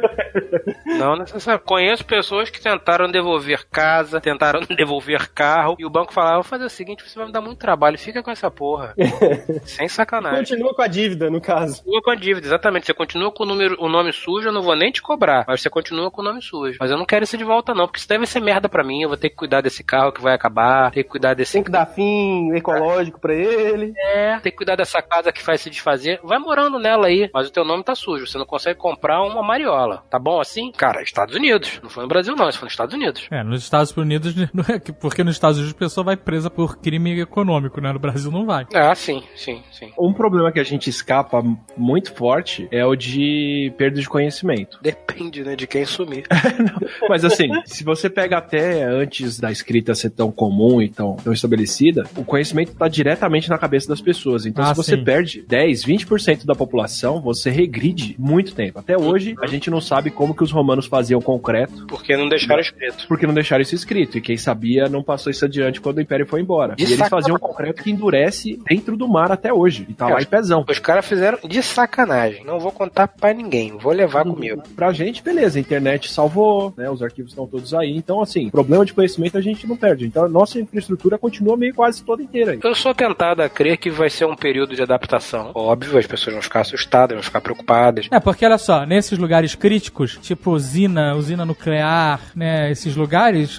[0.99, 1.65] Não necessariamente.
[1.65, 3.36] Conheço pessoas que tentaram devolver
[3.69, 7.33] casa, tentaram devolver carro, e o banco falava: vou fazer o seguinte, você vai me
[7.33, 8.93] dar muito trabalho, fica com essa porra.
[9.63, 10.39] Sem sacanagem.
[10.39, 11.77] Continua com a dívida, no caso.
[11.77, 12.85] Continua com a dívida, exatamente.
[12.85, 15.45] Você continua com o, número, o nome sujo, eu não vou nem te cobrar.
[15.47, 16.77] Mas você continua com o nome sujo.
[16.79, 19.01] Mas eu não quero isso de volta, não, porque isso deve ser merda pra mim.
[19.01, 21.53] Eu vou ter que cuidar desse carro que vai acabar, ter que cuidar desse.
[21.53, 23.93] Tem que dar fim ecológico pra ele.
[23.97, 26.19] É, tem que cuidar dessa casa que faz se desfazer.
[26.23, 28.27] Vai morando nela aí, mas o teu nome tá sujo.
[28.27, 30.03] Você não consegue comprar uma mariola.
[30.09, 30.71] Tá bom assim?
[30.71, 31.79] Cara, Estados Unidos.
[31.81, 32.49] Não foi no Brasil, não.
[32.49, 33.26] Isso foi nos Estados Unidos.
[33.29, 34.33] É, nos Estados Unidos,
[34.69, 37.91] é que- porque nos Estados Unidos a pessoa vai presa por crime econômico, né?
[37.91, 38.65] No Brasil não vai.
[38.73, 39.91] Ah, sim, sim, sim.
[39.99, 41.43] Um problema que a gente escapa
[41.75, 44.79] muito forte é o de perda de conhecimento.
[44.83, 46.23] Depende, né, de quem sumir.
[47.09, 51.33] Mas assim, se você pega até antes da escrita ser tão comum e tão, tão
[51.33, 54.45] estabelecida, o conhecimento está diretamente na cabeça das pessoas.
[54.45, 55.03] Então, Ah, se você sim.
[55.03, 58.79] perde 10, 20% da população, você regride muito tempo.
[58.79, 62.61] Até hoje, a gente não sabe como que os romanos faziam concreto, Porque não deixaram
[62.61, 63.05] escrito.
[63.17, 64.17] Porque não deixaram isso escrito.
[64.17, 66.75] E quem sabia não passou isso adiante quando o Império foi embora.
[66.75, 69.85] De e eles faziam concreto que endurece dentro do mar até hoje.
[69.89, 70.63] E tá É, lá em pezão.
[70.69, 72.45] Os caras fizeram de sacanagem.
[72.45, 73.75] Não vou contar pra ninguém.
[73.77, 74.61] Vou levar comigo.
[74.75, 76.89] Pra gente, beleza, a internet salvou, né?
[76.89, 77.95] Os arquivos estão todos aí.
[77.97, 80.05] Então, assim, problema de conhecimento a gente não perde.
[80.05, 82.59] Então, a nossa infraestrutura continua meio quase toda inteira aí.
[82.63, 85.51] Eu sou tentado a crer que vai ser um período de adaptação.
[85.55, 88.07] Óbvio, as pessoas vão ficar assustadas, vão ficar preocupadas.
[88.11, 93.06] É, porque olha só, nesses lugares críticos, tipo usina, usina nuclear, né, esses lugares,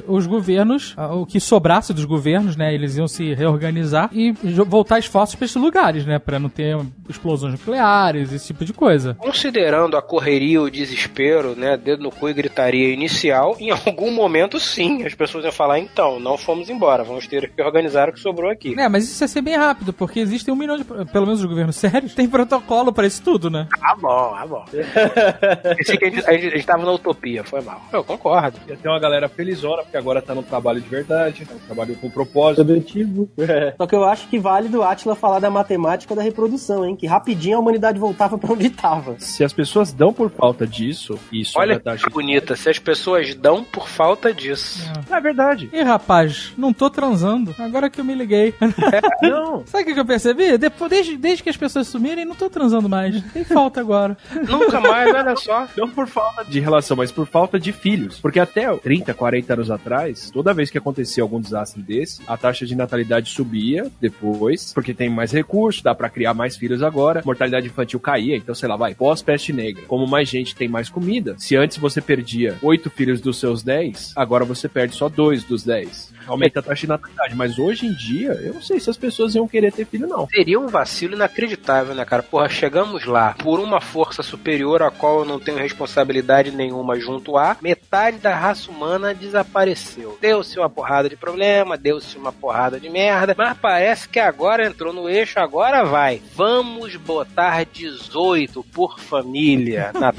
[0.07, 4.33] os governos, ah, o que sobrasse dos governos, né, eles iam se reorganizar e
[4.67, 6.77] voltar esforços para esses lugares, né, para não ter
[7.09, 9.15] explosões nucleares, esse tipo de coisa.
[9.15, 14.59] Considerando a correria, o desespero, né, dedo no cu e gritaria inicial, em algum momento
[14.61, 18.21] sim, as pessoas iam falar, então, não fomos embora, vamos ter que organizar o que
[18.21, 18.79] sobrou aqui.
[18.79, 21.47] É, mas isso ia ser bem rápido, porque existem um milhão de, pelo menos os
[21.47, 23.67] governos sérios, tem protocolo para isso tudo, né?
[23.83, 24.65] Ah, bom, ah, bom.
[25.77, 27.81] Pensei que a gente, a gente- a gente tava na utopia, foi mal.
[27.93, 28.59] Eu concordo.
[28.69, 31.57] Ia ter uma galera felizona, porque agora tá no trabalho de verdade, né?
[31.65, 32.63] trabalho com propósito.
[32.63, 33.31] Objetivo.
[33.79, 36.97] Só que eu acho que vale do Atila falar da matemática da reprodução, hein?
[36.97, 39.15] Que rapidinho a humanidade voltava pra onde tava.
[39.21, 43.33] Se as pessoas dão por falta disso, isso Olha é que bonita, se as pessoas
[43.37, 44.83] dão por falta disso.
[45.09, 45.71] É verdade.
[45.73, 47.55] Ih, rapaz, não tô transando.
[47.61, 48.53] Agora que eu me liguei.
[49.23, 49.65] Não.
[49.67, 50.59] Sabe o que que eu percebi?
[50.59, 53.23] Depois, desde, desde que as pessoas sumirem, não tô transando mais.
[53.33, 54.17] Tem falta agora.
[54.49, 55.69] Nunca mais, olha só.
[55.77, 58.19] Não por falta de relação, mas por falta de filhos.
[58.19, 62.65] Porque até 30, 40 anos atrás, toda vez que acontecia algum desastre desse, a taxa
[62.65, 67.67] de natalidade subia depois, porque tem mais recursos, dá pra criar mais filhos agora, mortalidade
[67.67, 69.83] infantil caía, então sei lá, vai, pós-peste negra.
[69.87, 74.13] Como mais gente tem mais comida, se antes você perdia 8 filhos dos seus 10,
[74.17, 76.18] agora você perde só 2 dos 10.
[76.29, 79.35] Aumenta a taxa de natalidade, mas hoje em dia, eu não sei se as pessoas
[79.35, 80.29] iam querer ter filho, não.
[80.29, 82.23] Seria um vacilo inacreditável, né, cara?
[82.23, 87.39] Porra, chegamos lá por uma força superior a qual eu não tenho responsabilidade nenhuma junto
[87.39, 90.19] a, metade da raça humana desapareceu.
[90.21, 94.93] Deu-se uma porrada de problema, deu-se uma porrada de merda, mas parece que agora entrou
[94.93, 96.21] no eixo, agora vai.
[96.35, 100.13] Vamos botar 18 por família na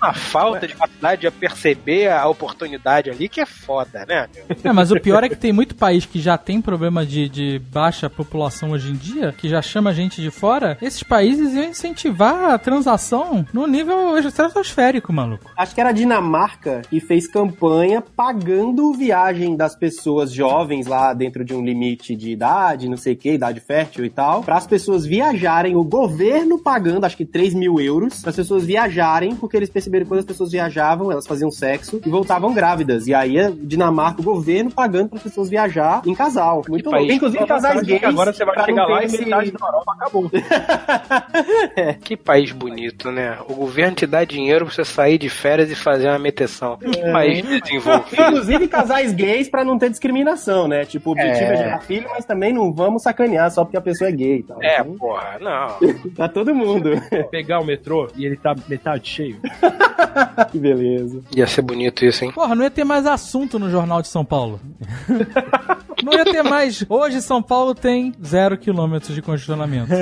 [0.00, 4.28] a falta de capacidade de perceber a oportunidade ali que é foda, né?
[4.62, 7.58] É, mas o pior é que tem muito país que já tem problema de, de
[7.70, 10.76] baixa população hoje em dia, que já chama gente de fora.
[10.80, 15.50] Esses países iam incentivar a transação no nível estratosférico, maluco.
[15.56, 21.44] Acho que era a Dinamarca que fez campanha pagando viagem das pessoas jovens lá dentro
[21.44, 24.66] de um limite de idade, não sei o que, idade fértil e tal, para as
[24.66, 29.56] pessoas viajarem, o governo pagando, acho que 3 mil euros, para as pessoas viajarem, porque
[29.56, 33.06] eles perceberam que quando as pessoas viajavam, elas faziam sexo e voltavam grávidas.
[33.06, 36.62] E aí a Dinamarca, o governo pagando para as pessoas viajar em casal.
[36.68, 37.12] Muito louco.
[37.12, 38.02] Inclusive casais gays.
[38.04, 40.30] Agora você vai chegar lá e esse- metade da Europa acabou.
[42.02, 43.38] Que país bonito, né?
[43.48, 46.76] O governo te dá dinheiro pra você sair de férias e fazer uma meteção.
[46.76, 47.12] Que É.
[47.12, 48.22] país desenvolvido.
[48.22, 50.84] Inclusive casais gays pra não ter discriminação, né?
[50.84, 51.56] Tipo, o objetivo é, É.
[51.56, 54.58] gerar filho, mas também não vamos sacanear só porque a pessoa é gay e tal.
[54.62, 55.68] É, Então, porra, não.
[56.14, 56.90] Pra todo mundo.
[57.30, 59.36] Pegar o metrô e ele tá metade cheio.
[60.50, 61.20] que beleza.
[61.36, 62.32] Ia ser bonito isso, hein?
[62.32, 64.60] Porra, não ia ter mais assunto no Jornal de São Paulo.
[66.02, 66.84] não ia ter mais.
[66.88, 69.92] Hoje São Paulo tem zero quilômetros de congestionamento.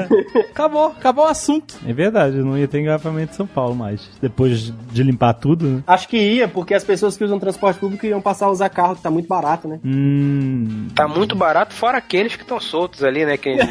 [0.50, 1.76] acabou, acabou o assunto.
[1.86, 4.10] É verdade, não ia ter engarrafamento em São Paulo mais.
[4.20, 5.82] Depois de limpar tudo, né?
[5.86, 8.96] Acho que ia, porque as pessoas que usam transporte público iam passar a usar carro,
[8.96, 9.78] que tá muito barato, né?
[9.84, 10.88] Hum.
[10.94, 13.36] Tá muito barato, fora aqueles que estão soltos ali, né?
[13.36, 13.56] Que...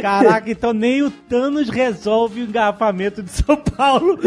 [0.00, 4.18] Caraca, então nem o Thanos resolve o engarrafamento de São Paulo.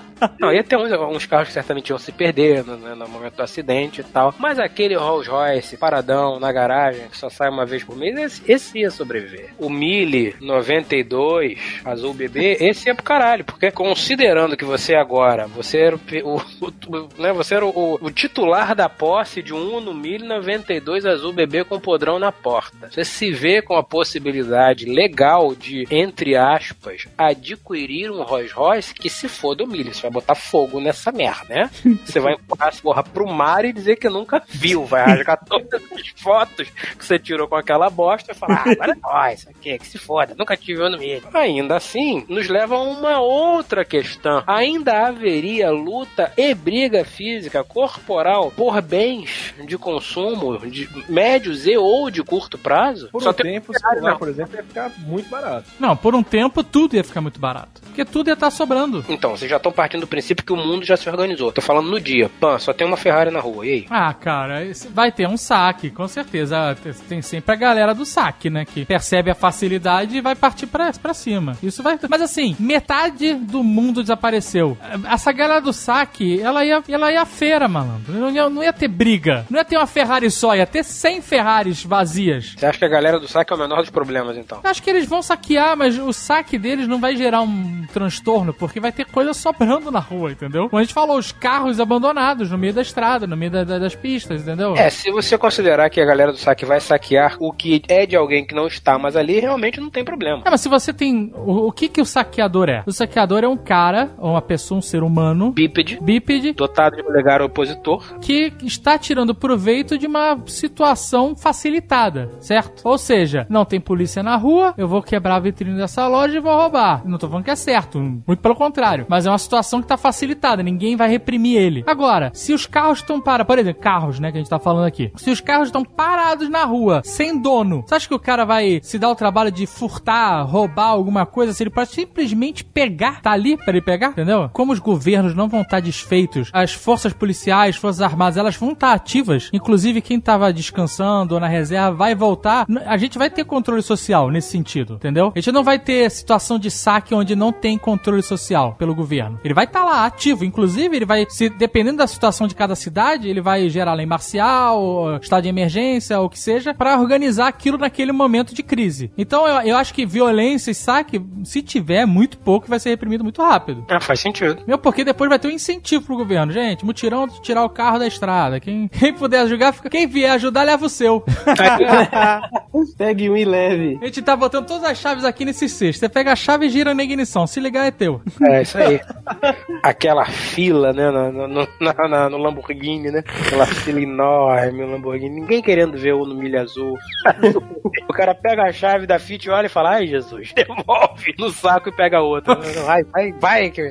[0.40, 3.34] Não, ia ter uns, uns carros que certamente iam se perder no, no- no momento
[3.36, 4.34] do acidente e tal.
[4.38, 8.42] Mas aquele Rolls Royce paradão na garagem, que só sai uma vez por mês, esse,
[8.52, 9.50] esse ia sobreviver.
[9.58, 13.44] O Mille 92, azul bebê, esse ia pro caralho.
[13.44, 18.74] Porque considerando que você agora, você era o- o- né, você era o, o titular
[18.74, 22.88] da posse de um Uno Mille 92 azul bebê com podrão na porta.
[22.90, 29.10] Você se vê com a possibilidade legal de, entre aspas, adquirir um Rolls Royce que
[29.10, 29.85] se for do Mille.
[29.92, 31.70] Você vai botar fogo nessa merda, né?
[32.04, 34.84] Você vai empurrar essa porra pro mar e dizer que nunca viu.
[34.84, 38.92] Vai rasgar todas as fotos que você tirou com aquela bosta e falar, ah, agora
[38.92, 41.22] é nóis, isso aqui, que se foda, nunca tive um no Mille.
[41.34, 44.42] Ainda assim, nos leva a uma outra questão.
[44.46, 52.10] Ainda haveria luta e briga física corporal por bens de consumo de médios e ou
[52.10, 53.08] de curto prazo?
[53.10, 55.70] Por Só um tem- tempo, o celular, por exemplo, ia ficar muito barato.
[55.78, 57.80] Não, por um tempo tudo ia ficar muito barato.
[57.82, 59.04] Porque tudo ia estar sobrando.
[59.08, 61.52] Então, vocês já estão partindo do princípio que o mundo já se organizou.
[61.52, 62.28] Tô falando no dia.
[62.40, 63.66] Pan, só tem uma Ferrari na rua.
[63.66, 63.86] E aí?
[63.90, 66.76] Ah, cara, vai ter um saque, com certeza.
[67.08, 68.64] Tem- sempre a galera do saque, né?
[68.64, 71.56] Que percebe a facilidade e vai partir pra, pra cima.
[71.62, 71.98] Isso vai.
[72.08, 74.76] Mas assim, metade do mundo desapareceu.
[75.10, 78.12] Essa galera do saque, ela ia, ela ia à feira, malandro.
[78.12, 79.44] Não ia, não ia ter briga.
[79.50, 82.54] Não ia ter uma Ferrari só, ia ter 100 Ferraris vazias.
[82.56, 84.60] Você acha que a galera do saque é o menor dos problemas, então?
[84.64, 88.52] Eu Acho que eles vão saquear, mas o saque deles não vai gerar um transtorno,
[88.54, 89.32] porque vai ter coisa
[89.66, 90.68] sobrando na rua, entendeu?
[90.68, 93.78] Como a gente falou, os carros abandonados no meio da estrada, no meio da- da-
[93.78, 94.74] das pistas, entendeu?
[94.76, 98.16] É, se você considerar que a galera do saque vai saquear o que é de
[98.16, 100.42] alguém que não está mais ali, realmente não tem problema.
[100.44, 101.32] É, mas se você tem.
[101.36, 102.82] O, o que que o saqueador é?
[102.86, 105.52] O saqueador é um cara, ou uma pessoa, um ser humano.
[105.52, 105.98] Bípede.
[106.00, 106.52] Bípede.
[106.52, 108.18] Dotado de polegar opositor.
[108.20, 112.82] Que está tirando proveito de uma situação facilitada, certo?
[112.84, 116.40] Ou seja, não tem polícia na rua, eu vou quebrar a vitrine dessa loja e
[116.40, 117.02] vou roubar.
[117.04, 119.06] Não tô falando que é certo, muito pelo contrário.
[119.08, 121.84] Mas é uma situação que tá facilitada, ninguém vai reprimir ele.
[121.86, 124.86] Agora, se os carros estão parados, por exemplo, carros, né, que a gente tá falando
[124.86, 125.12] aqui.
[125.16, 128.80] Se os carros estão parados na rua, sem dono, você acha que o cara vai
[128.82, 133.30] se dar o trabalho de furtar, roubar alguma coisa, se ele pode simplesmente pegar, tá
[133.30, 134.50] ali pra ele pegar, entendeu?
[134.52, 138.92] Como os governos não vão estar desfeitos, as forças policiais, forças armadas, elas vão estar
[138.92, 143.82] ativas, inclusive quem tava descansando ou na reserva vai voltar, a gente vai ter controle
[143.82, 145.32] social nesse sentido, entendeu?
[145.34, 149.38] A gente não vai ter situação de saque onde não tem controle social pelo governo.
[149.46, 153.28] Ele vai estar lá ativo, inclusive ele vai, se dependendo da situação de cada cidade,
[153.28, 157.78] ele vai gerar lei marcial, estado de emergência, ou o que seja, para organizar aquilo
[157.78, 159.10] naquele momento de crise.
[159.16, 163.24] Então eu, eu acho que violência e saque, se tiver muito pouco, vai ser reprimido
[163.24, 163.84] muito rápido.
[163.88, 164.62] Ah, faz sentido.
[164.66, 166.52] Meu, porque depois vai ter um incentivo pro governo.
[166.52, 168.60] Gente, mutirão tirar o carro da estrada.
[168.60, 169.90] Quem, quem puder ajudar, fica.
[169.90, 171.24] Quem vier ajudar, leva o seu.
[172.96, 173.98] Pegue um e leve.
[174.02, 176.00] A gente tá botando todas as chaves aqui nesse cesto.
[176.00, 177.46] Você pega a chave e gira na ignição.
[177.46, 178.20] Se ligar, é teu.
[178.42, 179.00] É, isso aí.
[179.82, 183.22] Aquela fila, né, no, no, na- no Lamborghini, né?
[183.46, 185.40] Aquela fila enorme, o Lamborghini.
[185.40, 186.96] Ninguém querendo ver o no milha azul.
[188.08, 191.88] o cara pega a chave da Fiat, olha e fala, ai, Jesus, devolve no saco
[191.88, 192.54] e pega outra.
[192.84, 193.86] Vai, vai, vai, que eu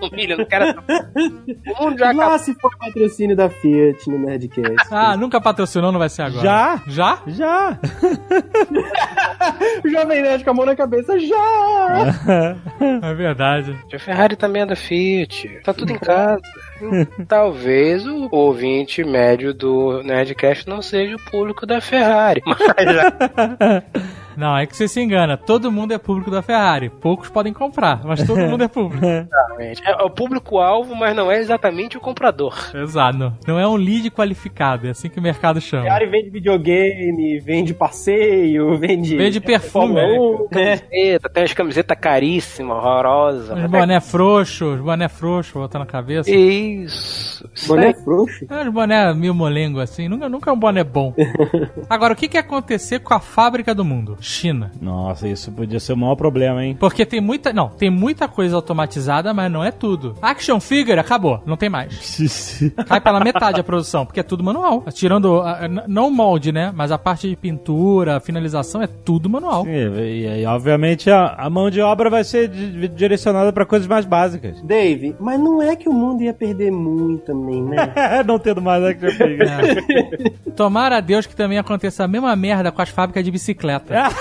[0.00, 0.64] no milha, não quero...
[0.74, 2.30] O mundo já acabou.
[2.30, 4.88] Lá se for patrocínio da Fiat no Nerdcast.
[4.90, 6.42] Ah, nunca patrocinou, não vai ser agora.
[6.42, 6.82] Já?
[6.86, 7.18] Já?
[7.26, 7.78] Já.
[9.84, 12.54] o Jovem Nerd com a mão na cabeça, já!
[13.02, 13.76] É verdade.
[13.92, 15.60] A Ferrari também é da Fiat.
[15.62, 16.42] Tá tudo em casa.
[17.28, 22.42] Talvez o ouvinte médio do Nerdcast não seja o público da Ferrari.
[22.44, 22.56] Mas
[24.36, 25.36] Não, é que você se engana.
[25.36, 26.90] Todo mundo é público da Ferrari.
[26.90, 29.04] Poucos podem comprar, mas todo mundo é público.
[29.04, 29.82] Exatamente.
[29.84, 32.54] É o público-alvo, mas não é exatamente o comprador.
[32.74, 33.32] Exato.
[33.46, 35.84] Não é um lead qualificado, é assim que o mercado chama.
[35.84, 39.16] Ferrari vende videogame, vende passeio, vende.
[39.16, 39.94] Vende perfume.
[39.94, 40.80] Fórmula 1, né?
[40.90, 43.58] Eita, tem umas camisetas caríssimas, horrorosas.
[43.58, 46.30] Os boné frouxo, os boné frouxo, botando na cabeça.
[46.30, 47.48] Isso.
[47.66, 48.46] Boné frouxo?
[48.50, 51.14] É, os boné mil molengo assim, nunca, nunca é um boné bom.
[51.88, 54.16] Agora, o que que ia acontecer com a fábrica do mundo?
[54.24, 54.72] China.
[54.80, 56.76] Nossa, isso podia ser o maior problema, hein?
[56.78, 57.52] Porque tem muita.
[57.52, 60.16] Não, tem muita coisa automatizada, mas não é tudo.
[60.22, 62.60] Action figure acabou, não tem mais.
[62.86, 64.82] Cai pela metade a produção, porque é tudo manual.
[64.92, 65.40] Tirando.
[65.40, 66.72] a- não o molde, né?
[66.74, 69.66] Mas a parte de pintura, finalização, é tudo manual.
[69.66, 73.86] E, e- e, obviamente a, a mão de obra vai ser di- direcionada pra coisas
[73.86, 74.60] mais básicas.
[74.62, 77.92] Dave, mas não é que o mundo ia perder muito também, né?
[78.26, 79.48] não tendo mais action figure.
[79.48, 80.50] É.
[80.52, 83.94] Tomara a Deus que também aconteça a mesma merda com as fábricas de bicicleta.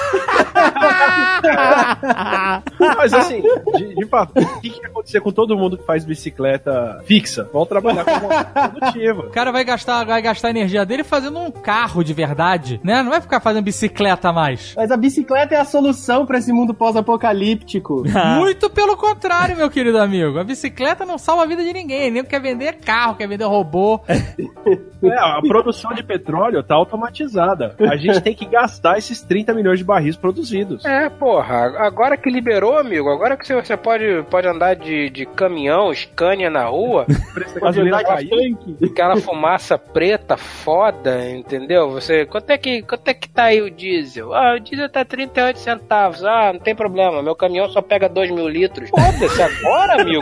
[2.98, 3.42] Mas assim,
[3.76, 7.50] de, de fato, o que, que ia acontecer com todo mundo que faz bicicleta fixa?
[7.52, 8.28] Vão trabalhar como
[8.72, 9.24] produtiva.
[9.24, 13.02] O cara vai gastar, vai gastar a energia dele fazendo um carro de verdade, né?
[13.04, 14.74] Não vai ficar fazendo bicicleta mais.
[14.76, 18.04] Mas a bicicleta é a solução pra esse mundo pós-apocalíptico.
[18.38, 20.40] Muito pelo contrário, meu querido amigo.
[20.40, 22.12] A bicicleta não salva a vida de ninguém.
[22.12, 24.00] Nem quer vender carro, quer vender robô.
[24.08, 27.76] É, a produção de petróleo tá automatizada.
[27.80, 30.84] A gente tem que gastar esses 30 milhões de barris produzidos.
[30.86, 35.94] É, porra, agora que liberou, amigo, agora que você- pode, pode andar de, de caminhão,
[35.94, 37.06] Scania na rua,
[37.60, 38.58] Pode andar de cair.
[38.92, 41.90] aquela fumaça preta foda, entendeu?
[41.92, 44.34] Você, quanto é que, quanto é que tá aí o diesel?
[44.34, 46.24] Ah, o diesel tá 38 centavos.
[46.24, 48.90] Ah, não tem problema, meu caminhão só pega 2 mil litros.
[48.90, 50.22] Foda-se agora, amigo.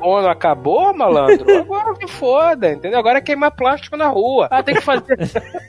[0.00, 1.50] A ONU acabou, malandro?
[1.58, 2.98] Agora que foda, entendeu?
[2.98, 4.48] Agora é queimar plástico na rua.
[4.50, 5.16] Ah, tem que fazer,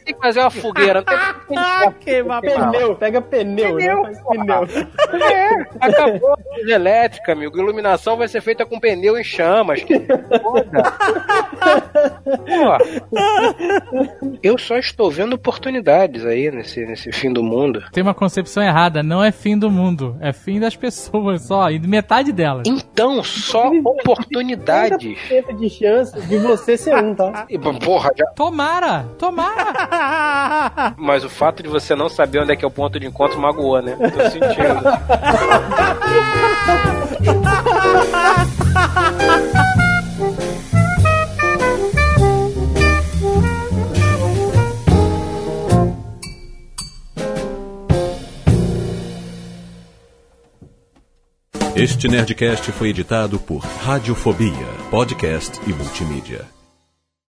[0.06, 1.00] tem que fazer uma fogueira.
[1.00, 1.18] Não tem,
[1.48, 4.14] tem que Queimar Pneu, pega pneu, Pneu, né?
[4.30, 4.68] Pneu.
[5.30, 5.50] É,
[5.88, 7.58] acabou a luz elétrica, amigo.
[7.58, 9.84] Iluminação vai ser feita com pneu em chamas.
[9.84, 10.84] Que foda.
[12.26, 13.92] Pô,
[14.42, 17.84] eu só estou vendo oportunidades aí nesse, nesse fim do mundo.
[17.92, 19.04] Tem uma concepção errada.
[19.04, 20.18] Não é fim do mundo.
[20.20, 21.70] É fim das pessoas só.
[21.70, 22.64] E metade delas.
[22.68, 25.18] Então, só oportunidades.
[25.30, 27.48] 30% de chance de você ser um, tá?
[27.84, 29.06] Porra, já- Tomara!
[29.18, 30.94] Tomara!
[30.98, 33.40] mas o fato de você não saber onde é que é o ponto de encontro
[33.40, 33.96] magoou, né?
[33.96, 34.82] Tô sentindo.
[51.76, 54.52] Este Nerdcast foi editado por Radiofobia,
[54.92, 56.61] podcast e multimídia.